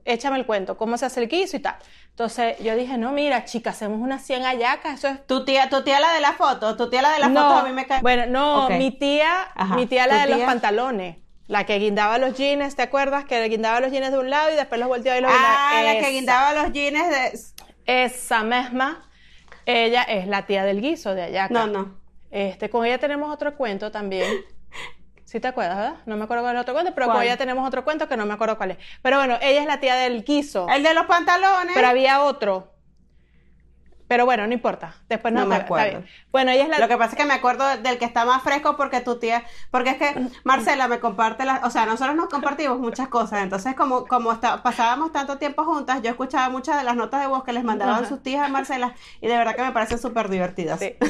échame 0.09 0.39
el 0.39 0.47
cuento, 0.47 0.77
cómo 0.77 0.97
se 0.97 1.07
hace 1.07 1.21
el 1.21 1.29
guiso 1.29 1.57
y 1.57 1.61
tal. 1.61 1.77
Entonces 2.11 2.59
yo 2.61 2.75
dije, 2.75 2.97
no, 2.99 3.13
mira, 3.13 3.45
chica, 3.45 3.71
hacemos 3.71 4.01
unas 4.01 4.23
100 4.23 4.43
hallacas, 4.43 4.99
eso 4.99 5.09
es... 5.09 5.27
Tu 5.27 5.45
tía, 5.45 5.69
tu 5.69 5.85
tía 5.85 6.01
la 6.01 6.13
de 6.13 6.21
la 6.21 6.33
foto, 6.33 6.77
tu 6.77 6.91
tía 6.91 7.03
la 7.03 7.13
de 7.13 7.21
la 7.21 7.29
foto 7.29 7.41
a 7.41 7.63
mí 7.63 7.73
me 7.73 7.87
cae... 7.87 8.01
Bueno, 8.01 8.27
no, 8.27 8.69
mi 8.71 8.91
tía, 8.91 9.49
mi 9.77 9.87
tía 9.87 10.07
la 10.07 10.27
de 10.27 10.35
los 10.35 10.41
pantalones. 10.41 11.19
La 11.47 11.65
que 11.65 11.79
guindaba 11.79 12.19
los 12.19 12.37
jeans, 12.37 12.77
¿te 12.77 12.83
acuerdas? 12.83 13.25
Que 13.25 13.43
guindaba 13.49 13.81
los 13.81 13.93
jeans 13.93 14.11
de 14.11 14.19
un 14.19 14.29
lado 14.29 14.53
y 14.53 14.57
después 14.57 14.81
los 14.81 14.89
volteaba 14.89 15.19
y 15.19 15.23
los 15.23 15.31
Ah, 15.33 15.81
la 15.85 15.99
que 15.99 16.11
guindaba 16.11 16.53
los 16.55 16.73
jeans 16.73 17.09
de... 17.09 18.05
Esa 18.05 18.43
misma, 18.43 19.09
ella 19.65 20.03
es 20.03 20.27
la 20.27 20.45
tía 20.45 20.65
del 20.65 20.83
guiso 20.83 21.15
de 21.15 21.23
hallaca. 21.23 21.55
No, 21.55 21.67
no. 21.67 21.99
Este, 22.31 22.69
con 22.69 22.85
ella 22.85 22.99
tenemos 22.99 23.33
otro 23.33 23.57
cuento 23.57 23.91
también. 23.91 24.27
¿Sí 25.29 25.41
te 25.41 25.49
acuerdas, 25.49 25.77
verdad? 25.77 25.97
No 26.07 26.17
me 26.17 26.25
acuerdo 26.25 26.43
cuál 26.43 26.55
es 26.55 26.61
el 26.61 26.63
otro 26.63 26.73
cuento, 26.73 26.95
pero 26.95 27.09
con 27.09 27.23
ella 27.23 27.37
tenemos 27.37 27.69
otro 27.69 27.85
cuento 27.85 28.09
que 28.09 28.17
no 28.17 28.25
me 28.25 28.33
acuerdo 28.33 28.57
cuál 28.57 28.71
es. 28.71 28.79
Pero 29.03 29.19
bueno, 29.19 29.37
ella 29.43 29.61
es 29.61 29.67
la 29.67 29.79
tía 29.79 29.95
del 29.95 30.25
guiso. 30.25 30.67
El 30.71 30.83
de 30.83 30.95
los 30.95 31.05
pantalones. 31.05 31.75
Pero 31.75 31.87
había 31.87 32.23
otro. 32.23 32.73
Pero 34.07 34.25
bueno, 34.25 34.47
no 34.47 34.55
importa. 34.55 34.95
Después 35.07 35.35
no, 35.35 35.45
me 35.45 35.57
acuerdo. 35.57 36.03
Bueno, 36.33 36.51
ella 36.51 36.63
es 36.63 36.71
la... 36.71 36.79
Lo 36.79 36.89
que 36.89 36.97
pasa 36.97 37.11
es 37.11 37.19
que 37.19 37.27
me 37.27 37.35
acuerdo 37.35 37.77
del 37.77 37.99
que 37.99 38.07
está 38.07 38.25
más 38.25 38.43
fresco 38.43 38.79
porque 38.79 39.03
tu 39.03 39.19
tía, 39.19 39.45
porque 39.71 39.91
es 39.91 39.97
que 39.99 40.15
Marcela 40.45 40.89
me 40.89 40.99
comparte 40.99 41.45
las, 41.45 41.63
o 41.63 41.69
sea, 41.69 41.85
nosotros 41.85 42.17
nos 42.17 42.31
compartimos 42.31 42.79
muchas 42.79 43.09
cosas, 43.09 43.43
entonces 43.43 43.75
como 43.75 44.07
como 44.07 44.33
está, 44.33 44.63
pasábamos 44.63 45.13
tanto 45.13 45.37
tiempo 45.37 45.63
juntas, 45.65 46.01
yo 46.01 46.09
escuchaba 46.09 46.49
muchas 46.49 46.79
de 46.79 46.85
las 46.85 46.97
notas 46.97 47.21
de 47.21 47.27
voz 47.27 47.45
que 47.45 47.53
les 47.53 47.65
mandaban 47.65 48.09
sus 48.09 48.23
tías 48.23 48.47
a 48.47 48.49
Marcela 48.49 48.95
y 49.21 49.27
de 49.27 49.37
verdad 49.37 49.55
que 49.55 49.63
me 49.63 49.73
parecen 49.73 49.99
súper 49.99 50.31
divertidas. 50.31 50.81
Sí. 50.81 50.97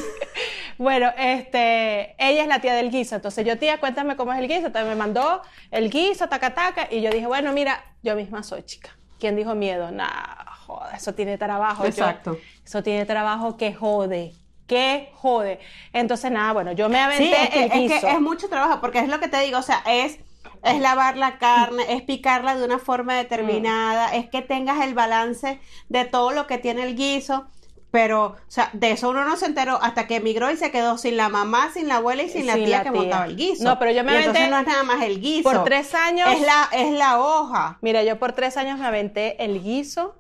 bueno, 0.79 1.13
este, 1.19 2.15
ella 2.19 2.43
es 2.43 2.49
la 2.49 2.61
tía 2.61 2.75
del 2.75 2.91
guiso, 2.91 3.17
entonces 3.17 3.45
yo 3.45 3.59
tía, 3.59 3.79
cuéntame 3.79 4.17
cómo 4.17 4.33
es 4.33 4.39
el 4.39 4.49
guiso, 4.49 4.67
entonces 4.67 4.89
me 4.89 4.95
mandó 4.95 5.43
el 5.71 5.91
guiso, 5.91 6.29
taca 6.29 6.55
taca, 6.55 6.89
y 6.91 7.01
yo 7.01 7.11
dije, 7.11 7.27
bueno, 7.27 7.53
mira, 7.53 7.85
yo 8.03 8.15
misma 8.15 8.43
soy 8.43 8.63
chica. 8.63 8.91
¿Quién 9.19 9.37
dijo 9.37 9.55
miedo? 9.55 9.91
Nada 9.91 10.47
joda, 10.67 10.93
eso 10.97 11.15
tiene 11.15 11.37
trabajo. 11.39 11.85
Exacto. 11.85 12.39
eso 12.65 12.83
tiene 12.83 13.05
trabajo 13.07 13.57
que 13.57 13.75
jode 13.75 14.33
que 14.69 15.11
jode. 15.15 15.59
Entonces, 15.93 16.31
nada, 16.31 16.53
bueno, 16.53 16.73
yo 16.73 16.89
me 16.89 17.01
aventé 17.01 17.43
es 17.43 17.49
que, 17.73 17.87
Es 17.87 18.01
que 18.01 18.11
es 18.11 18.21
mucho 18.21 18.49
trabajo, 18.49 18.81
porque 18.81 19.01
es 19.01 19.09
lo 19.09 19.19
que 19.19 19.27
te 19.27 19.41
digo, 19.41 19.59
o 19.59 19.63
sea, 19.63 19.83
es, 19.89 20.19
es 20.63 20.81
lavar 20.81 21.17
la 21.17 21.39
carne, 21.39 21.85
es 21.89 22.03
picarla 22.03 22.55
de 22.55 22.65
una 22.65 22.79
forma 22.79 23.17
determinada, 23.17 24.15
es 24.15 24.29
que 24.29 24.43
tengas 24.43 24.85
el 24.85 24.95
balance 24.95 25.59
de 25.89 26.05
todo 26.05 26.33
lo 26.33 26.47
que 26.47 26.59
tiene 26.59 26.85
el 26.85 26.95
guiso. 26.95 27.49
Pero, 27.91 28.25
o 28.27 28.37
sea, 28.49 28.69
de 28.75 28.91
eso 28.91 29.09
uno 29.09 29.25
no 29.25 29.37
se 29.37 29.47
enteró 29.47 29.79
hasta 29.83 30.07
que 30.07 30.17
emigró 30.17 30.51
y 30.51 30.57
se 30.57 30.71
quedó 30.71 30.99
sin 30.99 31.17
la 31.17 31.31
mamá, 31.31 31.71
sin 31.73 31.89
la 31.89 31.97
abuela 31.97 32.23
y 32.23 32.29
sin, 32.29 32.47
la, 32.47 32.55
tía 32.55 32.83
que 32.83 32.91
montaba 32.91 33.25
el 33.25 33.37
guiso. 33.37 33.65
No, 33.65 33.79
pero 33.79 33.91
yo 33.93 34.05
me 34.05 34.13
aventé. 34.13 34.29
Entonces 34.29 34.51
no 34.51 34.59
es 34.59 34.67
nada 34.67 34.83
más 34.83 35.03
el 35.03 35.21
guiso. 35.21 35.51
Por 35.51 35.65
tres 35.65 35.95
años. 35.95 36.29
Es 36.31 36.43
la, 36.43 36.69
es 36.73 36.93
la 36.93 37.19
hoja. 37.19 37.79
Mira, 37.81 38.03
yo 38.03 38.19
por 38.19 38.33
tres 38.33 38.59
años 38.59 38.79
me 38.79 38.87
aventé 38.87 39.43
el 39.43 39.63
guiso. 39.63 40.17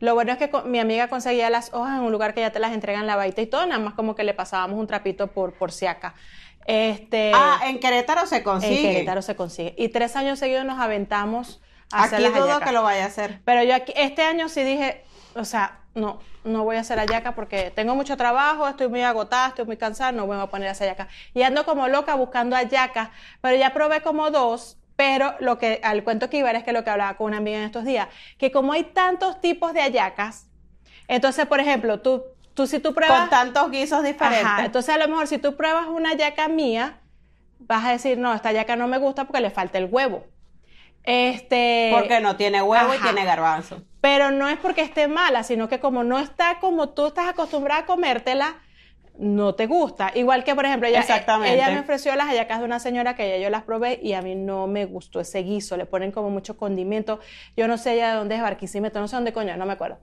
Lo 0.00 0.14
bueno 0.14 0.32
es 0.32 0.38
que 0.38 0.50
mi 0.64 0.80
amiga 0.80 1.08
conseguía 1.08 1.48
las 1.48 1.72
hojas 1.72 1.96
en 1.96 2.04
un 2.04 2.12
lugar 2.12 2.34
que 2.34 2.40
ya 2.40 2.50
te 2.50 2.58
las 2.58 2.72
entregan 2.72 3.06
la 3.06 3.16
baita 3.16 3.40
y 3.40 3.46
todo, 3.46 3.64
nada 3.66 3.78
más 3.78 3.94
como 3.94 4.16
que 4.16 4.24
le 4.24 4.34
pasábamos 4.34 4.78
un 4.78 4.88
trapito 4.88 5.28
por, 5.28 5.52
por 5.54 5.70
siaca. 5.70 6.14
Este, 6.66 7.32
ah, 7.34 7.60
en 7.66 7.78
Querétaro 7.78 8.26
se 8.26 8.42
consigue. 8.42 8.88
En 8.88 8.92
Querétaro 8.94 9.22
se 9.22 9.36
consigue. 9.36 9.74
Y 9.78 9.88
tres 9.88 10.16
años 10.16 10.38
seguidos 10.40 10.64
nos 10.64 10.80
aventamos 10.80 11.60
a 11.92 12.04
hacer 12.04 12.26
Aquí 12.26 12.38
dudo 12.38 12.60
que 12.60 12.72
lo 12.72 12.82
vaya 12.82 13.04
a 13.04 13.06
hacer. 13.06 13.40
Pero 13.44 13.62
yo 13.62 13.74
aquí, 13.74 13.92
este 13.96 14.22
año 14.22 14.48
sí 14.48 14.62
dije, 14.62 15.04
o 15.34 15.44
sea, 15.44 15.81
no, 15.94 16.20
no 16.44 16.64
voy 16.64 16.76
a 16.76 16.80
hacer 16.80 16.98
ayaca 16.98 17.34
porque 17.34 17.70
tengo 17.70 17.94
mucho 17.94 18.16
trabajo, 18.16 18.66
estoy 18.66 18.88
muy 18.88 19.02
agotada, 19.02 19.48
estoy 19.48 19.66
muy 19.66 19.76
cansada, 19.76 20.12
no 20.12 20.26
voy 20.26 20.38
a 20.38 20.46
poner 20.46 20.70
esa 20.70 20.84
ayaca. 20.84 21.08
Y 21.34 21.42
ando 21.42 21.64
como 21.64 21.88
loca 21.88 22.14
buscando 22.14 22.56
ayacas, 22.56 23.10
pero 23.40 23.56
ya 23.56 23.72
probé 23.72 24.00
como 24.00 24.30
dos, 24.30 24.78
pero 24.96 25.34
lo 25.40 25.58
que 25.58 25.80
al 25.82 26.04
cuento 26.04 26.30
que 26.30 26.38
iba 26.38 26.50
es 26.50 26.64
que 26.64 26.72
lo 26.72 26.84
que 26.84 26.90
hablaba 26.90 27.16
con 27.16 27.28
una 27.28 27.38
amiga 27.38 27.58
en 27.58 27.64
estos 27.64 27.84
días, 27.84 28.08
que 28.38 28.50
como 28.50 28.72
hay 28.72 28.84
tantos 28.84 29.40
tipos 29.40 29.72
de 29.72 29.82
ayacas, 29.82 30.46
entonces, 31.08 31.46
por 31.46 31.60
ejemplo, 31.60 32.00
tú, 32.00 32.22
tú 32.54 32.66
si 32.66 32.78
tú 32.78 32.94
pruebas... 32.94 33.20
Con 33.20 33.30
tantos 33.30 33.70
guisos 33.70 34.02
diferentes. 34.02 34.64
entonces 34.64 34.94
a 34.94 34.98
lo 34.98 35.08
mejor 35.08 35.26
si 35.26 35.38
tú 35.38 35.56
pruebas 35.56 35.86
una 35.88 36.10
ayaca 36.10 36.48
mía, 36.48 37.00
vas 37.58 37.84
a 37.84 37.90
decir, 37.90 38.18
no, 38.18 38.32
esta 38.32 38.50
ayaca 38.50 38.76
no 38.76 38.88
me 38.88 38.98
gusta 38.98 39.24
porque 39.24 39.40
le 39.40 39.50
falta 39.50 39.78
el 39.78 39.86
huevo. 39.90 40.24
Este, 41.04 41.90
porque 41.92 42.20
no 42.20 42.36
tiene 42.36 42.62
huevo 42.62 42.94
y 42.94 42.98
tiene 42.98 43.24
garbanzo. 43.24 43.82
Pero 44.00 44.30
no 44.30 44.48
es 44.48 44.58
porque 44.58 44.82
esté 44.82 45.08
mala, 45.08 45.42
sino 45.42 45.68
que 45.68 45.80
como 45.80 46.04
no 46.04 46.18
está 46.18 46.58
como 46.60 46.90
tú 46.90 47.06
estás 47.06 47.28
acostumbrada 47.28 47.82
a 47.82 47.86
comértela, 47.86 48.56
no 49.18 49.54
te 49.54 49.66
gusta. 49.66 50.10
Igual 50.14 50.44
que, 50.44 50.54
por 50.54 50.64
ejemplo, 50.64 50.88
ella, 50.88 51.04
ella 51.44 51.70
me 51.70 51.80
ofreció 51.80 52.14
las 52.16 52.28
hallacas 52.28 52.58
de 52.60 52.64
una 52.64 52.78
señora 52.78 53.14
que 53.14 53.28
ya 53.28 53.36
yo 53.36 53.50
las 53.50 53.62
probé 53.62 54.00
y 54.02 54.14
a 54.14 54.22
mí 54.22 54.34
no 54.34 54.66
me 54.66 54.86
gustó 54.86 55.20
ese 55.20 55.40
guiso. 55.42 55.76
Le 55.76 55.86
ponen 55.86 56.12
como 56.12 56.30
mucho 56.30 56.56
condimento. 56.56 57.20
Yo 57.56 57.68
no 57.68 57.78
sé 57.78 57.96
ya 57.96 58.10
de 58.10 58.16
dónde 58.16 58.36
es 58.36 58.42
Barquisimeto, 58.42 59.00
no 59.00 59.08
sé 59.08 59.16
dónde 59.16 59.32
coño, 59.32 59.56
no 59.56 59.66
me 59.66 59.74
acuerdo. 59.74 59.98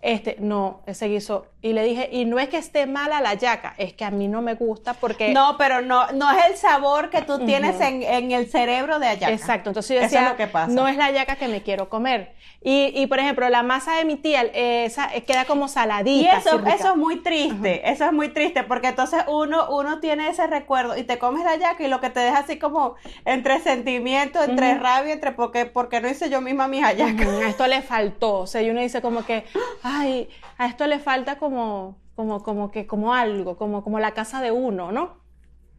Este, 0.00 0.36
no, 0.38 0.82
ese 0.86 1.08
guiso. 1.08 1.46
Y 1.60 1.72
le 1.72 1.84
dije, 1.84 2.08
y 2.12 2.24
no 2.24 2.38
es 2.38 2.48
que 2.48 2.58
esté 2.58 2.86
mala 2.86 3.20
la 3.20 3.30
hallaca, 3.30 3.74
es 3.78 3.92
que 3.94 4.04
a 4.04 4.10
mí 4.10 4.28
no 4.28 4.42
me 4.42 4.54
gusta 4.54 4.94
porque... 4.94 5.32
No, 5.32 5.56
pero 5.56 5.80
no, 5.80 6.10
no 6.12 6.30
es 6.30 6.46
el 6.46 6.56
sabor 6.56 7.10
que 7.10 7.22
tú 7.22 7.44
tienes 7.44 7.80
en, 7.80 8.32
el 8.32 8.48
cerebro 8.48 8.98
de 8.98 9.06
hallaca. 9.06 9.32
Exacto, 9.32 9.70
entonces 9.70 9.96
yo 9.96 10.02
decía, 10.02 10.28
lo 10.28 10.36
que 10.36 10.46
pasa. 10.46 10.72
no 10.72 10.88
es 10.88 10.96
la 10.96 11.06
hallaca 11.06 11.36
que 11.36 11.48
me 11.48 11.62
quiero 11.62 11.88
comer. 11.88 12.34
Y, 12.64 12.92
y 12.94 13.06
por 13.06 13.18
ejemplo, 13.18 13.48
la 13.48 13.62
masa 13.62 13.96
de 13.96 14.04
mi 14.04 14.16
tía 14.16 14.42
esa, 14.42 15.14
eh, 15.14 15.24
queda 15.24 15.44
como 15.44 15.68
saladita. 15.68 16.34
Y 16.34 16.38
eso, 16.38 16.60
eso 16.66 16.90
es 16.90 16.96
muy 16.96 17.16
triste, 17.16 17.88
eso 17.90 18.04
es 18.04 18.12
muy 18.12 18.28
triste, 18.28 18.51
porque 18.62 18.88
entonces 18.88 19.24
uno, 19.28 19.68
uno 19.70 20.00
tiene 20.00 20.28
ese 20.28 20.46
recuerdo 20.46 20.96
y 20.96 21.04
te 21.04 21.18
comes 21.18 21.44
la 21.44 21.56
yaca 21.56 21.82
y 21.82 21.88
lo 21.88 22.00
que 22.00 22.10
te 22.10 22.20
deja 22.20 22.40
así 22.40 22.58
como 22.58 22.96
entre 23.24 23.60
sentimiento, 23.60 24.42
entre 24.42 24.74
rabia, 24.74 25.14
entre 25.14 25.32
porque, 25.32 25.66
porque 25.66 26.00
no 26.00 26.08
hice 26.08 26.28
yo 26.28 26.40
misma 26.40 26.68
mis 26.68 26.82
hallacas. 26.82 27.26
A 27.28 27.48
esto 27.48 27.66
le 27.66 27.82
faltó, 27.82 28.40
o 28.40 28.46
sea, 28.46 28.62
y 28.62 28.70
uno 28.70 28.80
dice 28.80 29.00
como 29.00 29.24
que, 29.24 29.44
ay, 29.82 30.28
a 30.58 30.66
esto 30.66 30.86
le 30.86 30.98
falta 30.98 31.38
como, 31.38 31.96
como, 32.14 32.42
como 32.42 32.70
que, 32.70 32.86
como 32.86 33.14
algo, 33.14 33.56
como, 33.56 33.82
como 33.82 33.98
la 33.98 34.12
casa 34.12 34.40
de 34.40 34.50
uno, 34.50 34.92
¿no? 34.92 35.22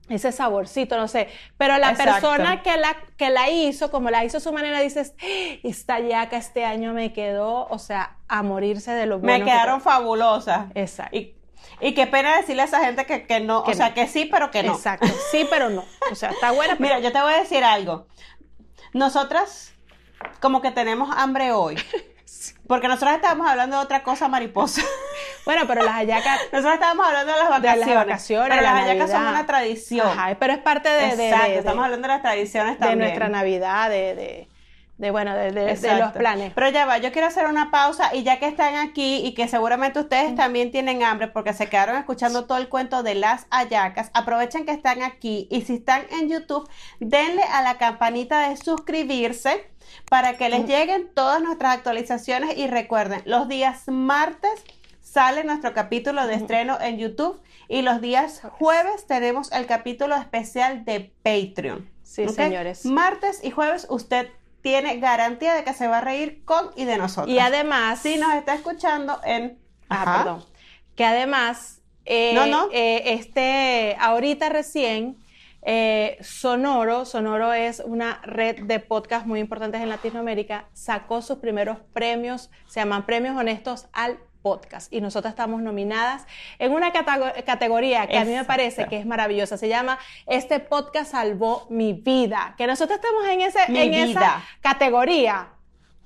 ese 0.09 0.31
saborcito, 0.31 0.97
no 0.97 1.07
sé. 1.07 1.29
Pero 1.57 1.77
la 1.77 1.93
persona 1.93 2.61
que 2.61 2.77
la, 2.77 2.95
que 3.17 3.29
la 3.29 3.49
hizo, 3.49 3.89
como 3.89 4.09
la 4.09 4.25
hizo 4.25 4.37
a 4.37 4.41
su 4.41 4.51
manera, 4.51 4.79
dices, 4.79 5.15
esta 5.63 5.99
yaca 5.99 6.37
este 6.37 6.65
año 6.65 6.93
me 6.93 7.13
quedó, 7.13 7.67
o 7.67 7.79
sea, 7.79 8.17
a 8.27 8.43
morirse 8.43 8.91
de 8.91 9.05
lo 9.05 9.19
bueno. 9.19 9.45
Me 9.45 9.51
quedaron 9.51 9.81
fabulosas. 9.81 10.67
Exacto. 10.75 11.15
Y, 11.15 11.35
y, 11.79 11.93
qué 11.93 12.07
pena 12.07 12.37
decirle 12.37 12.63
a 12.63 12.65
esa 12.65 12.83
gente 12.83 13.05
que, 13.05 13.25
que 13.25 13.39
no, 13.39 13.61
o 13.61 13.73
sea, 13.73 13.93
que 13.93 14.07
sí, 14.07 14.25
pero 14.25 14.51
que 14.51 14.63
no. 14.63 14.73
Exacto, 14.73 15.07
sí, 15.31 15.47
pero 15.49 15.69
no. 15.69 15.85
O 16.11 16.15
sea, 16.15 16.29
está 16.31 16.51
buena. 16.51 16.75
Mira, 16.79 16.99
yo 16.99 17.11
te 17.11 17.21
voy 17.21 17.33
a 17.33 17.37
decir 17.39 17.63
algo. 17.63 18.07
Nosotras, 18.93 19.73
como 20.39 20.61
que 20.61 20.71
tenemos 20.71 21.15
hambre 21.15 21.51
hoy. 21.51 21.75
Porque 22.67 22.87
nosotros 22.87 23.15
estábamos 23.15 23.47
hablando 23.47 23.77
de 23.77 23.83
otra 23.83 24.03
cosa 24.03 24.27
mariposa. 24.27 24.81
Bueno, 25.45 25.63
pero 25.67 25.83
las 25.83 25.95
hallacas. 25.95 26.39
Nosotros 26.53 26.75
estábamos 26.75 27.05
hablando 27.05 27.33
de 27.33 27.37
las 27.37 27.49
vacaciones. 27.49 27.85
De 27.85 27.93
las 27.93 28.05
vacaciones. 28.05 28.49
Pero 28.49 28.61
las 28.61 28.73
hallacas 28.73 29.11
son 29.11 29.27
una 29.27 29.45
tradición. 29.45 30.07
Ajá, 30.07 30.37
pero 30.39 30.53
es 30.53 30.59
parte 30.59 30.87
de. 30.87 31.09
Exacto, 31.09 31.51
estamos 31.51 31.83
hablando 31.83 32.07
de 32.07 32.13
las 32.13 32.21
tradiciones 32.21 32.79
también. 32.79 32.99
De 32.99 33.05
nuestra 33.07 33.27
Navidad, 33.27 33.89
de, 33.89 34.47
de 34.97 35.09
bueno, 35.09 35.35
de, 35.35 35.51
de, 35.51 35.99
los 35.99 36.11
planes. 36.11 36.53
Pero 36.53 36.69
ya 36.69 36.85
va, 36.85 36.99
yo 36.99 37.11
quiero 37.11 37.27
hacer 37.27 37.47
una 37.47 37.71
pausa 37.71 38.15
y 38.15 38.23
ya 38.23 38.39
que 38.39 38.47
están 38.47 38.75
aquí 38.75 39.25
y 39.25 39.33
que 39.33 39.47
seguramente 39.47 39.99
ustedes 39.99 40.35
también 40.35 40.71
tienen 40.71 41.03
hambre 41.03 41.27
porque 41.27 41.53
se 41.53 41.67
quedaron 41.67 41.97
escuchando 41.97 42.45
todo 42.45 42.59
el 42.59 42.69
cuento 42.69 43.01
de 43.01 43.15
las 43.15 43.47
hallacas, 43.49 44.11
aprovechen 44.13 44.65
que 44.65 44.71
están 44.71 45.01
aquí 45.01 45.47
y 45.49 45.61
si 45.61 45.75
están 45.75 46.03
en 46.11 46.29
YouTube, 46.29 46.69
denle 46.99 47.43
a 47.43 47.61
la 47.63 47.77
campanita 47.77 48.49
de 48.49 48.57
suscribirse 48.57 49.67
para 50.09 50.37
que 50.37 50.49
les 50.49 50.65
lleguen 50.67 51.09
todas 51.13 51.41
nuestras 51.41 51.75
actualizaciones 51.75 52.57
y 52.57 52.67
recuerden, 52.67 53.21
los 53.25 53.47
días 53.47 53.83
martes 53.87 54.63
sale 55.01 55.43
nuestro 55.43 55.73
capítulo 55.73 56.25
de 56.27 56.35
estreno 56.35 56.77
en 56.79 56.97
YouTube 56.97 57.41
y 57.67 57.81
los 57.81 57.99
días 57.99 58.41
jueves 58.59 59.05
tenemos 59.07 59.51
el 59.51 59.65
capítulo 59.65 60.15
especial 60.15 60.85
de 60.85 61.11
Patreon. 61.23 61.89
Sí, 62.03 62.27
señores. 62.29 62.85
Martes 62.85 63.39
y 63.43 63.51
jueves 63.51 63.87
usted 63.89 64.29
tiene 64.63 64.97
garantía 64.97 65.53
de 65.53 65.63
que 65.63 65.73
se 65.73 65.87
va 65.87 65.99
a 65.99 66.01
reír 66.01 66.43
con 66.45 66.71
y 66.75 66.85
de 66.85 66.97
nosotros. 66.97 67.29
Y 67.29 67.37
además, 67.37 67.99
si 67.99 68.17
nos 68.17 68.33
está 68.33 68.55
escuchando 68.55 69.19
en... 69.23 69.59
Ah, 69.89 70.23
perdón. 70.23 70.45
Que 70.95 71.03
además, 71.03 71.81
eh, 72.05 72.33
no, 72.33 72.47
no. 72.47 72.69
Eh, 72.71 73.13
este, 73.13 73.97
ahorita 73.99 74.47
recién 74.47 75.17
eh, 75.63 76.17
Sonoro, 76.21 77.03
Sonoro 77.03 77.51
es 77.51 77.81
una 77.85 78.21
red 78.23 78.63
de 78.63 78.79
podcasts 78.79 79.27
muy 79.27 79.41
importantes 79.41 79.81
en 79.81 79.89
Latinoamérica, 79.89 80.69
sacó 80.71 81.21
sus 81.21 81.39
primeros 81.39 81.79
premios, 81.91 82.49
se 82.67 82.79
llaman 82.79 83.05
Premios 83.05 83.35
Honestos 83.35 83.87
al 83.91 84.17
Podcast. 84.43 84.93
Y 84.93 85.01
nosotras 85.01 85.31
estamos 85.31 85.63
nominadas 85.63 86.27
en 86.59 86.73
una 86.73 86.91
categoría 86.91 88.05
que 88.05 88.19
a 88.19 88.25
mí 88.25 88.33
me 88.33 88.43
parece 88.43 88.85
que 88.87 88.99
es 88.99 89.05
maravillosa. 89.07 89.57
Se 89.57 89.69
llama 89.69 89.97
Este 90.27 90.59
podcast 90.59 91.11
salvó 91.11 91.65
mi 91.69 91.93
vida. 91.93 92.53
Que 92.57 92.67
nosotros 92.67 92.99
estamos 92.99 93.25
en, 93.29 93.41
ese, 93.41 93.59
en 93.69 93.93
esa 93.93 94.43
categoría. 94.61 95.47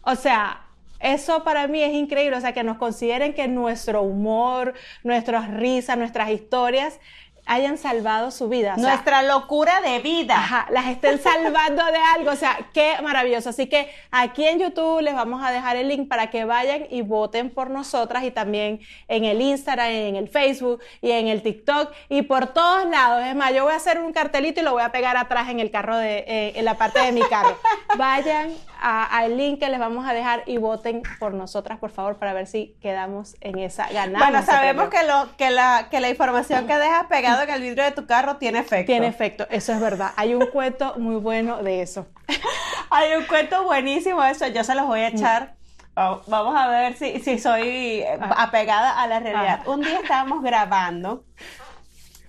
O 0.04 0.16
sea, 0.16 0.68
eso 1.00 1.44
para 1.44 1.68
mí 1.68 1.82
es 1.82 1.94
increíble. 1.94 2.38
O 2.38 2.42
sea, 2.42 2.54
que 2.54 2.64
nos 2.64 2.78
consideren 2.78 3.34
que 3.34 3.48
nuestro 3.48 4.04
humor, 4.04 4.74
nuestras 5.04 5.52
risas, 5.52 5.98
nuestras 5.98 6.30
historias 6.30 7.00
hayan 7.48 7.78
salvado 7.78 8.30
su 8.32 8.50
vida. 8.50 8.76
Nuestra 8.78 9.24
locura 9.24 9.82
de 9.82 10.00
vida. 10.00 10.36
Ajá, 10.36 10.68
las 10.70 10.88
estén 10.88 11.20
salvando 11.20 11.84
de 11.86 11.98
algo. 11.98 12.32
O 12.32 12.36
sea, 12.36 12.58
qué 12.74 12.96
maravilloso. 13.02 13.50
Así 13.50 13.68
que 13.68 13.90
aquí 14.12 14.46
en 14.46 14.60
YouTube 14.60 15.02
les 15.02 15.16
vamos 15.16 15.44
a 15.44 15.52
dejar 15.52 15.78
el 15.78 15.88
link 15.88 16.08
para 16.08 16.30
que 16.30 16.46
vayan 16.46 16.86
y 16.90 17.02
voten 17.02 17.50
por 17.50 17.70
nosotras 17.70 18.24
y 18.24 18.32
también 18.32 18.82
en 19.08 19.24
el 19.24 19.42
Instagram, 19.42 19.88
en 19.88 20.16
el 20.16 20.28
Facebook 20.28 20.82
y 21.02 21.12
en 21.12 21.28
el 21.28 21.42
TikTok 21.42 21.92
y 22.10 22.24
por 22.24 22.48
todos 22.48 22.86
lados. 22.90 23.24
Es 23.26 23.36
más, 23.36 23.54
yo 23.54 23.64
voy 23.64 23.74
a 23.74 23.78
hacer 23.78 24.00
un 24.00 24.12
cartelito 24.12 24.60
y 24.60 24.64
lo 24.64 24.74
voy 24.74 24.84
a 24.84 24.92
pegar 24.92 25.16
atrás 25.18 25.50
en 25.50 25.60
el 25.60 25.72
carro 25.72 25.98
de, 25.98 26.26
eh, 26.28 26.54
en 26.56 26.66
la 26.66 26.76
parte 26.76 27.00
de 27.00 27.12
mi 27.14 27.22
carro. 27.22 27.58
Vayan 27.98 28.54
al 28.80 29.38
link 29.38 29.60
que 29.60 29.70
les 29.70 29.80
vamos 29.80 30.08
a 30.08 30.14
dejar 30.14 30.44
y 30.46 30.58
voten 30.58 31.02
por 31.20 31.34
nosotras, 31.34 31.80
por 31.80 31.90
favor, 31.90 32.18
para 32.18 32.34
ver 32.34 32.46
si 32.46 32.76
quedamos 32.82 33.36
en 33.42 33.58
esa 33.58 33.88
ganada. 33.90 34.26
Bueno, 34.26 34.46
sabemos 34.46 34.90
que, 34.90 35.04
lo, 35.04 35.36
que, 35.38 35.50
la, 35.50 35.88
que 35.90 36.00
la 36.00 36.10
información 36.10 36.68
que 36.68 36.76
dejas 36.76 37.08
pegada 37.08 37.37
en 37.42 37.50
el 37.50 37.62
vidrio 37.62 37.84
de 37.84 37.92
tu 37.92 38.06
carro 38.06 38.38
tiene 38.38 38.60
efecto. 38.60 38.88
Tiene 38.88 39.08
efecto, 39.08 39.48
eso 39.50 39.74
es 39.74 39.80
verdad. 39.80 40.12
Hay 40.16 40.34
un 40.34 40.46
cuento 40.48 40.96
muy 40.98 41.16
bueno 41.16 41.64
de 41.64 41.82
eso. 41.82 42.08
Hay 42.90 43.14
un 43.14 43.26
cuento 43.26 43.64
buenísimo 43.64 44.22
de 44.22 44.32
eso, 44.32 44.48
yo 44.48 44.64
se 44.64 44.76
los 44.76 44.88
voy 44.88 45.02
a 45.02 45.10
echar. 45.10 45.56
Vamos 45.96 46.56
a 46.56 46.68
ver 46.68 46.96
si, 46.96 47.20
si 47.22 47.40
soy 47.40 48.04
ah. 48.04 48.36
apegada 48.38 49.02
a 49.02 49.08
la 49.08 49.20
realidad. 49.20 49.62
Ah. 49.66 49.70
Un 49.70 49.82
día 49.82 50.00
estábamos 50.00 50.44
grabando 50.44 51.24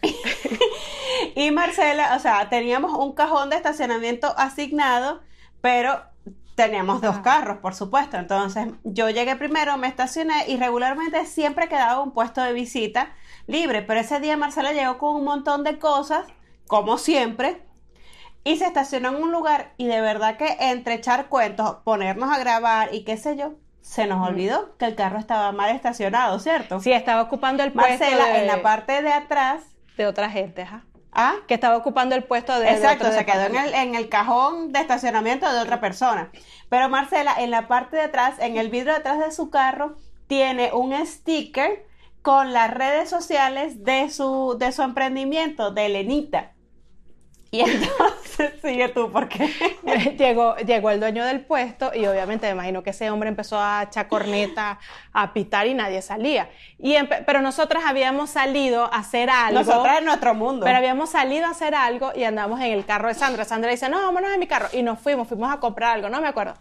y 1.34 1.50
Marcela, 1.50 2.16
o 2.16 2.18
sea, 2.18 2.48
teníamos 2.48 2.92
un 2.92 3.12
cajón 3.12 3.50
de 3.50 3.56
estacionamiento 3.56 4.32
asignado, 4.36 5.20
pero 5.60 6.02
teníamos 6.54 7.00
dos 7.00 7.18
carros, 7.18 7.58
por 7.58 7.74
supuesto. 7.74 8.16
Entonces, 8.16 8.68
yo 8.84 9.10
llegué 9.10 9.36
primero, 9.36 9.76
me 9.76 9.86
estacioné 9.86 10.48
y 10.48 10.56
regularmente 10.56 11.24
siempre 11.26 11.68
quedaba 11.68 12.02
un 12.02 12.12
puesto 12.12 12.42
de 12.42 12.52
visita 12.52 13.12
libre, 13.48 13.82
pero 13.82 13.98
ese 13.98 14.20
día 14.20 14.36
Marcela 14.36 14.72
llegó 14.72 14.98
con 14.98 15.16
un 15.16 15.24
montón 15.24 15.64
de 15.64 15.80
cosas, 15.80 16.26
como 16.68 16.98
siempre, 16.98 17.60
y 18.44 18.58
se 18.58 18.66
estacionó 18.66 19.08
en 19.08 19.22
un 19.22 19.32
lugar 19.32 19.72
y 19.76 19.86
de 19.86 20.00
verdad 20.00 20.36
que 20.36 20.56
entre 20.60 20.94
echar 20.94 21.26
cuentos, 21.26 21.78
ponernos 21.82 22.30
a 22.30 22.38
grabar 22.38 22.94
y 22.94 23.04
qué 23.04 23.16
sé 23.16 23.36
yo, 23.36 23.54
se 23.80 24.06
nos 24.06 24.26
olvidó 24.26 24.76
que 24.76 24.84
el 24.84 24.94
carro 24.94 25.18
estaba 25.18 25.50
mal 25.50 25.74
estacionado, 25.74 26.38
¿cierto? 26.38 26.78
Sí, 26.78 26.92
estaba 26.92 27.22
ocupando 27.22 27.64
el 27.64 27.72
puesto 27.72 28.04
Marcela 28.04 28.38
en 28.38 28.46
la 28.46 28.62
parte 28.62 29.02
de 29.02 29.12
atrás 29.12 29.64
de 29.96 30.06
otra 30.06 30.30
gente, 30.30 30.62
ajá. 30.62 30.84
¿Ah? 31.10 31.36
Que 31.48 31.54
estaba 31.54 31.76
ocupando 31.76 32.14
el 32.14 32.22
puesto 32.22 32.60
de. 32.60 32.70
Exacto, 32.70 33.10
se 33.10 33.24
quedó 33.24 33.46
en 33.46 33.56
el, 33.56 33.74
en 33.74 33.94
el 33.94 34.10
cajón 34.10 34.72
de 34.72 34.80
estacionamiento 34.80 35.50
de 35.50 35.58
otra 35.58 35.80
persona. 35.80 36.30
Pero 36.68 36.88
Marcela, 36.90 37.34
en 37.38 37.50
la 37.50 37.66
parte 37.66 37.96
de 37.96 38.02
atrás, 38.02 38.34
en 38.38 38.58
el 38.58 38.68
vidrio 38.68 38.92
de 38.92 38.98
atrás 38.98 39.18
de 39.18 39.32
su 39.32 39.48
carro, 39.48 39.96
tiene 40.26 40.70
un 40.72 40.94
sticker 41.04 41.87
con 42.28 42.52
las 42.52 42.70
redes 42.70 43.08
sociales 43.08 43.84
de 43.84 44.10
su, 44.10 44.54
de 44.58 44.70
su 44.70 44.82
emprendimiento, 44.82 45.70
de 45.70 45.86
Elenita. 45.86 46.52
Y 47.50 47.60
entonces, 47.62 48.52
sigue 48.60 48.90
tú, 48.90 49.10
¿por 49.10 49.30
qué? 49.30 49.48
llegó, 50.18 50.54
llegó 50.56 50.90
el 50.90 51.00
dueño 51.00 51.24
del 51.24 51.40
puesto 51.46 51.90
y 51.94 52.04
obviamente 52.04 52.46
me 52.48 52.52
imagino 52.52 52.82
que 52.82 52.90
ese 52.90 53.10
hombre 53.10 53.30
empezó 53.30 53.58
a 53.58 53.84
echar 53.84 54.08
corneta, 54.08 54.78
a 55.14 55.32
pitar 55.32 55.68
y 55.68 55.72
nadie 55.72 56.02
salía. 56.02 56.50
Y 56.78 56.96
pero 57.24 57.40
nosotras 57.40 57.84
habíamos 57.86 58.28
salido 58.28 58.92
a 58.92 58.98
hacer 58.98 59.30
algo. 59.30 59.60
Nosotras 59.60 60.00
en 60.00 60.04
nuestro 60.04 60.34
mundo. 60.34 60.66
Pero 60.66 60.76
habíamos 60.76 61.08
salido 61.08 61.46
a 61.46 61.52
hacer 61.52 61.74
algo 61.74 62.12
y 62.14 62.24
andamos 62.24 62.60
en 62.60 62.72
el 62.72 62.84
carro 62.84 63.08
de 63.08 63.14
Sandra. 63.14 63.46
Sandra 63.46 63.70
dice, 63.70 63.88
no, 63.88 64.02
vámonos 64.02 64.34
en 64.34 64.38
mi 64.38 64.46
carro. 64.46 64.68
Y 64.74 64.82
nos 64.82 64.98
fuimos, 64.98 65.28
fuimos 65.28 65.50
a 65.50 65.60
comprar 65.60 65.94
algo, 65.94 66.10
no 66.10 66.20
me 66.20 66.28
acuerdo. 66.28 66.52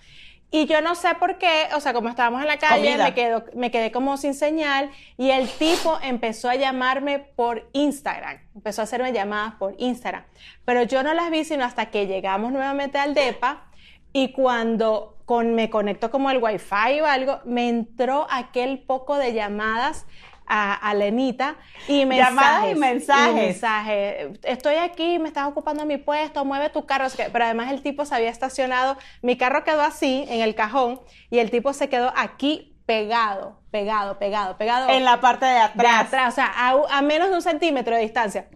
Y 0.49 0.65
yo 0.65 0.81
no 0.81 0.95
sé 0.95 1.13
por 1.15 1.37
qué, 1.37 1.67
o 1.75 1.81
sea, 1.81 1.91
como 1.91 2.07
estábamos 2.07 2.41
en 2.41 2.47
la 2.47 2.57
calle, 2.57 2.97
me, 2.97 3.13
quedo, 3.13 3.43
me 3.53 3.69
quedé 3.69 3.91
como 3.91 4.15
sin 4.15 4.33
señal 4.33 4.89
y 5.17 5.31
el 5.31 5.49
tipo 5.49 5.99
empezó 6.01 6.49
a 6.49 6.55
llamarme 6.55 7.19
por 7.19 7.67
Instagram, 7.73 8.39
empezó 8.55 8.81
a 8.81 8.83
hacerme 8.85 9.11
llamadas 9.11 9.55
por 9.55 9.75
Instagram. 9.77 10.23
Pero 10.63 10.83
yo 10.83 11.03
no 11.03 11.13
las 11.13 11.29
vi 11.31 11.43
sino 11.43 11.65
hasta 11.65 11.87
que 11.87 12.07
llegamos 12.07 12.53
nuevamente 12.53 12.97
al 12.97 13.13
DEPA 13.13 13.65
y 14.13 14.31
cuando 14.31 15.17
con, 15.25 15.53
me 15.53 15.69
conecto 15.69 16.09
como 16.11 16.31
el 16.31 16.41
wifi 16.41 17.01
o 17.01 17.05
algo, 17.05 17.39
me 17.43 17.67
entró 17.67 18.25
aquel 18.31 18.79
poco 18.79 19.17
de 19.17 19.33
llamadas 19.33 20.05
a, 20.47 20.93
Lenita 20.93 21.55
y 21.87 22.05
mensajes. 22.05 22.71
y 22.71 22.79
mensajes. 22.79 23.33
mensajes. 23.35 24.39
Estoy 24.43 24.75
aquí, 24.75 25.19
me 25.19 25.27
estás 25.27 25.47
ocupando 25.47 25.85
mi 25.85 25.97
puesto, 25.97 26.45
mueve 26.45 26.69
tu 26.69 26.85
carro. 26.85 27.07
Pero 27.15 27.45
además 27.45 27.71
el 27.71 27.81
tipo 27.81 28.05
se 28.05 28.15
había 28.15 28.29
estacionado, 28.29 28.97
mi 29.21 29.37
carro 29.37 29.63
quedó 29.63 29.81
así 29.81 30.25
en 30.29 30.41
el 30.41 30.55
cajón 30.55 31.01
y 31.29 31.39
el 31.39 31.51
tipo 31.51 31.73
se 31.73 31.89
quedó 31.89 32.13
aquí 32.15 32.77
pegado, 32.87 33.59
pegado, 33.69 34.17
pegado, 34.17 34.57
pegado. 34.57 34.89
En 34.89 35.03
la 35.03 35.19
parte 35.19 35.45
de 35.45 35.57
atrás. 35.57 35.83
De 35.83 35.87
atrás, 35.87 36.33
o 36.33 36.35
sea, 36.35 36.51
a, 36.89 37.01
menos 37.01 37.29
de 37.29 37.35
un 37.35 37.41
centímetro 37.41 37.95
de 37.95 38.01
distancia. 38.01 38.47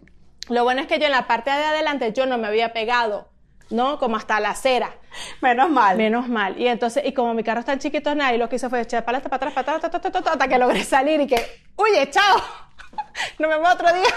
Lo 0.48 0.64
bueno 0.64 0.80
es 0.80 0.88
que 0.88 0.98
yo 0.98 1.06
en 1.06 1.12
la 1.12 1.28
parte 1.28 1.50
de 1.50 1.62
adelante 1.62 2.12
yo 2.12 2.26
no 2.26 2.38
me 2.38 2.48
había 2.48 2.72
pegado, 2.72 3.30
¿no? 3.72 3.98
Como 3.98 4.16
hasta 4.16 4.38
la 4.40 4.50
acera. 4.50 4.94
Menos 5.40 5.70
mal. 5.70 5.96
Menos 5.96 6.28
mal. 6.28 6.58
Y 6.58 6.68
entonces, 6.68 7.04
y 7.04 7.12
como 7.12 7.34
mi 7.34 7.42
carro 7.42 7.60
es 7.60 7.66
tan 7.66 7.78
chiquito, 7.78 8.14
nada, 8.14 8.34
y 8.34 8.38
lo 8.38 8.48
que 8.48 8.56
hice 8.56 8.68
fue 8.68 8.80
echar 8.80 9.04
para 9.04 9.20
para 9.20 9.36
atrás, 9.36 9.52
para 9.52 9.82
atrás, 9.82 10.26
hasta 10.26 10.48
que 10.48 10.58
logré 10.58 10.84
salir 10.84 11.20
y 11.20 11.26
que, 11.26 11.62
oye, 11.76 12.08
chao, 12.10 12.40
no 13.38 13.48
me 13.48 13.56
voy 13.56 13.66
otro 13.66 13.92
día. 13.92 14.14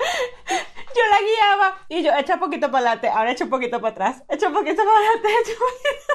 Yo 0.94 1.02
la 1.08 1.18
guiaba 1.20 1.78
y 1.88 2.02
yo 2.02 2.12
echa 2.14 2.34
un 2.34 2.40
poquito 2.40 2.70
para 2.70 2.78
adelante, 2.78 3.08
ahora 3.08 3.30
echo 3.30 3.44
un 3.44 3.50
poquito 3.50 3.80
para 3.80 3.92
atrás, 3.92 4.24
echo 4.28 4.48
un 4.48 4.54
poquito 4.54 4.82
para 4.82 4.96
adelante, 4.96 5.28
echo 5.42 5.52
poquito. 5.58 6.14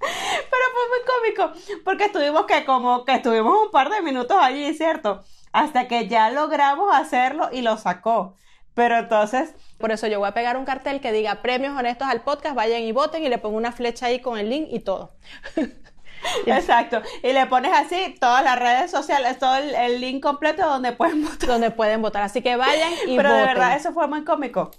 Pero 0.00 0.64
fue 0.72 0.88
muy 0.88 1.00
cómico, 1.06 1.82
porque 1.84 2.04
estuvimos 2.06 2.46
que 2.46 2.64
como 2.64 3.04
que 3.04 3.14
estuvimos 3.14 3.66
un 3.66 3.70
par 3.70 3.90
de 3.90 4.00
minutos 4.00 4.36
allí, 4.40 4.72
¿cierto? 4.74 5.22
Hasta 5.52 5.86
que 5.86 6.08
ya 6.08 6.30
logramos 6.30 6.94
hacerlo 6.94 7.50
y 7.52 7.60
lo 7.60 7.76
sacó. 7.76 8.36
Pero 8.74 8.96
entonces... 8.98 9.54
Por 9.82 9.90
eso 9.90 10.06
yo 10.06 10.20
voy 10.20 10.28
a 10.28 10.32
pegar 10.32 10.56
un 10.56 10.64
cartel 10.64 11.00
que 11.00 11.10
diga 11.10 11.42
premios 11.42 11.76
honestos 11.76 12.06
al 12.06 12.22
podcast, 12.22 12.54
vayan 12.54 12.82
y 12.82 12.92
voten 12.92 13.24
y 13.24 13.28
le 13.28 13.38
pongo 13.38 13.56
una 13.56 13.72
flecha 13.72 14.06
ahí 14.06 14.20
con 14.20 14.38
el 14.38 14.48
link 14.48 14.68
y 14.70 14.78
todo. 14.78 15.10
Exacto. 16.46 17.02
Y 17.24 17.32
le 17.32 17.46
pones 17.46 17.72
así 17.74 18.14
todas 18.20 18.44
las 18.44 18.56
redes 18.60 18.92
sociales, 18.92 19.40
todo 19.40 19.56
el, 19.56 20.00
link 20.00 20.22
completo 20.22 20.64
donde 20.64 20.92
pueden 20.92 21.24
votar. 21.24 21.48
Donde 21.48 21.72
pueden 21.72 22.00
votar. 22.00 22.22
Así 22.22 22.42
que 22.42 22.54
vayan 22.54 22.92
y 23.08 23.16
Pero 23.16 23.34
de 23.34 23.42
verdad, 23.42 23.74
eso 23.74 23.92
fue 23.92 24.06
muy 24.06 24.22
cómico. 24.22 24.70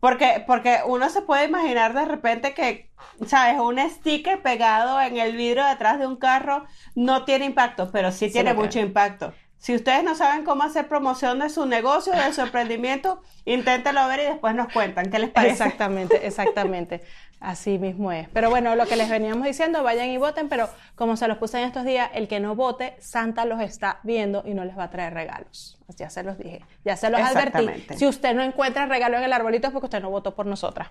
Porque, 0.00 0.44
porque 0.46 0.80
uno 0.84 1.08
se 1.08 1.22
puede 1.22 1.46
imaginar 1.46 1.94
de 1.94 2.04
repente 2.04 2.52
que, 2.52 2.90
¿sabes? 3.26 3.58
Un 3.58 3.78
sticker 3.88 4.42
pegado 4.42 5.00
en 5.00 5.16
el 5.16 5.34
vidrio 5.34 5.64
detrás 5.64 5.98
de 5.98 6.06
un 6.06 6.16
carro 6.16 6.66
no 6.94 7.24
tiene 7.24 7.46
impacto, 7.46 7.90
pero 7.90 8.12
sí 8.12 8.30
tiene 8.30 8.52
mucho 8.52 8.80
impacto. 8.80 9.32
Si 9.60 9.74
ustedes 9.74 10.02
no 10.02 10.14
saben 10.14 10.42
cómo 10.42 10.62
hacer 10.62 10.88
promoción 10.88 11.38
de 11.38 11.50
su 11.50 11.66
negocio, 11.66 12.14
de 12.14 12.32
su 12.32 12.40
emprendimiento, 12.40 13.22
inténtenlo 13.44 14.08
ver 14.08 14.20
y 14.20 14.22
después 14.22 14.54
nos 14.54 14.72
cuentan 14.72 15.10
qué 15.10 15.18
les 15.18 15.28
parece. 15.28 15.52
Exactamente, 15.52 16.26
exactamente. 16.26 17.02
Así 17.40 17.78
mismo 17.78 18.10
es. 18.10 18.26
Pero 18.30 18.48
bueno, 18.48 18.74
lo 18.74 18.86
que 18.86 18.96
les 18.96 19.10
veníamos 19.10 19.44
diciendo, 19.44 19.82
vayan 19.82 20.08
y 20.08 20.16
voten, 20.16 20.48
pero 20.48 20.70
como 20.94 21.18
se 21.18 21.28
los 21.28 21.36
puse 21.36 21.58
en 21.58 21.64
estos 21.66 21.84
días, 21.84 22.10
el 22.14 22.26
que 22.26 22.40
no 22.40 22.54
vote, 22.54 22.96
Santa 23.00 23.44
los 23.44 23.60
está 23.60 24.00
viendo 24.02 24.42
y 24.46 24.54
no 24.54 24.64
les 24.64 24.78
va 24.78 24.84
a 24.84 24.90
traer 24.90 25.12
regalos. 25.12 25.78
Ya 25.98 26.08
se 26.08 26.22
los 26.22 26.38
dije, 26.38 26.64
ya 26.86 26.96
se 26.96 27.10
los 27.10 27.20
advertí. 27.20 27.68
Si 27.96 28.06
usted 28.06 28.34
no 28.34 28.42
encuentra 28.42 28.86
regalo 28.86 29.18
en 29.18 29.24
el 29.24 29.32
arbolito 29.32 29.66
es 29.66 29.74
porque 29.74 29.86
usted 29.86 30.00
no 30.00 30.08
votó 30.08 30.34
por 30.34 30.46
nosotras. 30.46 30.88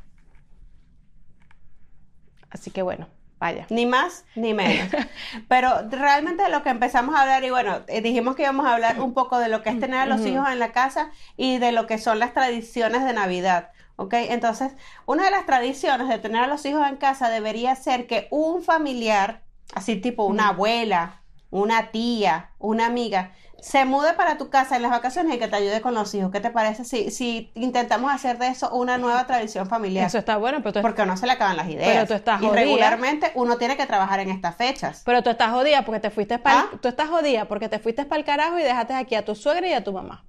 Así 2.51 2.69
que 2.69 2.83
bueno, 2.83 3.07
Vaya. 3.39 3.65
Ni 3.69 3.85
más 3.85 4.25
ni 4.35 4.53
menos. 4.53 4.89
Pero 5.47 5.87
realmente 5.89 6.43
de 6.43 6.49
lo 6.49 6.61
que 6.61 6.69
empezamos 6.69 7.15
a 7.15 7.21
hablar, 7.21 7.43
y 7.43 7.49
bueno, 7.49 7.81
eh, 7.87 8.01
dijimos 8.01 8.35
que 8.35 8.43
íbamos 8.43 8.65
a 8.65 8.73
hablar 8.73 8.99
un 8.99 9.13
poco 9.13 9.39
de 9.39 9.47
lo 9.47 9.63
que 9.63 9.69
es 9.69 9.79
tener 9.79 9.99
a 9.99 10.05
los 10.05 10.25
hijos 10.25 10.47
en 10.49 10.59
la 10.59 10.73
casa 10.73 11.11
y 11.37 11.57
de 11.57 11.71
lo 11.71 11.87
que 11.87 11.97
son 11.97 12.19
las 12.19 12.33
tradiciones 12.33 13.05
de 13.05 13.13
Navidad. 13.13 13.71
¿Ok? 13.95 14.13
Entonces, 14.13 14.73
una 15.05 15.25
de 15.25 15.31
las 15.31 15.45
tradiciones 15.45 16.07
de 16.07 16.19
tener 16.19 16.43
a 16.43 16.47
los 16.47 16.65
hijos 16.65 16.87
en 16.87 16.97
casa 16.97 17.29
debería 17.29 17.75
ser 17.75 18.07
que 18.07 18.27
un 18.29 18.61
familiar, 18.61 19.41
así 19.73 19.95
tipo 19.95 20.25
una 20.25 20.49
abuela, 20.49 21.21
una 21.49 21.91
tía, 21.91 22.51
una 22.59 22.85
amiga, 22.85 23.33
se 23.61 23.85
mude 23.85 24.13
para 24.13 24.37
tu 24.37 24.49
casa 24.49 24.75
en 24.75 24.81
las 24.81 24.91
vacaciones 24.91 25.35
y 25.35 25.39
que 25.39 25.47
te 25.47 25.55
ayude 25.55 25.81
con 25.81 25.93
los 25.93 26.13
hijos. 26.13 26.31
¿Qué 26.31 26.39
te 26.39 26.49
parece 26.49 26.85
si, 26.85 27.11
si 27.11 27.51
intentamos 27.55 28.11
hacer 28.11 28.37
de 28.37 28.47
eso 28.47 28.69
una 28.71 28.97
nueva 28.97 29.25
tradición 29.27 29.67
familiar? 29.67 30.07
Eso 30.07 30.17
está 30.17 30.37
bueno, 30.37 30.59
pero 30.59 30.73
tú 30.73 30.81
Porque 30.81 31.05
no 31.05 31.17
se 31.17 31.25
le 31.25 31.33
acaban 31.33 31.57
las 31.57 31.67
ideas. 31.67 31.89
Pero 31.89 32.07
tú 32.07 32.13
estás 32.13 32.39
jodida. 32.39 32.61
Y 32.61 32.65
regularmente 32.65 33.31
uno 33.35 33.57
tiene 33.57 33.77
que 33.77 33.85
trabajar 33.85 34.19
en 34.19 34.29
estas 34.29 34.55
fechas. 34.55 35.03
Pero 35.05 35.23
tú 35.23 35.29
estás 35.29 35.51
jodida 35.51 35.85
porque 35.85 35.99
te 35.99 36.09
fuiste 36.09 36.39
para... 36.39 36.61
¿Ah? 36.61 36.69
Tú 36.81 36.87
estás 36.87 37.09
jodida 37.09 37.45
porque 37.45 37.69
te 37.69 37.79
fuiste 37.79 38.05
para 38.05 38.19
el 38.19 38.25
carajo 38.25 38.59
y 38.59 38.63
dejaste 38.63 38.93
aquí 38.93 39.15
a 39.15 39.25
tu 39.25 39.35
suegra 39.35 39.67
y 39.67 39.73
a 39.73 39.83
tu 39.83 39.93
mamá. 39.93 40.25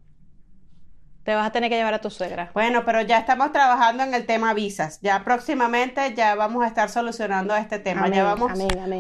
Te 1.24 1.34
vas 1.34 1.46
a 1.46 1.52
tener 1.52 1.68
que 1.68 1.76
llevar 1.76 1.92
a 1.92 2.00
tu 2.00 2.08
suegra. 2.08 2.50
Bueno, 2.54 2.84
pero 2.84 3.02
ya 3.02 3.18
estamos 3.18 3.52
trabajando 3.52 4.02
en 4.02 4.14
el 4.14 4.24
tema 4.24 4.54
visas. 4.54 5.00
Ya 5.02 5.22
próximamente 5.22 6.14
ya 6.14 6.34
vamos 6.34 6.64
a 6.64 6.66
estar 6.66 6.88
solucionando 6.88 7.54
este 7.54 7.78
tema. 7.78 8.08
ya 8.08 8.24
vamos 8.24 8.52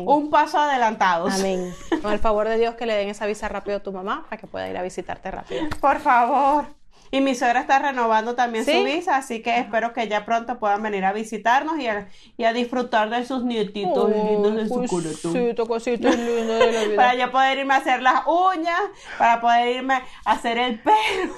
un 0.06 0.30
paso 0.30 0.58
adelantados. 0.58 1.34
Amén. 1.34 1.72
Con 2.02 2.12
el 2.12 2.18
favor 2.18 2.48
de 2.48 2.58
Dios 2.58 2.74
que 2.74 2.84
le 2.84 2.94
den 2.94 3.08
esa 3.08 3.26
visa 3.26 3.48
rápido 3.48 3.78
a 3.78 3.80
tu 3.80 3.92
mamá 3.92 4.24
para 4.28 4.38
que 4.38 4.46
pueda 4.46 4.68
ir 4.68 4.76
a 4.76 4.82
visitarte 4.82 5.30
rápido. 5.30 5.62
Por 5.80 5.98
favor. 6.00 6.66
Y 7.12 7.20
mi 7.20 7.34
suegra 7.34 7.60
está 7.60 7.80
renovando 7.80 8.36
también 8.36 8.64
su 8.64 8.84
visa, 8.84 9.16
así 9.16 9.42
que 9.42 9.58
espero 9.58 9.92
que 9.92 10.06
ya 10.06 10.24
pronto 10.24 10.60
puedan 10.60 10.80
venir 10.80 11.04
a 11.04 11.12
visitarnos 11.12 11.76
y 11.80 11.88
a, 12.44 12.52
disfrutar 12.52 13.10
de 13.10 13.24
sus 13.24 13.42
nietitos 13.42 14.10
lindos 14.10 14.54
de 14.54 14.68
su 14.68 14.86
corazón. 14.86 15.66
Cosito, 15.66 16.08
lindo 16.10 16.54
de 16.54 16.72
la 16.72 16.84
vida. 16.84 16.96
para 16.96 17.14
yo 17.16 17.32
poder 17.32 17.58
irme 17.58 17.74
a 17.74 17.78
hacer 17.78 18.00
las 18.00 18.22
uñas, 18.26 18.80
para 19.18 19.40
poder 19.40 19.76
irme 19.76 19.94
a 20.24 20.30
hacer 20.30 20.58
el 20.58 20.78
pelo 20.78 21.34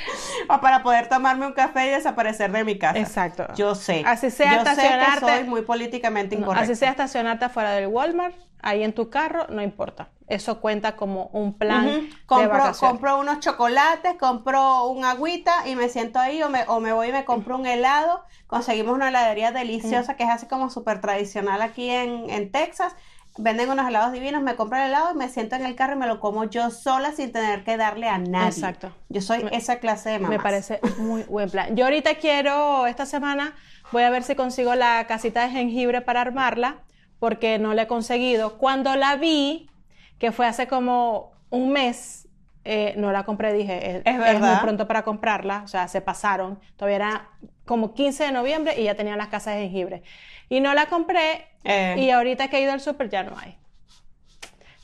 o 0.48 0.60
para 0.60 0.82
poder 0.82 1.08
tomarme 1.08 1.46
un 1.46 1.52
café 1.52 1.86
y 1.86 1.90
desaparecer 1.90 2.52
de 2.52 2.64
mi 2.64 2.78
casa. 2.78 2.98
Exacto. 2.98 3.46
Yo 3.54 3.74
sé. 3.74 4.02
Así 4.06 4.30
sea 4.30 4.56
estacionarte. 4.56 5.26
soy 5.26 5.44
muy 5.44 5.62
políticamente 5.62 6.34
incorrecto. 6.34 6.64
así 6.64 6.74
sea 6.74 6.90
estacionarte 6.90 7.44
afuera 7.44 7.72
del 7.72 7.88
Walmart, 7.88 8.34
ahí 8.62 8.82
en 8.82 8.92
tu 8.92 9.10
carro, 9.10 9.46
no 9.48 9.62
importa. 9.62 10.08
Eso 10.28 10.60
cuenta 10.60 10.96
como 10.96 11.26
un 11.34 11.58
plan 11.58 12.08
compro, 12.24 12.72
Compro 12.80 13.18
unos 13.18 13.40
chocolates, 13.40 14.14
compro 14.18 14.86
un 14.88 15.04
agüita 15.04 15.68
y 15.68 15.76
me 15.76 15.90
siento 15.90 16.18
ahí 16.18 16.42
o 16.42 16.48
me, 16.48 16.64
o 16.68 16.80
me 16.80 16.92
voy 16.92 17.08
y 17.08 17.12
me 17.12 17.24
compro 17.24 17.56
un 17.56 17.66
helado. 17.66 18.24
Conseguimos 18.46 18.94
una 18.94 19.08
heladería 19.08 19.52
deliciosa 19.52 20.16
que 20.16 20.24
es 20.24 20.30
así 20.30 20.46
como 20.46 20.70
súper 20.70 21.00
tradicional 21.02 21.60
aquí 21.60 21.90
en, 21.90 22.30
en 22.30 22.50
Texas 22.50 22.94
venden 23.38 23.70
unos 23.70 23.88
helados 23.88 24.12
divinos, 24.12 24.42
me 24.42 24.56
compro 24.56 24.78
el 24.78 24.88
helado 24.88 25.12
y 25.14 25.16
me 25.16 25.28
siento 25.28 25.56
en 25.56 25.64
el 25.64 25.74
carro 25.74 25.94
y 25.94 25.98
me 25.98 26.06
lo 26.06 26.20
como 26.20 26.44
yo 26.44 26.70
sola 26.70 27.12
sin 27.12 27.32
tener 27.32 27.64
que 27.64 27.76
darle 27.76 28.08
a 28.08 28.18
nadie. 28.18 28.48
Exacto. 28.48 28.94
Yo 29.08 29.20
soy 29.20 29.44
esa 29.52 29.78
clase 29.78 30.10
de 30.10 30.18
mamá. 30.18 30.36
Me 30.36 30.42
parece 30.42 30.80
muy 30.98 31.22
buen 31.24 31.50
plan. 31.50 31.74
Yo 31.76 31.84
ahorita 31.84 32.16
quiero, 32.16 32.86
esta 32.86 33.06
semana, 33.06 33.54
voy 33.90 34.02
a 34.02 34.10
ver 34.10 34.22
si 34.22 34.34
consigo 34.34 34.74
la 34.74 35.06
casita 35.06 35.42
de 35.42 35.50
jengibre 35.50 36.02
para 36.02 36.20
armarla, 36.20 36.78
porque 37.18 37.58
no 37.58 37.72
la 37.74 37.82
he 37.82 37.86
conseguido. 37.86 38.58
Cuando 38.58 38.96
la 38.96 39.16
vi, 39.16 39.70
que 40.18 40.32
fue 40.32 40.46
hace 40.46 40.66
como 40.66 41.32
un 41.50 41.70
mes, 41.70 42.28
eh, 42.64 42.94
no 42.96 43.12
la 43.12 43.24
compré, 43.24 43.52
dije, 43.52 43.96
es, 43.96 44.02
es, 44.04 44.34
es, 44.34 44.40
muy 44.40 44.56
pronto 44.60 44.86
para 44.86 45.02
comprarla, 45.02 45.62
o 45.64 45.68
sea, 45.68 45.88
se 45.88 46.00
pasaron, 46.00 46.60
todavía 46.76 46.96
era 46.96 47.28
como 47.64 47.92
15 47.92 48.24
de 48.24 48.32
noviembre 48.32 48.80
y 48.80 48.84
ya 48.84 48.94
tenían 48.94 49.18
las 49.18 49.28
casas 49.28 49.54
de 49.54 49.62
jengibre. 49.62 50.02
Y 50.48 50.60
no 50.60 50.74
la 50.74 50.86
compré 50.86 51.51
eh. 51.64 51.96
y 51.98 52.10
ahorita 52.10 52.48
que 52.48 52.58
he 52.58 52.62
ido 52.62 52.72
al 52.72 52.80
súper 52.80 53.08
ya 53.08 53.22
no 53.22 53.36
hay. 53.38 53.56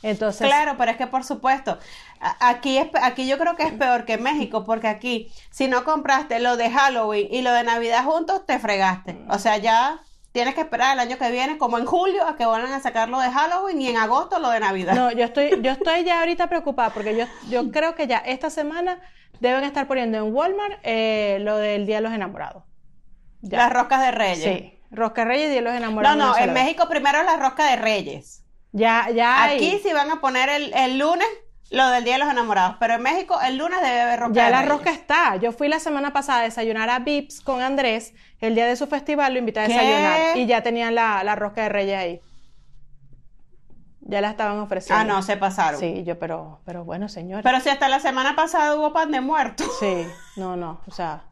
Entonces, 0.02 0.46
claro, 0.46 0.76
pero 0.78 0.92
es 0.92 0.96
que 0.96 1.08
por 1.08 1.24
supuesto, 1.24 1.78
aquí, 2.40 2.78
es, 2.78 2.88
aquí 3.02 3.26
yo 3.26 3.36
creo 3.36 3.56
que 3.56 3.64
es 3.64 3.72
peor 3.72 4.04
que 4.04 4.16
México, 4.16 4.64
porque 4.64 4.86
aquí, 4.86 5.32
si 5.50 5.66
no 5.66 5.84
compraste 5.84 6.38
lo 6.38 6.56
de 6.56 6.70
Halloween 6.70 7.26
y 7.30 7.42
lo 7.42 7.52
de 7.52 7.64
Navidad 7.64 8.04
juntos, 8.04 8.46
te 8.46 8.58
fregaste. 8.60 9.18
O 9.28 9.38
sea, 9.38 9.56
ya 9.56 10.00
tienes 10.30 10.54
que 10.54 10.60
esperar 10.60 10.94
el 10.94 11.00
año 11.00 11.18
que 11.18 11.30
viene, 11.32 11.58
como 11.58 11.78
en 11.78 11.86
julio, 11.86 12.26
a 12.26 12.36
que 12.36 12.46
vuelvan 12.46 12.72
a 12.72 12.80
sacar 12.80 13.08
lo 13.08 13.18
de 13.18 13.30
Halloween 13.30 13.80
y 13.80 13.88
en 13.88 13.96
agosto 13.96 14.38
lo 14.38 14.50
de 14.50 14.60
Navidad. 14.60 14.94
No, 14.94 15.10
yo 15.10 15.24
estoy, 15.24 15.60
yo 15.62 15.72
estoy 15.72 16.04
ya 16.04 16.20
ahorita 16.20 16.48
preocupada, 16.48 16.90
porque 16.90 17.16
yo, 17.16 17.24
yo 17.48 17.70
creo 17.72 17.96
que 17.96 18.06
ya 18.06 18.18
esta 18.18 18.50
semana 18.50 19.00
deben 19.40 19.64
estar 19.64 19.88
poniendo 19.88 20.18
en 20.18 20.32
Walmart 20.32 20.78
eh, 20.84 21.38
lo 21.40 21.56
del 21.56 21.86
Día 21.86 21.96
de 21.96 22.02
los 22.02 22.12
Enamorados. 22.12 22.62
Las 23.42 23.72
roscas 23.72 24.00
de 24.00 24.10
Reyes. 24.12 24.44
Sí. 24.44 24.77
Rosca 24.90 25.22
de 25.22 25.28
Reyes 25.28 25.46
y 25.46 25.50
Día 25.50 25.60
de 25.60 25.64
los 25.64 25.74
Enamorados. 25.74 26.18
No, 26.18 26.32
no, 26.32 26.38
en 26.38 26.52
México 26.52 26.88
primero 26.88 27.22
la 27.22 27.36
rosca 27.36 27.70
de 27.70 27.76
Reyes. 27.76 28.44
Ya, 28.72 29.10
ya. 29.10 29.44
Aquí 29.44 29.80
sí 29.82 29.92
van 29.92 30.10
a 30.10 30.20
poner 30.20 30.48
el, 30.48 30.98
lunes 30.98 31.28
lo 31.70 31.88
del 31.88 32.04
Día 32.04 32.14
de 32.14 32.20
los 32.20 32.30
Enamorados, 32.30 32.76
pero 32.80 32.94
en 32.94 33.02
México 33.02 33.38
el 33.42 33.56
lunes 33.58 33.80
debe 33.82 34.00
haber 34.00 34.20
rosca. 34.20 34.34
Ya 34.34 34.50
la 34.50 34.62
rosca 34.62 34.90
está. 34.90 35.36
Yo 35.36 35.52
fui 35.52 35.68
la 35.68 35.80
semana 35.80 36.12
pasada 36.12 36.40
a 36.40 36.42
desayunar 36.44 36.88
a 36.90 36.98
Vips 37.00 37.40
con 37.40 37.60
Andrés, 37.60 38.14
el 38.40 38.54
día 38.54 38.66
de 38.66 38.76
su 38.76 38.86
festival 38.86 39.32
lo 39.32 39.38
invité 39.38 39.60
a 39.60 39.68
desayunar 39.68 40.36
y 40.36 40.46
ya 40.46 40.62
tenían 40.62 40.94
la, 40.94 41.22
la 41.24 41.34
rosca 41.34 41.62
de 41.62 41.68
Reyes 41.68 41.98
ahí. 41.98 42.20
Ya 44.08 44.22
la 44.22 44.30
estaban 44.30 44.58
ofreciendo. 44.58 45.02
Ah, 45.02 45.04
no, 45.04 45.22
se 45.22 45.36
pasaron. 45.36 45.78
Sí, 45.78 46.02
yo, 46.02 46.18
pero, 46.18 46.60
pero 46.64 46.82
bueno, 46.82 47.10
señor. 47.10 47.42
Pero 47.42 47.60
si 47.60 47.68
hasta 47.68 47.90
la 47.90 48.00
semana 48.00 48.34
pasada 48.34 48.74
hubo 48.74 48.90
pan 48.94 49.12
de 49.12 49.20
muerto. 49.20 49.64
Sí, 49.78 50.06
no, 50.36 50.56
no, 50.56 50.80
o 50.86 50.90
sea, 50.90 51.24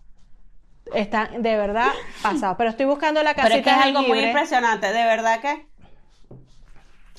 están 0.95 1.43
de 1.43 1.57
verdad 1.57 1.93
pasados. 2.23 2.57
Pero 2.57 2.71
estoy 2.71 2.87
buscando 2.87 3.23
la 3.23 3.35
casita 3.35 3.49
Pero 3.49 3.59
es 3.59 3.65
que 3.65 3.71
es 3.71 3.87
algo 3.87 4.03
muy 4.03 4.19
impresionante, 4.21 4.93
de 4.93 5.05
verdad 5.05 5.41
que. 5.41 5.67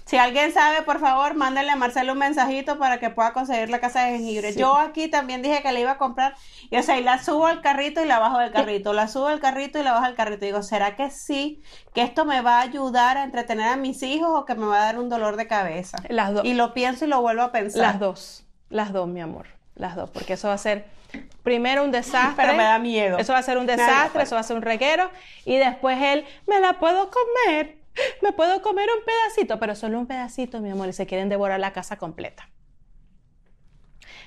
Si 0.06 0.16
alguien 0.16 0.54
sabe, 0.54 0.84
por 0.84 1.02
favor, 1.02 1.36
mándenle 1.36 1.72
a 1.72 1.76
Marcelo 1.76 2.14
un 2.14 2.20
mensajito 2.20 2.80
para 2.80 2.98
que 2.98 3.10
pueda 3.10 3.34
conseguir 3.34 3.70
la 3.70 3.82
casa 3.82 4.06
de 4.06 4.12
jengibre. 4.12 4.56
Yo 4.56 4.78
aquí 4.78 5.10
también 5.10 5.42
dije 5.42 5.62
que 5.62 5.70
la 5.74 5.82
iba 5.82 5.92
a 5.92 5.98
comprar 5.98 6.34
y 6.70 6.78
o 6.78 6.82
sea, 6.82 6.98
y 6.98 7.04
la 7.04 7.22
subo 7.22 7.46
al 7.46 7.60
carrito 7.60 8.02
y 8.02 8.08
la 8.08 8.18
bajo 8.18 8.40
del 8.40 8.54
carrito, 8.54 8.94
la 8.94 9.10
subo 9.10 9.28
al 9.28 9.42
carrito 9.42 9.80
y 9.80 9.84
la 9.84 9.92
bajo 9.92 10.06
del 10.06 10.16
carrito. 10.16 10.46
digo, 10.46 10.64
¿será 10.64 10.96
que 10.96 11.10
sí? 11.10 11.62
Que 11.94 12.04
esto 12.04 12.24
me 12.24 12.40
va 12.40 12.60
a 12.60 12.62
ayudar 12.62 13.18
a 13.18 13.24
entretener 13.26 13.68
a 13.68 13.76
mis 13.76 14.02
hijos 14.02 14.30
o 14.32 14.46
que 14.46 14.56
me 14.56 14.66
va 14.66 14.78
a 14.78 14.86
dar 14.86 14.98
un 14.98 15.10
dolor 15.10 15.36
de 15.36 15.46
cabeza. 15.46 15.98
Las 16.08 16.34
dos. 16.34 16.46
Y 16.46 16.54
lo 16.54 16.74
pienso 16.74 17.04
y 17.04 17.10
lo 17.10 17.20
vuelvo 17.20 17.42
a 17.42 17.52
pensar. 17.52 17.82
Las 17.82 18.00
dos, 18.00 18.46
las 18.70 18.94
dos, 18.94 19.10
mi 19.10 19.20
amor, 19.20 19.48
las 19.76 19.98
dos, 19.98 20.10
porque 20.10 20.34
eso 20.34 20.48
va 20.48 20.54
a 20.54 20.58
ser 20.58 20.86
primero 21.48 21.86
un 21.86 21.92
desastre. 21.92 22.34
Pero 22.36 22.58
me 22.58 22.64
da 22.64 22.78
miedo. 22.78 23.18
Eso 23.18 23.32
va 23.32 23.40
a 23.40 23.42
ser 23.42 23.58
un 23.58 23.66
desastre, 23.66 24.24
eso 24.24 24.36
va 24.36 24.42
a 24.42 24.44
ser 24.44 24.58
un 24.58 24.64
reguero. 24.64 25.10
Y 25.46 25.56
después 25.56 25.98
él, 26.02 26.26
me 26.46 26.60
la 26.60 26.74
puedo 26.78 27.10
comer. 27.10 27.78
me 28.22 28.34
puedo 28.34 28.62
comer 28.62 28.90
un 28.94 29.06
pedacito, 29.06 29.58
pero 29.58 29.74
solo 29.74 29.98
un 29.98 30.08
pedacito, 30.08 30.60
mi 30.60 30.72
amor, 30.72 30.90
y 30.90 30.94
se 30.94 31.06
quieren 31.06 31.30
devorar 31.30 31.62
la 31.62 31.72
casa 31.72 31.96
completa. 31.96 32.50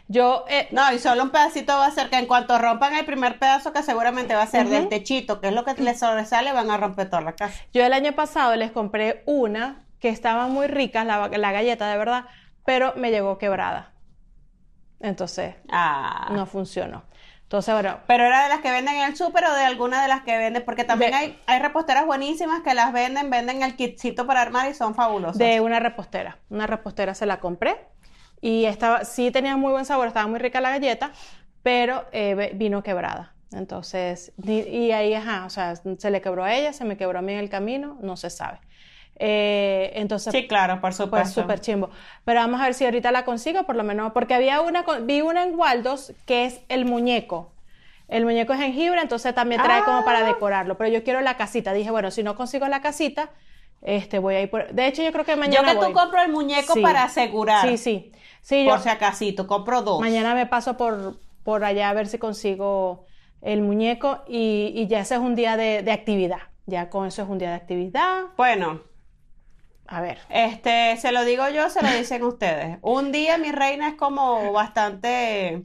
Yo, 0.08 0.46
eh, 0.48 0.68
no, 0.70 0.90
y 0.94 0.98
solo 0.98 1.22
un 1.22 1.28
pedacito 1.28 1.76
va 1.76 1.88
a 1.88 1.90
ser 1.90 2.08
que 2.08 2.16
en 2.16 2.24
cuanto 2.24 2.58
rompan 2.58 2.96
el 2.96 3.04
primer 3.04 3.38
pedazo, 3.38 3.74
que 3.74 3.82
seguramente 3.82 4.34
va 4.34 4.44
a 4.44 4.46
ser 4.46 4.68
del 4.68 4.88
techito, 4.88 5.42
que 5.42 5.48
es 5.48 5.52
lo 5.52 5.66
que 5.66 5.74
les 5.74 5.98
sobresale, 5.98 6.54
van 6.54 6.70
a 6.70 6.78
romper 6.78 7.10
toda 7.10 7.20
la 7.20 7.32
casa. 7.34 7.54
Yo 7.74 7.84
el 7.84 7.92
año 7.92 8.12
pasado 8.12 8.56
les 8.56 8.70
compré 8.70 9.22
una 9.26 9.84
que 9.98 10.08
estaba 10.08 10.46
muy 10.46 10.68
rica, 10.68 11.04
la, 11.04 11.28
la 11.28 11.52
galleta 11.52 11.86
de 11.90 11.98
verdad, 11.98 12.24
pero 12.64 12.94
me 12.96 13.10
llegó 13.10 13.36
quebrada. 13.36 13.92
Entonces, 15.00 15.54
ah. 15.70 16.28
no 16.32 16.46
funcionó. 16.46 17.04
Entonces, 17.50 17.74
bueno. 17.74 17.98
Pero 18.06 18.24
era 18.24 18.44
de 18.44 18.48
las 18.48 18.60
que 18.60 18.70
venden 18.70 18.94
en 18.94 19.08
el 19.08 19.16
súper 19.16 19.44
o 19.44 19.52
de 19.52 19.64
alguna 19.64 20.00
de 20.02 20.06
las 20.06 20.22
que 20.22 20.38
venden, 20.38 20.64
porque 20.64 20.84
también 20.84 21.14
hay, 21.14 21.36
hay 21.48 21.58
reposteras 21.58 22.06
buenísimas 22.06 22.62
que 22.62 22.74
las 22.74 22.92
venden, 22.92 23.28
venden 23.28 23.64
el 23.64 23.74
kitcito 23.74 24.24
para 24.24 24.40
armar 24.40 24.70
y 24.70 24.74
son 24.74 24.94
fabulosas. 24.94 25.38
De 25.38 25.60
una 25.60 25.80
repostera. 25.80 26.38
Una 26.48 26.68
repostera 26.68 27.12
se 27.12 27.26
la 27.26 27.40
compré 27.40 27.76
y 28.40 28.66
estaba, 28.66 29.04
sí 29.04 29.32
tenía 29.32 29.56
muy 29.56 29.72
buen 29.72 29.84
sabor, 29.84 30.06
estaba 30.06 30.28
muy 30.28 30.38
rica 30.38 30.60
la 30.60 30.70
galleta, 30.70 31.10
pero 31.64 32.04
eh, 32.12 32.52
vino 32.54 32.84
quebrada. 32.84 33.34
Entonces, 33.50 34.32
y, 34.44 34.92
ahí, 34.92 35.12
ajá, 35.12 35.44
o 35.44 35.50
sea, 35.50 35.74
se 35.74 36.10
le 36.12 36.20
quebró 36.20 36.44
a 36.44 36.54
ella, 36.54 36.72
se 36.72 36.84
me 36.84 36.96
quebró 36.96 37.18
a 37.18 37.22
mí 37.22 37.32
en 37.32 37.40
el 37.40 37.50
camino, 37.50 37.98
no 38.00 38.16
se 38.16 38.30
sabe. 38.30 38.60
Eh, 39.22 39.92
entonces, 39.96 40.32
sí, 40.32 40.48
claro, 40.48 40.74
por 40.76 40.80
pues, 40.80 40.96
supuesto. 40.96 41.24
Pues 41.24 41.34
súper 41.34 41.60
chimbo. 41.60 41.90
Pero 42.24 42.40
vamos 42.40 42.58
a 42.58 42.64
ver 42.64 42.74
si 42.74 42.86
ahorita 42.86 43.12
la 43.12 43.26
consigo, 43.26 43.64
por 43.64 43.76
lo 43.76 43.84
menos, 43.84 44.12
porque 44.12 44.32
había 44.32 44.62
una, 44.62 44.82
vi 45.02 45.20
una 45.20 45.42
en 45.42 45.54
Waldos 45.54 46.14
que 46.24 46.46
es 46.46 46.62
el 46.70 46.86
muñeco. 46.86 47.52
El 48.08 48.24
muñeco 48.24 48.54
es 48.54 48.60
jengibre, 48.60 48.98
entonces 49.00 49.34
también 49.34 49.62
trae 49.62 49.84
como 49.84 50.04
para 50.06 50.20
ah. 50.20 50.24
decorarlo. 50.24 50.78
Pero 50.78 50.90
yo 50.90 51.04
quiero 51.04 51.20
la 51.20 51.36
casita. 51.36 51.74
Dije, 51.74 51.90
bueno, 51.90 52.10
si 52.10 52.22
no 52.22 52.34
consigo 52.34 52.66
la 52.66 52.80
casita, 52.80 53.28
este, 53.82 54.18
voy 54.18 54.36
a 54.36 54.40
ir 54.40 54.50
por... 54.50 54.72
De 54.72 54.86
hecho, 54.86 55.02
yo 55.02 55.12
creo 55.12 55.26
que 55.26 55.36
mañana 55.36 55.74
Yo 55.74 55.80
que 55.80 55.86
tú 55.86 55.92
compro 55.92 56.22
el 56.22 56.32
muñeco 56.32 56.74
para 56.80 57.04
asegurar. 57.04 57.68
Sí, 57.68 57.76
sí. 57.76 58.12
sí 58.40 58.66
por 58.66 58.80
si 58.80 58.88
acasito, 58.88 59.46
compro 59.46 59.82
dos. 59.82 60.00
Mañana 60.00 60.34
me 60.34 60.46
paso 60.46 60.78
por, 60.78 61.20
por 61.44 61.62
allá 61.62 61.90
a 61.90 61.92
ver 61.92 62.08
si 62.08 62.16
consigo 62.16 63.04
el 63.42 63.60
muñeco 63.60 64.24
y, 64.26 64.72
y 64.74 64.86
ya 64.86 65.00
ese 65.00 65.14
es 65.16 65.20
un 65.20 65.34
día 65.34 65.58
de, 65.58 65.82
de 65.82 65.92
actividad. 65.92 66.40
Ya 66.64 66.88
con 66.88 67.06
eso 67.06 67.22
es 67.22 67.28
un 67.28 67.38
día 67.38 67.50
de 67.50 67.56
actividad. 67.56 68.24
Bueno, 68.36 68.80
a 69.90 70.00
ver. 70.00 70.18
Este, 70.28 70.96
se 70.98 71.10
lo 71.10 71.24
digo 71.24 71.48
yo, 71.48 71.68
se 71.68 71.82
lo 71.82 71.90
dicen 71.90 72.22
ustedes. 72.22 72.78
Un 72.80 73.10
día, 73.10 73.38
mi 73.38 73.50
reina, 73.50 73.88
es 73.88 73.94
como 73.94 74.52
bastante 74.52 75.64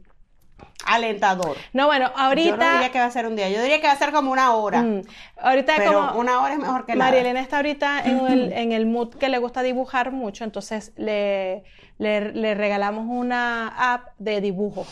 alentador. 0.84 1.56
No, 1.74 1.86
bueno, 1.86 2.12
ahorita. 2.16 2.50
Yo 2.50 2.58
no 2.58 2.72
diría 2.72 2.92
que 2.92 3.00
va 3.00 3.06
a 3.06 3.12
ser 3.12 3.28
un 3.28 3.36
día, 3.36 3.50
yo 3.50 3.62
diría 3.62 3.80
que 3.80 3.86
va 3.86 3.94
a 3.94 3.98
ser 3.98 4.12
como 4.12 4.32
una 4.32 4.56
hora. 4.56 4.82
Mm, 4.82 5.04
ahorita 5.38 5.74
Pero 5.78 5.94
como. 5.94 6.20
Una 6.20 6.42
hora 6.42 6.54
es 6.54 6.60
mejor 6.60 6.88
que 6.88 6.96
nada. 6.96 7.12
María 7.12 7.22
Elena 7.22 7.40
está 7.40 7.58
ahorita 7.58 8.02
en 8.04 8.26
el, 8.26 8.52
en 8.54 8.72
el 8.72 8.88
mood 8.88 9.14
que 9.14 9.30
le 9.30 9.38
gusta 9.38 9.62
dibujar 9.62 10.12
mucho, 10.12 10.44
entonces 10.44 10.92
le, 10.98 11.64
le, 12.00 12.56
regalamos 12.56 13.06
una 13.08 13.94
app 13.94 14.08
de 14.18 14.42
dibujo. 14.42 14.88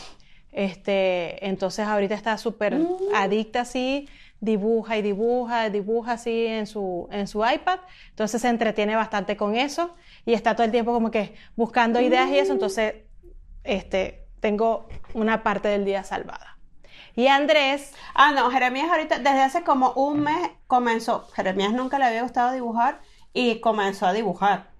Este, 0.52 1.44
entonces 1.44 1.88
ahorita 1.88 2.14
está 2.14 2.38
súper 2.38 2.76
mm. 2.76 2.96
adicta 3.16 3.62
así 3.62 4.08
dibuja 4.44 4.96
y 4.98 5.02
dibuja, 5.02 5.70
dibuja 5.70 6.12
así 6.12 6.46
en 6.46 6.66
su, 6.66 7.08
en 7.10 7.26
su 7.26 7.44
iPad, 7.44 7.80
entonces 8.10 8.42
se 8.42 8.48
entretiene 8.48 8.94
bastante 8.94 9.36
con 9.36 9.56
eso 9.56 9.94
y 10.26 10.34
está 10.34 10.54
todo 10.54 10.64
el 10.64 10.70
tiempo 10.70 10.92
como 10.92 11.10
que 11.10 11.34
buscando 11.56 12.00
ideas 12.00 12.28
y 12.30 12.38
eso, 12.38 12.52
entonces 12.52 12.94
este, 13.64 14.26
tengo 14.40 14.88
una 15.14 15.42
parte 15.42 15.68
del 15.68 15.84
día 15.84 16.04
salvada. 16.04 16.58
Y 17.16 17.28
Andrés... 17.28 17.94
Ah, 18.14 18.32
no, 18.32 18.50
Jeremías 18.50 18.90
ahorita, 18.90 19.18
desde 19.18 19.40
hace 19.40 19.62
como 19.62 19.92
un 19.92 20.20
mes 20.20 20.50
comenzó, 20.66 21.28
Jeremías 21.34 21.72
nunca 21.72 21.98
le 21.98 22.04
había 22.06 22.22
gustado 22.22 22.52
dibujar 22.52 23.00
y 23.32 23.60
comenzó 23.60 24.06
a 24.06 24.12
dibujar. 24.12 24.73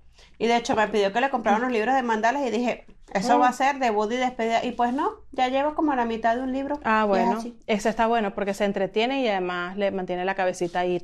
Y 0.45 0.47
de 0.47 0.59
hecho 0.59 0.77
me 0.77 0.87
pidió 0.89 1.11
que 1.11 1.23
le 1.23 1.31
comprara 1.31 1.57
unos 1.57 1.73
libros 1.73 1.95
de 1.95 2.03
mandalas 2.03 2.47
y 2.47 2.51
dije, 2.51 2.85
eso 3.15 3.39
va 3.39 3.49
a 3.49 3.53
ser 3.55 3.79
debut 3.79 4.13
y 4.13 4.17
despedida. 4.17 4.63
Y 4.63 4.73
pues 4.73 4.93
no, 4.93 5.11
ya 5.33 5.49
llevo 5.49 5.75
como 5.75 5.95
la 5.95 6.05
mitad 6.05 6.37
de 6.37 6.43
un 6.43 6.53
libro. 6.53 6.79
Ah, 6.85 7.07
bueno. 7.07 7.43
Eso 7.67 7.89
está 7.89 8.07
bueno 8.07 8.35
porque 8.35 8.53
se 8.53 8.67
entretiene 8.67 9.23
y 9.23 9.29
además 9.29 9.79
le 9.79 9.91
mantiene 9.91 10.23
la 10.27 10.35
cabecita 10.35 10.81
ahí. 10.81 11.01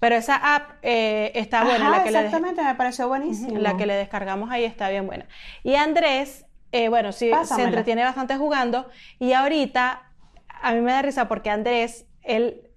Pero 0.00 0.16
esa 0.16 0.34
app 0.56 0.78
eh, 0.82 1.30
está 1.36 1.62
buena. 1.62 1.90
la 1.90 2.02
que 2.02 2.08
exactamente, 2.08 2.64
me 2.64 2.74
pareció 2.74 3.06
buenísima. 3.06 3.56
La 3.60 3.76
que 3.76 3.86
le 3.86 3.94
descargamos 3.94 4.50
ahí 4.50 4.64
está 4.64 4.88
bien 4.88 5.06
buena. 5.06 5.28
Y 5.62 5.76
Andrés, 5.76 6.44
eh, 6.72 6.88
bueno, 6.88 7.12
sí, 7.12 7.30
se 7.44 7.62
entretiene 7.62 8.02
bastante 8.02 8.36
jugando. 8.36 8.88
Y 9.20 9.32
ahorita, 9.32 10.10
a 10.60 10.72
mí 10.72 10.80
me 10.80 10.90
da 10.90 11.02
risa 11.02 11.28
porque 11.28 11.50
Andrés, 11.50 12.04
él 12.24 12.68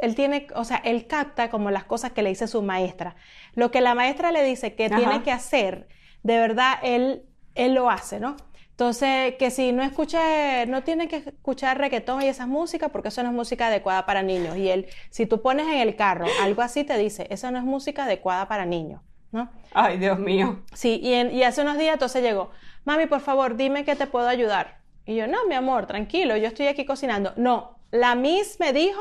él 0.00 0.14
tiene, 0.14 0.46
o 0.54 0.64
sea, 0.64 0.78
él 0.78 1.06
capta 1.06 1.50
como 1.50 1.70
las 1.70 1.84
cosas 1.84 2.12
que 2.12 2.22
le 2.22 2.30
dice 2.30 2.46
su 2.46 2.62
maestra. 2.62 3.16
Lo 3.54 3.70
que 3.70 3.80
la 3.80 3.94
maestra 3.94 4.32
le 4.32 4.42
dice 4.44 4.74
que 4.74 4.88
tiene 4.88 5.22
que 5.22 5.32
hacer, 5.32 5.88
de 6.22 6.38
verdad, 6.38 6.74
él 6.82 7.24
él 7.54 7.74
lo 7.74 7.90
hace, 7.90 8.20
¿no? 8.20 8.36
Entonces, 8.70 9.34
que 9.38 9.50
si 9.50 9.72
no 9.72 9.82
escucha, 9.82 10.64
no 10.66 10.82
tiene 10.82 11.06
que 11.06 11.16
escuchar 11.16 11.76
reggaetón 11.76 12.22
y 12.22 12.28
esas 12.28 12.48
músicas 12.48 12.90
porque 12.90 13.08
eso 13.08 13.22
no 13.22 13.28
es 13.28 13.34
música 13.34 13.66
adecuada 13.66 14.06
para 14.06 14.22
niños. 14.22 14.56
Y 14.56 14.70
él, 14.70 14.86
si 15.10 15.26
tú 15.26 15.42
pones 15.42 15.66
en 15.66 15.78
el 15.78 15.96
carro 15.96 16.26
algo 16.40 16.62
así, 16.62 16.84
te 16.84 16.96
dice, 16.96 17.26
eso 17.30 17.50
no 17.50 17.58
es 17.58 17.64
música 17.64 18.04
adecuada 18.04 18.48
para 18.48 18.64
niños, 18.64 19.02
¿no? 19.32 19.50
Ay, 19.74 19.98
Dios 19.98 20.18
mío. 20.18 20.62
Sí, 20.72 20.98
y, 21.02 21.12
y 21.12 21.42
hace 21.42 21.60
unos 21.60 21.76
días 21.76 21.92
entonces 21.92 22.22
llegó, 22.22 22.50
mami, 22.84 23.06
por 23.06 23.20
favor, 23.20 23.56
dime 23.56 23.84
que 23.84 23.96
te 23.96 24.06
puedo 24.06 24.28
ayudar. 24.28 24.80
Y 25.04 25.14
yo, 25.16 25.26
no, 25.26 25.44
mi 25.46 25.54
amor, 25.54 25.86
tranquilo, 25.86 26.36
yo 26.38 26.46
estoy 26.46 26.68
aquí 26.68 26.86
cocinando. 26.86 27.34
No, 27.36 27.76
la 27.90 28.14
Miss 28.14 28.58
me 28.60 28.72
dijo 28.72 29.00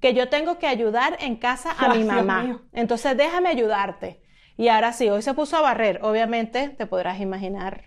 que 0.00 0.14
yo 0.14 0.28
tengo 0.28 0.58
que 0.58 0.66
ayudar 0.66 1.16
en 1.20 1.36
casa 1.36 1.74
a 1.78 1.88
mi 1.94 2.04
mamá. 2.04 2.62
Entonces, 2.72 3.16
déjame 3.16 3.48
ayudarte. 3.48 4.20
Y 4.56 4.68
ahora 4.68 4.92
sí, 4.92 5.08
hoy 5.08 5.22
se 5.22 5.34
puso 5.34 5.56
a 5.56 5.60
barrer. 5.60 6.00
Obviamente, 6.02 6.68
te 6.70 6.86
podrás 6.86 7.20
imaginar. 7.20 7.84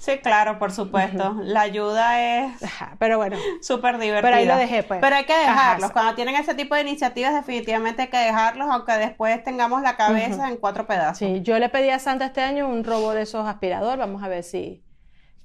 Sí, 0.00 0.16
claro, 0.18 0.58
por 0.58 0.72
supuesto. 0.72 1.36
La 1.42 1.60
ayuda 1.60 2.20
es. 2.46 2.52
pero 2.98 3.18
bueno. 3.18 3.36
Súper 3.60 3.98
divertida. 3.98 4.22
Pero 4.22 4.36
ahí 4.36 4.46
lo 4.46 4.56
dejé, 4.56 4.82
pues. 4.82 4.98
Pero 4.98 5.14
hay 5.14 5.24
que 5.24 5.36
dejarlos. 5.36 5.92
Cuando 5.92 6.14
tienen 6.14 6.36
ese 6.36 6.54
tipo 6.54 6.74
de 6.74 6.80
iniciativas, 6.80 7.34
definitivamente 7.34 8.02
hay 8.02 8.08
que 8.08 8.16
dejarlos, 8.16 8.68
aunque 8.70 8.92
después 8.92 9.44
tengamos 9.44 9.82
la 9.82 9.96
cabeza 9.96 10.48
en 10.48 10.56
cuatro 10.56 10.86
pedazos. 10.86 11.18
Sí, 11.18 11.42
yo 11.42 11.58
le 11.58 11.68
pedí 11.68 11.90
a 11.90 11.98
Santa 11.98 12.24
este 12.24 12.40
año 12.40 12.66
un 12.66 12.82
robo 12.82 13.12
de 13.12 13.22
esos 13.22 13.46
aspirador. 13.46 13.98
Vamos 13.98 14.22
a 14.22 14.28
ver 14.28 14.42
si 14.42 14.82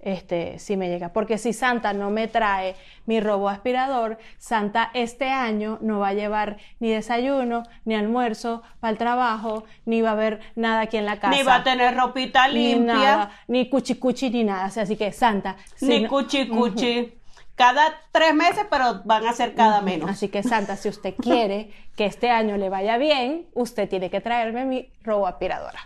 este, 0.05 0.59
si 0.59 0.77
me 0.77 0.87
llega. 0.87 1.09
Porque 1.11 1.37
si 1.37 1.51
Santa 1.51 1.91
no 1.91 2.11
me 2.11 2.27
trae 2.27 2.75
mi 3.05 3.19
robo 3.19 3.49
aspirador, 3.49 4.17
Santa 4.37 4.91
este 4.93 5.29
año 5.29 5.79
no 5.81 5.99
va 5.99 6.09
a 6.09 6.13
llevar 6.13 6.57
ni 6.79 6.91
desayuno, 6.91 7.63
ni 7.83 7.95
almuerzo 7.95 8.61
para 8.79 8.91
el 8.91 8.97
trabajo, 8.97 9.65
ni 9.85 10.01
va 10.01 10.09
a 10.09 10.13
haber 10.13 10.39
nada 10.55 10.81
aquí 10.81 10.97
en 10.97 11.05
la 11.05 11.19
casa. 11.19 11.35
Ni 11.35 11.43
va 11.43 11.55
a 11.55 11.63
tener 11.63 11.95
ropita 11.97 12.47
limpia. 12.47 13.31
Ni 13.47 13.67
cuchi 13.67 13.95
cuchi 13.95 14.29
ni 14.29 14.43
nada. 14.43 14.65
así 14.65 14.95
que 14.95 15.11
Santa. 15.11 15.57
ni 15.81 16.07
cuchi 16.07 16.47
cuchi. 16.47 17.13
Cada 17.55 18.01
tres 18.11 18.35
meses, 18.35 18.65
pero 18.69 19.01
van 19.05 19.25
a 19.25 19.33
ser 19.33 19.55
cada 19.55 19.81
menos. 19.81 20.09
Así 20.09 20.27
que 20.27 20.43
Santa, 20.51 20.75
si 20.75 20.89
usted 20.89 21.15
quiere 21.15 21.71
que 21.95 22.05
este 22.05 22.29
año 22.29 22.57
le 22.57 22.69
vaya 22.69 22.97
bien, 22.97 23.47
usted 23.53 23.89
tiene 23.89 24.09
que 24.09 24.21
traerme 24.21 24.65
mi 24.65 24.89
robo 25.03 25.25
aspiradora. 25.25 25.79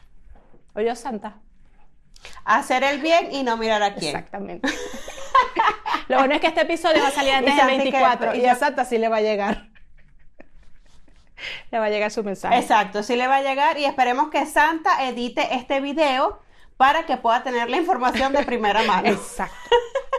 Oye, 0.75 0.93
Santa. 0.95 1.37
Hacer 2.45 2.83
el 2.83 2.99
bien 2.99 3.31
y 3.31 3.43
no 3.43 3.57
mirar 3.57 3.83
a 3.83 3.95
quién. 3.95 4.15
Exactamente. 4.15 4.67
Lo 6.07 6.17
bueno 6.17 6.33
es 6.33 6.41
que 6.41 6.47
este 6.47 6.61
episodio 6.61 7.01
va 7.01 7.09
a 7.09 7.11
salir 7.11 7.33
antes 7.33 7.55
del 7.55 7.67
24 7.67 8.35
y 8.35 8.45
a 8.45 8.55
Santa 8.55 8.85
sí 8.85 8.97
le 8.97 9.09
va 9.09 9.17
a 9.17 9.21
llegar. 9.21 9.69
Le 11.71 11.79
va 11.79 11.85
a 11.85 11.89
llegar 11.89 12.11
su 12.11 12.23
mensaje. 12.23 12.57
Exacto, 12.57 13.03
sí 13.03 13.15
le 13.15 13.27
va 13.27 13.37
a 13.37 13.41
llegar 13.41 13.77
y 13.77 13.85
esperemos 13.85 14.29
que 14.29 14.45
Santa 14.45 15.07
edite 15.07 15.55
este 15.55 15.79
video 15.79 16.41
para 16.77 17.05
que 17.05 17.17
pueda 17.17 17.43
tener 17.43 17.69
la 17.69 17.77
información 17.77 18.33
de 18.33 18.43
primera 18.43 18.83
mano. 18.83 19.07
Exacto, 19.09 19.69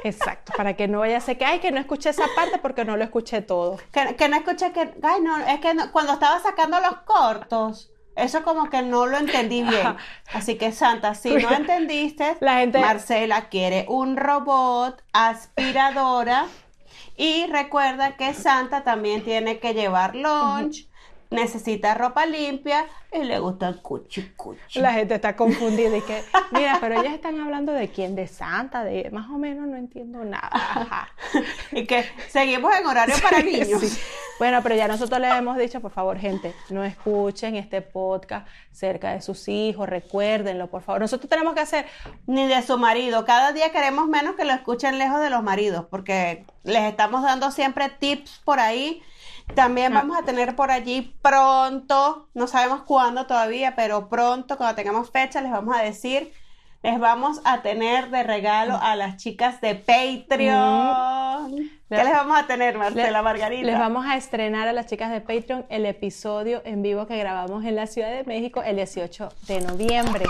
exacto, 0.04 0.52
para 0.56 0.74
que 0.74 0.88
no 0.88 1.00
vaya 1.00 1.16
a 1.16 1.20
ser 1.20 1.38
que, 1.38 1.44
ay, 1.44 1.58
que 1.58 1.72
no 1.72 1.80
escuché 1.80 2.10
esa 2.10 2.26
parte 2.36 2.58
porque 2.58 2.84
no 2.84 2.96
lo 2.96 3.04
escuché 3.04 3.42
todo. 3.42 3.78
Que, 3.92 4.28
no 4.28 4.36
escuché 4.36 4.70
que, 4.72 4.94
ay, 5.02 5.20
no, 5.22 5.38
es 5.38 5.60
que 5.60 5.74
cuando 5.90 6.12
estaba 6.12 6.38
sacando 6.40 6.78
los 6.80 6.98
cortos, 6.98 7.89
eso 8.20 8.42
como 8.42 8.70
que 8.70 8.82
no 8.82 9.06
lo 9.06 9.16
entendí 9.18 9.62
bien. 9.68 9.96
Así 10.32 10.56
que 10.56 10.72
Santa, 10.72 11.14
si 11.14 11.30
no 11.30 11.50
entendiste, 11.50 12.36
la 12.40 12.58
gente... 12.58 12.78
Marcela 12.80 13.48
quiere 13.48 13.86
un 13.88 14.16
robot 14.16 15.02
aspiradora 15.12 16.46
y 17.16 17.46
recuerda 17.46 18.16
que 18.16 18.34
Santa 18.34 18.82
también 18.82 19.22
tiene 19.22 19.58
que 19.58 19.74
llevar 19.74 20.14
lunch 20.16 20.89
necesita 21.30 21.94
ropa 21.94 22.26
limpia 22.26 22.86
y 23.12 23.24
le 23.24 23.38
gusta 23.38 23.68
el 23.68 23.80
cuchi 23.80 24.32
cuchi. 24.36 24.80
La 24.80 24.92
gente 24.92 25.14
está 25.14 25.36
confundida 25.36 25.96
y 25.96 26.02
que, 26.02 26.22
mira, 26.52 26.78
pero 26.80 27.00
ellas 27.00 27.14
están 27.14 27.40
hablando 27.40 27.72
de 27.72 27.88
quién, 27.88 28.14
de 28.16 28.26
Santa, 28.26 28.84
de 28.84 29.10
más 29.10 29.30
o 29.30 29.38
menos 29.38 29.66
no 29.66 29.76
entiendo 29.76 30.24
nada. 30.24 31.08
y 31.72 31.86
que 31.86 32.04
seguimos 32.28 32.74
en 32.74 32.86
horario 32.86 33.14
para 33.22 33.40
niños. 33.42 33.98
Bueno, 34.38 34.60
pero 34.62 34.74
ya 34.74 34.88
nosotros 34.88 35.20
le 35.20 35.28
hemos 35.28 35.58
dicho, 35.58 35.80
por 35.80 35.90
favor, 35.90 36.18
gente, 36.18 36.54
no 36.70 36.82
escuchen 36.82 37.56
este 37.56 37.82
podcast 37.82 38.48
cerca 38.72 39.12
de 39.12 39.20
sus 39.20 39.48
hijos, 39.48 39.88
recuérdenlo, 39.88 40.68
por 40.68 40.82
favor. 40.82 41.00
Nosotros 41.00 41.28
tenemos 41.28 41.54
que 41.54 41.60
hacer... 41.60 41.86
Ni 42.26 42.46
de 42.46 42.62
su 42.62 42.78
marido. 42.78 43.24
Cada 43.24 43.52
día 43.52 43.70
queremos 43.70 44.08
menos 44.08 44.36
que 44.36 44.44
lo 44.44 44.52
escuchen 44.52 44.98
lejos 44.98 45.20
de 45.20 45.30
los 45.30 45.42
maridos, 45.42 45.86
porque 45.90 46.44
les 46.64 46.84
estamos 46.84 47.22
dando 47.22 47.50
siempre 47.50 47.88
tips 47.90 48.40
por 48.44 48.60
ahí 48.60 49.02
También 49.54 49.96
ah. 49.96 50.00
vamos 50.00 50.16
a 50.18 50.22
tener 50.22 50.56
por 50.56 50.70
allí 50.70 51.14
pronto, 51.22 52.28
no 52.34 52.46
sabemos 52.46 52.82
cuándo 52.82 53.26
todavía, 53.26 53.74
pero 53.76 54.08
pronto, 54.08 54.56
cuando 54.56 54.76
tengamos 54.76 55.10
fecha, 55.10 55.40
les 55.40 55.50
vamos 55.50 55.76
a 55.76 55.82
decir 55.82 56.32
les 56.82 56.98
vamos 56.98 57.42
a 57.44 57.60
tener 57.60 58.10
de 58.10 58.22
regalo 58.22 58.78
a 58.80 58.96
las 58.96 59.18
chicas 59.18 59.60
de 59.60 59.74
Patreon. 59.74 61.52
Mm. 61.52 61.70
¿Qué 61.90 62.04
les 62.04 62.12
vamos 62.12 62.38
a 62.38 62.46
tener, 62.46 62.78
Marcela 62.78 63.20
Margarita? 63.20 63.66
Les 63.66 63.78
vamos 63.78 64.06
a 64.06 64.16
estrenar 64.16 64.66
a 64.66 64.72
las 64.72 64.86
chicas 64.86 65.10
de 65.10 65.20
Patreon 65.20 65.66
el 65.68 65.84
episodio 65.84 66.62
en 66.64 66.80
vivo 66.80 67.06
que 67.06 67.18
grabamos 67.18 67.66
en 67.66 67.76
la 67.76 67.86
Ciudad 67.86 68.10
de 68.10 68.24
México 68.24 68.62
el 68.62 68.76
18 68.76 69.28
de 69.46 69.60
noviembre. 69.60 70.24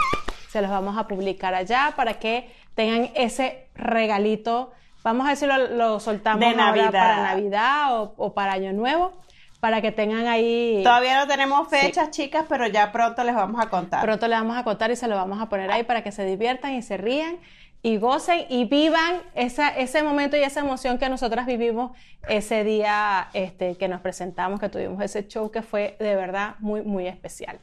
Se 0.48 0.60
los 0.60 0.70
vamos 0.70 0.98
a 0.98 1.06
publicar 1.06 1.54
allá 1.54 1.92
para 1.94 2.14
que 2.14 2.50
tengan 2.74 3.10
ese 3.14 3.68
regalito. 3.76 4.72
Vamos 5.03 5.26
a 5.26 5.30
ver 5.30 5.36
si 5.36 5.46
lo, 5.46 6.01
soltamos 6.01 6.40
de 6.40 6.55
Navidad. 6.55 6.92
para 6.92 7.22
Navidad 7.22 8.01
o, 8.01 8.14
o 8.16 8.34
para 8.34 8.53
Año 8.53 8.72
Nuevo 8.72 9.12
para 9.61 9.82
que 9.82 9.92
tengan 9.92 10.26
ahí. 10.26 10.80
Todavía 10.82 11.20
no 11.20 11.26
tenemos 11.26 11.68
fechas, 11.68 12.11
chicas, 12.11 12.46
pero 12.48 12.66
ya 12.66 12.90
pronto 12.90 13.22
les 13.22 13.34
vamos 13.34 13.62
a 13.62 13.68
contar. 13.68 14.03
Pronto 14.03 14.26
les 14.26 14.38
vamos 14.38 14.57
a 14.57 14.64
contar 14.64 14.90
y 14.90 14.96
se 14.96 15.07
lo 15.07 15.16
vamos 15.16 15.40
a 15.40 15.48
poner 15.48 15.70
ahí 15.70 15.84
para 15.84 16.03
que 16.03 16.11
se 16.11 16.24
diviertan 16.24 16.74
y 16.74 16.82
se 16.82 16.96
rían 16.96 17.36
y 17.82 17.98
gocen 17.98 18.46
y 18.48 18.64
vivan 18.64 19.22
esa, 19.34 19.68
ese 19.68 20.03
momento 20.03 20.36
y 20.36 20.40
esa 20.40 20.61
emoción 20.61 20.98
que 20.98 21.09
nosotras 21.09 21.46
vivimos 21.46 21.96
ese 22.28 22.64
día 22.64 23.28
este, 23.32 23.76
que 23.76 23.88
nos 23.88 24.01
presentamos, 24.01 24.61
que 24.61 24.68
tuvimos 24.68 25.03
ese 25.03 25.26
show 25.28 25.51
que 25.51 25.62
fue 25.62 25.96
de 25.98 26.16
verdad 26.16 26.57
muy, 26.59 26.82
muy 26.82 27.07
especial. 27.07 27.59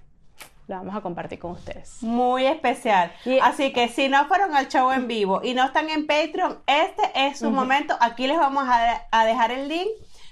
Lo 0.67 0.75
vamos 0.75 0.95
a 0.95 1.01
compartir 1.01 1.39
con 1.39 1.51
ustedes. 1.51 2.03
Muy 2.03 2.45
especial. 2.45 3.11
Así 3.41 3.71
que 3.71 3.87
si 3.87 4.09
no 4.09 4.25
fueron 4.27 4.55
al 4.55 4.67
show 4.67 4.91
en 4.91 5.07
vivo 5.07 5.41
y 5.43 5.53
no 5.53 5.63
están 5.63 5.89
en 5.89 6.05
Patreon, 6.05 6.59
este 6.67 7.03
es 7.15 7.39
su 7.39 7.49
momento. 7.49 7.95
Aquí 8.01 8.27
les 8.27 8.37
vamos 8.37 8.65
a 8.67 9.25
dejar 9.25 9.51
el 9.51 9.67
link 9.67 9.87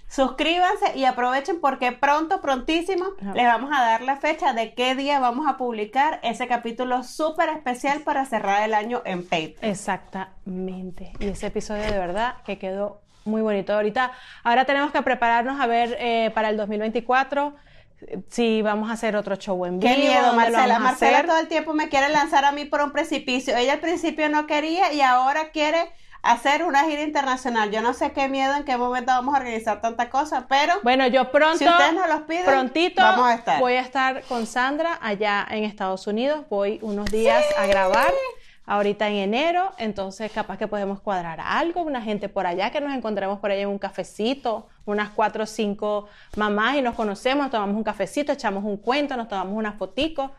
Suscríbanse 0.08 0.98
y 0.98 1.06
aprovechen 1.06 1.60
porque 1.60 1.92
pronto, 1.92 2.40
prontísimo, 2.40 3.06
les 3.34 3.46
vamos 3.46 3.72
a 3.74 3.82
dar 3.82 4.02
la 4.02 4.18
fecha 4.18 4.54
de 4.54 4.74
qué 4.74 4.96
día 4.96 5.20
vamos 5.20 5.48
a 5.48 5.58
publicar 5.58 6.20
ese 6.24 6.48
capítulo 6.48 7.04
súper 7.04 7.50
especial 7.50 8.02
para 8.02 8.26
cerrar 8.26 8.64
el 8.64 8.74
año 8.74 9.02
en 9.04 9.24
Patreon. 9.24 9.58
Exactamente. 9.62 11.12
Y 11.20 11.28
ese 11.28 11.48
episodio 11.48 11.84
de 11.84 11.98
verdad 11.98 12.36
que 12.46 12.58
quedó 12.58 13.02
muy 13.26 13.42
bonito. 13.42 13.74
Ahorita, 13.74 14.12
ahora 14.44 14.66
tenemos 14.66 14.92
que 14.92 15.02
prepararnos 15.02 15.60
a 15.60 15.66
ver 15.66 15.98
eh, 16.00 16.32
para 16.34 16.50
el 16.50 16.58
2024 16.58 17.56
si 18.30 18.62
vamos 18.62 18.90
a 18.90 18.94
hacer 18.94 19.16
otro 19.16 19.36
show 19.36 19.66
en 19.66 19.80
vivo. 19.80 19.94
Qué 19.94 20.00
miedo, 20.00 20.34
Marcela. 20.34 20.80
Marcela 20.80 21.26
todo 21.26 21.38
el 21.40 21.48
tiempo 21.48 21.74
me 21.74 21.90
quiere 21.90 22.10
lanzar 22.10 22.46
a 22.46 22.52
mí 22.52 22.66
por 22.66 22.82
un 22.82 22.92
precipicio. 22.92 23.56
Ella 23.56 23.74
al 23.74 23.80
principio 23.80 24.30
no 24.30 24.48
quería 24.48 24.94
y 24.94 25.02
ahora 25.02 25.52
quiere 25.52 25.90
hacer 26.26 26.64
una 26.64 26.84
gira 26.86 27.04
internacional. 27.04 27.72
Yo 27.72 27.82
no 27.82 27.94
sé 27.94 28.12
qué 28.12 28.28
miedo, 28.28 28.56
en 28.56 28.64
qué 28.64 28.78
momento 28.78 29.12
vamos 29.12 29.36
a 29.36 29.38
organizar 29.38 29.80
tanta 29.80 30.10
cosa, 30.10 30.48
pero 30.50 30.74
bueno, 30.84 31.08
yo 31.08 31.32
pronto, 31.32 31.60
si 31.60 31.68
ustedes 31.68 31.94
nos 31.94 32.10
los 32.10 32.22
piden, 32.22 32.46
prontito 32.46 33.02
vamos 33.02 33.28
a 33.28 33.36
estar. 33.36 33.60
voy 33.60 33.74
a 33.74 33.82
estar 33.82 34.24
con 34.24 34.48
Sandra 34.48 34.98
allá 35.02 35.46
en 35.50 35.64
Estados 35.64 36.08
Unidos. 36.08 36.46
Voy 36.50 36.80
unos 36.82 37.06
días 37.12 37.44
a 37.58 37.68
grabar. 37.68 38.12
Ahorita 38.68 39.08
en 39.10 39.16
enero, 39.16 39.72
entonces 39.78 40.32
capaz 40.32 40.58
que 40.58 40.68
podemos 40.68 41.00
cuadrar 41.00 41.40
algo, 41.40 41.84
una 41.84 42.02
gente 42.02 42.30
por 42.30 42.48
allá, 42.48 42.72
que 42.72 42.82
nos 42.82 42.96
encontremos 42.96 43.40
por 43.40 43.52
allá 43.52 43.62
en 43.62 43.70
un 43.70 43.78
cafecito, 43.78 44.68
unas 44.86 45.10
cuatro 45.10 45.44
o 45.44 45.46
cinco 45.46 46.08
mamás 46.36 46.78
y 46.78 46.82
nos 46.82 46.96
conocemos, 46.96 47.52
tomamos 47.52 47.76
un 47.76 47.84
cafecito, 47.84 48.32
echamos 48.32 48.64
un 48.64 48.78
cuento, 48.78 49.16
nos 49.16 49.28
tomamos 49.28 49.54
una 49.56 49.74
fotico, 49.74 50.32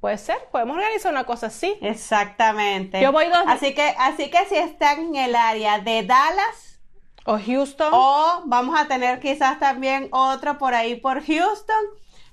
Puede 0.00 0.18
ser, 0.18 0.36
podemos 0.52 0.76
organizar 0.76 1.10
una 1.10 1.24
cosa 1.24 1.46
así. 1.46 1.74
Exactamente. 1.80 3.00
Yo 3.00 3.12
voy 3.12 3.26
dos. 3.26 3.38
Así 3.46 3.74
que, 3.74 3.94
así 3.98 4.30
que 4.30 4.44
si 4.44 4.56
están 4.56 5.00
en 5.00 5.16
el 5.16 5.34
área 5.34 5.78
de 5.78 6.02
Dallas 6.04 6.80
o 7.24 7.38
Houston, 7.38 7.90
o 7.92 8.42
vamos 8.44 8.78
a 8.78 8.86
tener 8.86 9.20
quizás 9.20 9.58
también 9.58 10.08
otro 10.12 10.58
por 10.58 10.74
ahí 10.74 10.96
por 10.96 11.24
Houston. 11.24 11.84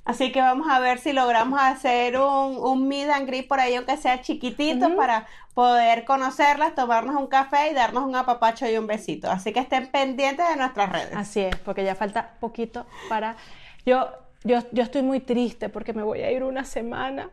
Así 0.05 0.33
que 0.33 0.41
vamos 0.41 0.67
a 0.69 0.79
ver 0.79 0.99
si 0.99 1.13
logramos 1.13 1.59
hacer 1.61 2.19
un, 2.19 2.57
un 2.57 2.87
meet 2.89 3.09
and 3.09 3.25
greet 3.25 3.47
por 3.47 3.59
ahí, 3.61 3.75
aunque 3.75 3.95
sea 3.95 4.21
chiquitito, 4.21 4.97
para 4.97 5.27
poder 5.53 6.03
conocerlas, 6.03 6.75
tomarnos 6.75 7.15
un 7.15 7.27
café 7.27 7.71
y 7.71 7.73
darnos 7.73 8.03
un 8.03 8.15
apapacho 8.15 8.69
y 8.69 8.77
un 8.77 8.85
besito. 8.85 9.31
Así 9.31 9.53
que 9.53 9.59
estén 9.61 9.87
pendientes 9.87 10.47
de 10.47 10.57
nuestras 10.57 10.91
redes. 10.91 11.15
Así 11.15 11.39
es, 11.39 11.55
porque 11.57 11.85
ya 11.85 11.95
falta 11.95 12.31
poquito 12.41 12.85
para... 13.07 13.37
Yo, 13.85 14.09
yo, 14.43 14.59
yo 14.71 14.83
estoy 14.83 15.03
muy 15.03 15.21
triste 15.21 15.69
porque 15.69 15.93
me 15.93 16.03
voy 16.03 16.21
a 16.21 16.31
ir 16.31 16.43
una 16.43 16.65
semana 16.65 17.29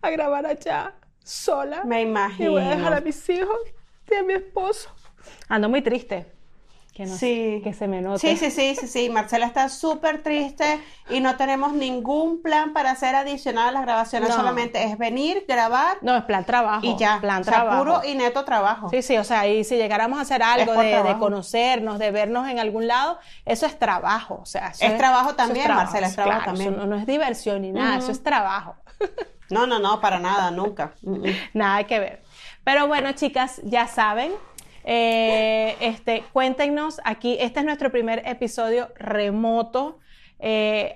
a 0.00 0.10
grabar 0.10 0.46
allá 0.46 0.94
sola. 1.22 1.84
Me 1.84 2.00
imagino. 2.00 2.50
Y 2.50 2.52
voy 2.52 2.62
a 2.62 2.70
dejar 2.70 2.94
a 2.94 3.00
mis 3.00 3.28
hijos 3.28 3.58
y 4.10 4.14
a 4.14 4.22
mi 4.22 4.32
esposo. 4.32 4.90
Ando 5.48 5.68
muy 5.68 5.82
triste. 5.82 6.26
Que, 6.94 7.06
no, 7.06 7.16
sí. 7.16 7.62
que 7.64 7.72
se 7.72 7.88
me 7.88 8.02
note. 8.02 8.18
Sí, 8.18 8.36
sí, 8.36 8.50
sí, 8.50 8.74
sí, 8.78 8.86
sí. 8.86 9.08
Marcela 9.08 9.46
está 9.46 9.70
súper 9.70 10.22
triste 10.22 10.78
y 11.08 11.20
no 11.20 11.36
tenemos 11.36 11.72
ningún 11.72 12.42
plan 12.42 12.74
para 12.74 12.90
hacer 12.90 13.14
adicional 13.14 13.70
a 13.70 13.72
las 13.72 13.82
grabaciones. 13.82 14.34
Solamente 14.34 14.84
es 14.84 14.98
venir, 14.98 15.46
grabar. 15.48 15.96
No, 16.02 16.14
es 16.16 16.24
plan 16.24 16.44
trabajo. 16.44 16.84
Y 16.84 16.96
ya. 16.98 17.18
Plan 17.20 17.42
trabajo. 17.42 17.82
puro 17.82 18.00
y 18.04 18.14
neto 18.14 18.44
trabajo. 18.44 18.90
Sí, 18.90 19.00
sí, 19.00 19.16
o 19.16 19.24
sea, 19.24 19.48
y 19.48 19.64
si 19.64 19.76
llegáramos 19.76 20.18
a 20.18 20.22
hacer 20.22 20.42
algo 20.42 20.74
de, 20.74 21.16
conocernos, 21.18 21.98
de 21.98 22.10
vernos 22.10 22.46
en 22.48 22.58
algún 22.58 22.86
lado, 22.86 23.18
eso 23.46 23.64
es 23.64 23.78
trabajo. 23.78 24.40
O 24.42 24.46
sea, 24.46 24.72
es, 24.78 24.98
trabajo 24.98 25.34
también, 25.34 25.68
Marcela, 25.68 26.08
es 26.08 26.14
trabajo 26.14 26.44
también. 26.44 26.76
no, 26.76 26.96
es 26.96 27.06
diversión 27.06 27.62
ni 27.62 27.72
nada, 27.72 27.96
eso 27.96 28.12
es 28.12 28.22
trabajo. 28.22 28.76
No, 29.50 29.66
no, 29.66 29.78
no, 29.78 30.00
para 30.00 30.18
nada, 30.18 30.50
nunca. 30.50 30.92
nada 31.54 31.84
que 31.84 31.98
ver. 31.98 32.22
Pero 32.64 32.86
bueno, 32.86 33.12
chicas, 33.12 33.60
ya 33.64 33.86
saben, 33.86 34.32
eh, 34.84 35.76
este, 35.80 36.24
cuéntenos 36.32 37.00
aquí, 37.04 37.36
este 37.40 37.60
es 37.60 37.66
nuestro 37.66 37.90
primer 37.90 38.22
episodio 38.26 38.88
remoto. 38.96 39.98
Eh, 40.38 40.94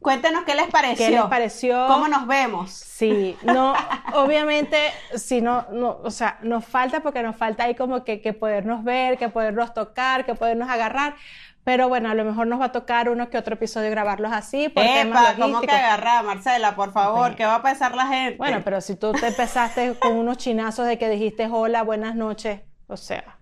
Cuéntenos 0.00 0.44
qué 0.44 0.54
les 0.54 0.68
pareció. 0.68 1.06
¿Qué 1.06 1.10
les 1.10 1.22
pareció? 1.22 1.86
¿Cómo 1.88 2.06
nos 2.06 2.26
vemos? 2.26 2.70
Sí, 2.70 3.36
no, 3.42 3.74
obviamente, 4.14 4.78
si 5.16 5.40
no, 5.40 5.66
no, 5.72 5.98
o 6.02 6.10
sea, 6.10 6.38
nos 6.42 6.64
falta 6.64 7.00
porque 7.00 7.22
nos 7.22 7.36
falta 7.36 7.64
ahí 7.64 7.74
como 7.74 8.04
que, 8.04 8.20
que 8.20 8.32
podernos 8.32 8.84
ver, 8.84 9.18
que 9.18 9.28
podernos 9.28 9.74
tocar, 9.74 10.24
que 10.24 10.34
podernos 10.34 10.70
agarrar. 10.70 11.16
Pero 11.64 11.88
bueno, 11.88 12.08
a 12.08 12.14
lo 12.14 12.24
mejor 12.24 12.46
nos 12.46 12.60
va 12.60 12.66
a 12.66 12.72
tocar 12.72 13.10
uno 13.10 13.28
que 13.28 13.36
otro 13.36 13.54
episodio 13.54 13.90
grabarlos 13.90 14.32
así. 14.32 14.68
Por 14.68 14.84
Epa, 14.84 15.34
¿cómo 15.38 15.60
que 15.60 15.70
agarrar, 15.70 16.24
Marcela? 16.24 16.74
Por 16.76 16.92
favor, 16.92 17.34
¿qué 17.34 17.44
va 17.44 17.56
a 17.56 17.62
pensar 17.62 17.94
la 17.94 18.06
gente? 18.06 18.38
Bueno, 18.38 18.62
pero 18.64 18.80
si 18.80 18.94
tú 18.94 19.12
te 19.12 19.26
empezaste 19.26 19.94
con 19.98 20.12
unos 20.12 20.38
chinazos 20.38 20.86
de 20.86 20.96
que 20.96 21.10
dijiste 21.10 21.48
hola, 21.50 21.82
buenas 21.82 22.14
noches, 22.14 22.60
o 22.88 22.96
sea, 22.96 23.38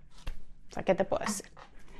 o 0.69 0.73
sea, 0.73 0.83
¿qué 0.83 0.93
te 0.93 1.03
puedo 1.03 1.25
decir? 1.25 1.49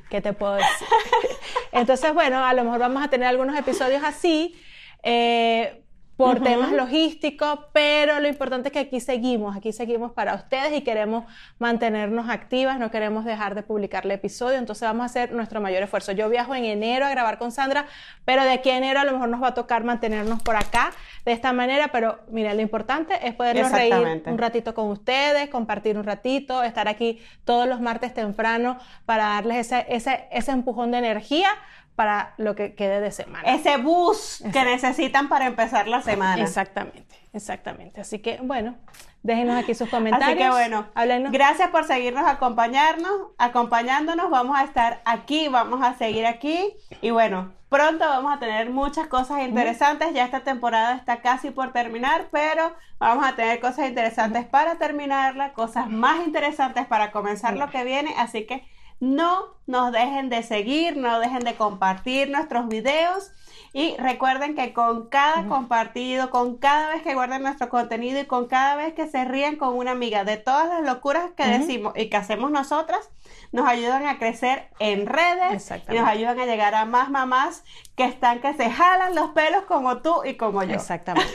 ¿Qué 0.10 0.22
te 0.22 0.34
puedo 0.34 0.54
decir? 0.56 0.88
Entonces, 1.72 2.14
bueno, 2.14 2.46
a 2.46 2.54
lo 2.54 2.64
mejor 2.64 2.80
vamos 2.80 3.04
a 3.04 3.10
tener 3.10 3.28
algunos 3.28 3.58
episodios 3.58 4.04
así. 4.04 4.56
Eh, 5.04 5.84
por 6.18 6.42
temas 6.42 6.72
logísticos, 6.72 7.60
pero 7.72 8.20
lo 8.20 8.28
importante 8.28 8.70
es 8.70 8.74
que 8.74 8.80
aquí 8.80 9.00
seguimos, 9.00 9.56
aquí 9.56 9.72
seguimos 9.72 10.12
para 10.12 10.34
ustedes 10.34 10.74
y 10.74 10.82
queremos 10.82 11.26
mantenernos 11.60 12.28
activas, 12.28 12.80
no 12.80 12.90
queremos 12.90 13.24
dejar 13.24 13.54
de 13.54 13.62
publicar 13.62 14.04
el 14.06 14.12
episodio, 14.12 14.58
entonces 14.58 14.82
vamos 14.82 15.04
a 15.04 15.06
hacer 15.06 15.32
nuestro 15.32 15.62
mayor 15.62 15.84
esfuerzo. 15.84 16.14
Yo 16.14 16.28
viajo 16.28 16.56
en 16.56 16.66
enero 16.66 17.06
a 17.06 17.12
grabar 17.12 17.38
con 17.38 17.52
Sandra, 17.52 17.86
pero 18.26 18.44
de 18.44 18.50
aquí 18.50 18.72
a 18.72 18.78
enero 18.78 19.00
a 19.00 19.06
lo 19.06 19.12
mejor 19.12 19.30
nos 19.30 19.44
va 19.44 19.50
a 19.50 19.54
tocar 19.54 19.84
mantenernos 19.84 20.42
por 20.42 20.56
acá 20.56 20.92
de 21.24 21.34
esta 21.34 21.54
manera, 21.54 21.90
pero 21.92 22.20
mira, 22.30 22.56
lo 22.56 22.64
importante 22.64 23.20
es 23.22 23.36
podernos 23.36 23.72
reír 23.72 24.24
un 24.26 24.40
ratito 24.40 24.74
con 24.74 24.88
ustedes, 24.88 25.50
compartir 25.50 26.00
un 26.00 26.04
ratito, 26.04 26.64
estar 26.64 26.88
aquí 26.88 27.22
todos 27.46 27.68
los 27.68 27.80
martes 27.80 28.16
temprano 28.16 28.80
para 29.06 29.26
darles 29.26 29.68
ese, 29.68 29.86
ese, 29.88 30.28
ese 30.32 30.52
empujón 30.52 30.90
de 30.90 30.98
energía 30.98 31.50
para 31.98 32.36
lo 32.38 32.56
que 32.56 32.76
quede 32.76 33.02
de 33.02 33.10
semana. 33.12 33.52
Ese 33.52 33.78
bus 33.78 34.44
que 34.54 34.64
necesitan 34.64 35.30
para 35.30 35.48
empezar 35.48 35.88
la 35.88 36.04
semana. 36.04 36.44
Exactamente, 36.44 37.16
exactamente. 37.34 38.02
Así 38.02 38.20
que, 38.20 38.38
bueno, 38.40 38.76
déjenos 39.24 39.58
aquí 39.58 39.74
sus 39.74 39.90
comentarios. 39.90 40.30
Así 40.30 40.38
que, 40.38 40.48
bueno, 40.48 40.86
gracias 41.32 41.70
por 41.70 41.86
seguirnos 41.86 42.28
acompañarnos, 42.28 43.12
acompañándonos. 43.40 44.30
Vamos 44.30 44.56
a 44.60 44.64
estar 44.64 45.02
aquí, 45.06 45.48
vamos 45.48 45.82
a 45.82 45.96
seguir 45.96 46.28
aquí. 46.28 46.72
Y 47.02 47.10
bueno, 47.10 47.52
pronto 47.68 48.08
vamos 48.08 48.32
a 48.32 48.38
tener 48.38 48.70
muchas 48.70 49.08
cosas 49.08 49.42
interesantes. 49.42 50.14
Ya 50.14 50.24
esta 50.24 50.42
temporada 50.42 50.98
está 50.98 51.22
casi 51.22 51.50
por 51.50 51.74
terminar, 51.74 52.28
pero 52.32 52.76
vamos 53.00 53.26
a 53.26 53.36
tener 53.36 53.60
cosas 53.60 53.88
interesantes 53.88 54.46
para 54.46 54.76
terminarla, 54.76 55.54
cosas 55.54 55.90
más 55.90 56.28
interesantes 56.28 56.86
para 56.86 57.10
comenzar 57.10 57.58
lo 57.58 57.72
que 57.72 57.84
viene. 57.84 58.14
Así 58.20 58.46
que 58.46 58.64
no 59.00 59.56
nos 59.68 59.92
dejen 59.92 60.30
de 60.30 60.44
seguir, 60.44 60.98
no 60.98 61.20
dejen 61.20 61.44
de 61.44 61.56
compartir 61.56 62.30
nuestros 62.30 62.68
videos. 62.68 63.32
Y 63.74 63.96
recuerden 63.98 64.56
que 64.56 64.74
con 64.74 65.08
cada 65.08 65.46
compartido, 65.46 66.32
con 66.32 66.58
cada 66.58 66.90
vez 66.90 67.04
que 67.04 67.14
guarden 67.14 67.44
nuestro 67.44 67.70
contenido 67.70 68.20
y 68.20 68.26
con 68.26 68.48
cada 68.48 68.76
vez 68.76 68.94
que 68.94 69.08
se 69.08 69.24
ríen 69.26 69.58
con 69.58 69.76
una 69.76 69.92
amiga 69.92 70.24
de 70.24 70.38
todas 70.38 70.70
las 70.70 70.82
locuras 70.82 71.32
que 71.36 71.46
decimos 71.46 71.94
y 71.96 72.10
que 72.10 72.18
hacemos 72.18 72.50
nosotras, 72.50 73.10
nos 73.52 73.68
ayudan 73.68 74.08
a 74.08 74.18
crecer 74.18 74.70
en 74.80 75.06
redes 75.06 75.72
y 75.90 75.94
nos 75.94 76.08
ayudan 76.08 76.40
a 76.40 76.46
llegar 76.46 76.74
a 76.76 76.86
más 76.86 77.10
mamás 77.10 77.64
que 77.96 78.06
están 78.06 78.40
que 78.40 78.54
se 78.54 78.70
jalan 78.70 79.14
los 79.14 79.30
pelos 79.32 79.64
como 79.64 79.98
tú 80.02 80.24
y 80.26 80.36
como 80.36 80.64
yo. 80.64 80.74
Exactamente. 80.74 81.32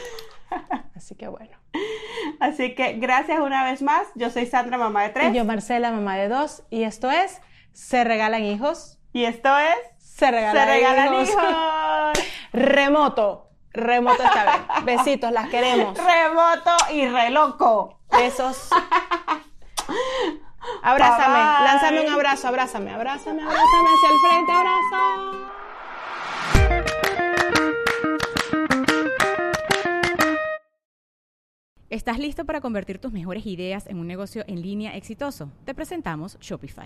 Así 0.95 1.15
que 1.15 1.27
bueno. 1.27 1.55
Así 2.39 2.75
que 2.75 2.93
gracias 2.93 3.39
una 3.39 3.63
vez 3.63 3.81
más. 3.81 4.07
Yo 4.15 4.29
soy 4.29 4.45
Sandra, 4.45 4.77
mamá 4.77 5.03
de 5.03 5.09
tres. 5.09 5.33
Y 5.33 5.37
yo 5.37 5.45
Marcela, 5.45 5.91
mamá 5.91 6.17
de 6.17 6.27
dos. 6.27 6.63
Y 6.69 6.83
esto 6.83 7.09
es 7.09 7.41
se 7.73 8.03
regalan 8.03 8.43
hijos. 8.43 8.99
Y 9.11 9.25
esto 9.25 9.55
es 9.57 9.75
Se 9.97 10.31
regala, 10.31 11.21
hijos. 11.21 12.25
Remoto. 12.53 13.49
Remoto 13.71 14.23
esta 14.23 14.43
vez. 14.45 14.85
Besitos, 14.85 15.31
las 15.31 15.49
queremos. 15.49 15.97
Remoto 15.97 16.71
y 16.91 17.07
reloco. 17.07 17.99
Besos. 18.11 18.69
Abrázame, 20.81 21.65
lánzame 21.65 22.01
un 22.01 22.13
abrazo, 22.13 22.47
abrázame, 22.47 22.93
abrázame, 22.93 23.41
abrázame 23.41 23.89
hacia 23.89 24.09
el 24.09 24.19
frente, 24.19 24.51
abrazo. 24.51 25.49
¿Estás 31.89 32.17
listo 32.17 32.45
para 32.45 32.59
convertir 32.61 32.97
tus 32.97 33.11
mejores 33.11 33.45
ideas 33.45 33.85
en 33.87 33.99
un 33.99 34.07
negocio 34.07 34.43
en 34.47 34.61
línea 34.61 34.95
exitoso? 34.95 35.51
Te 35.63 35.75
presentamos 35.75 36.37
Shopify. 36.39 36.85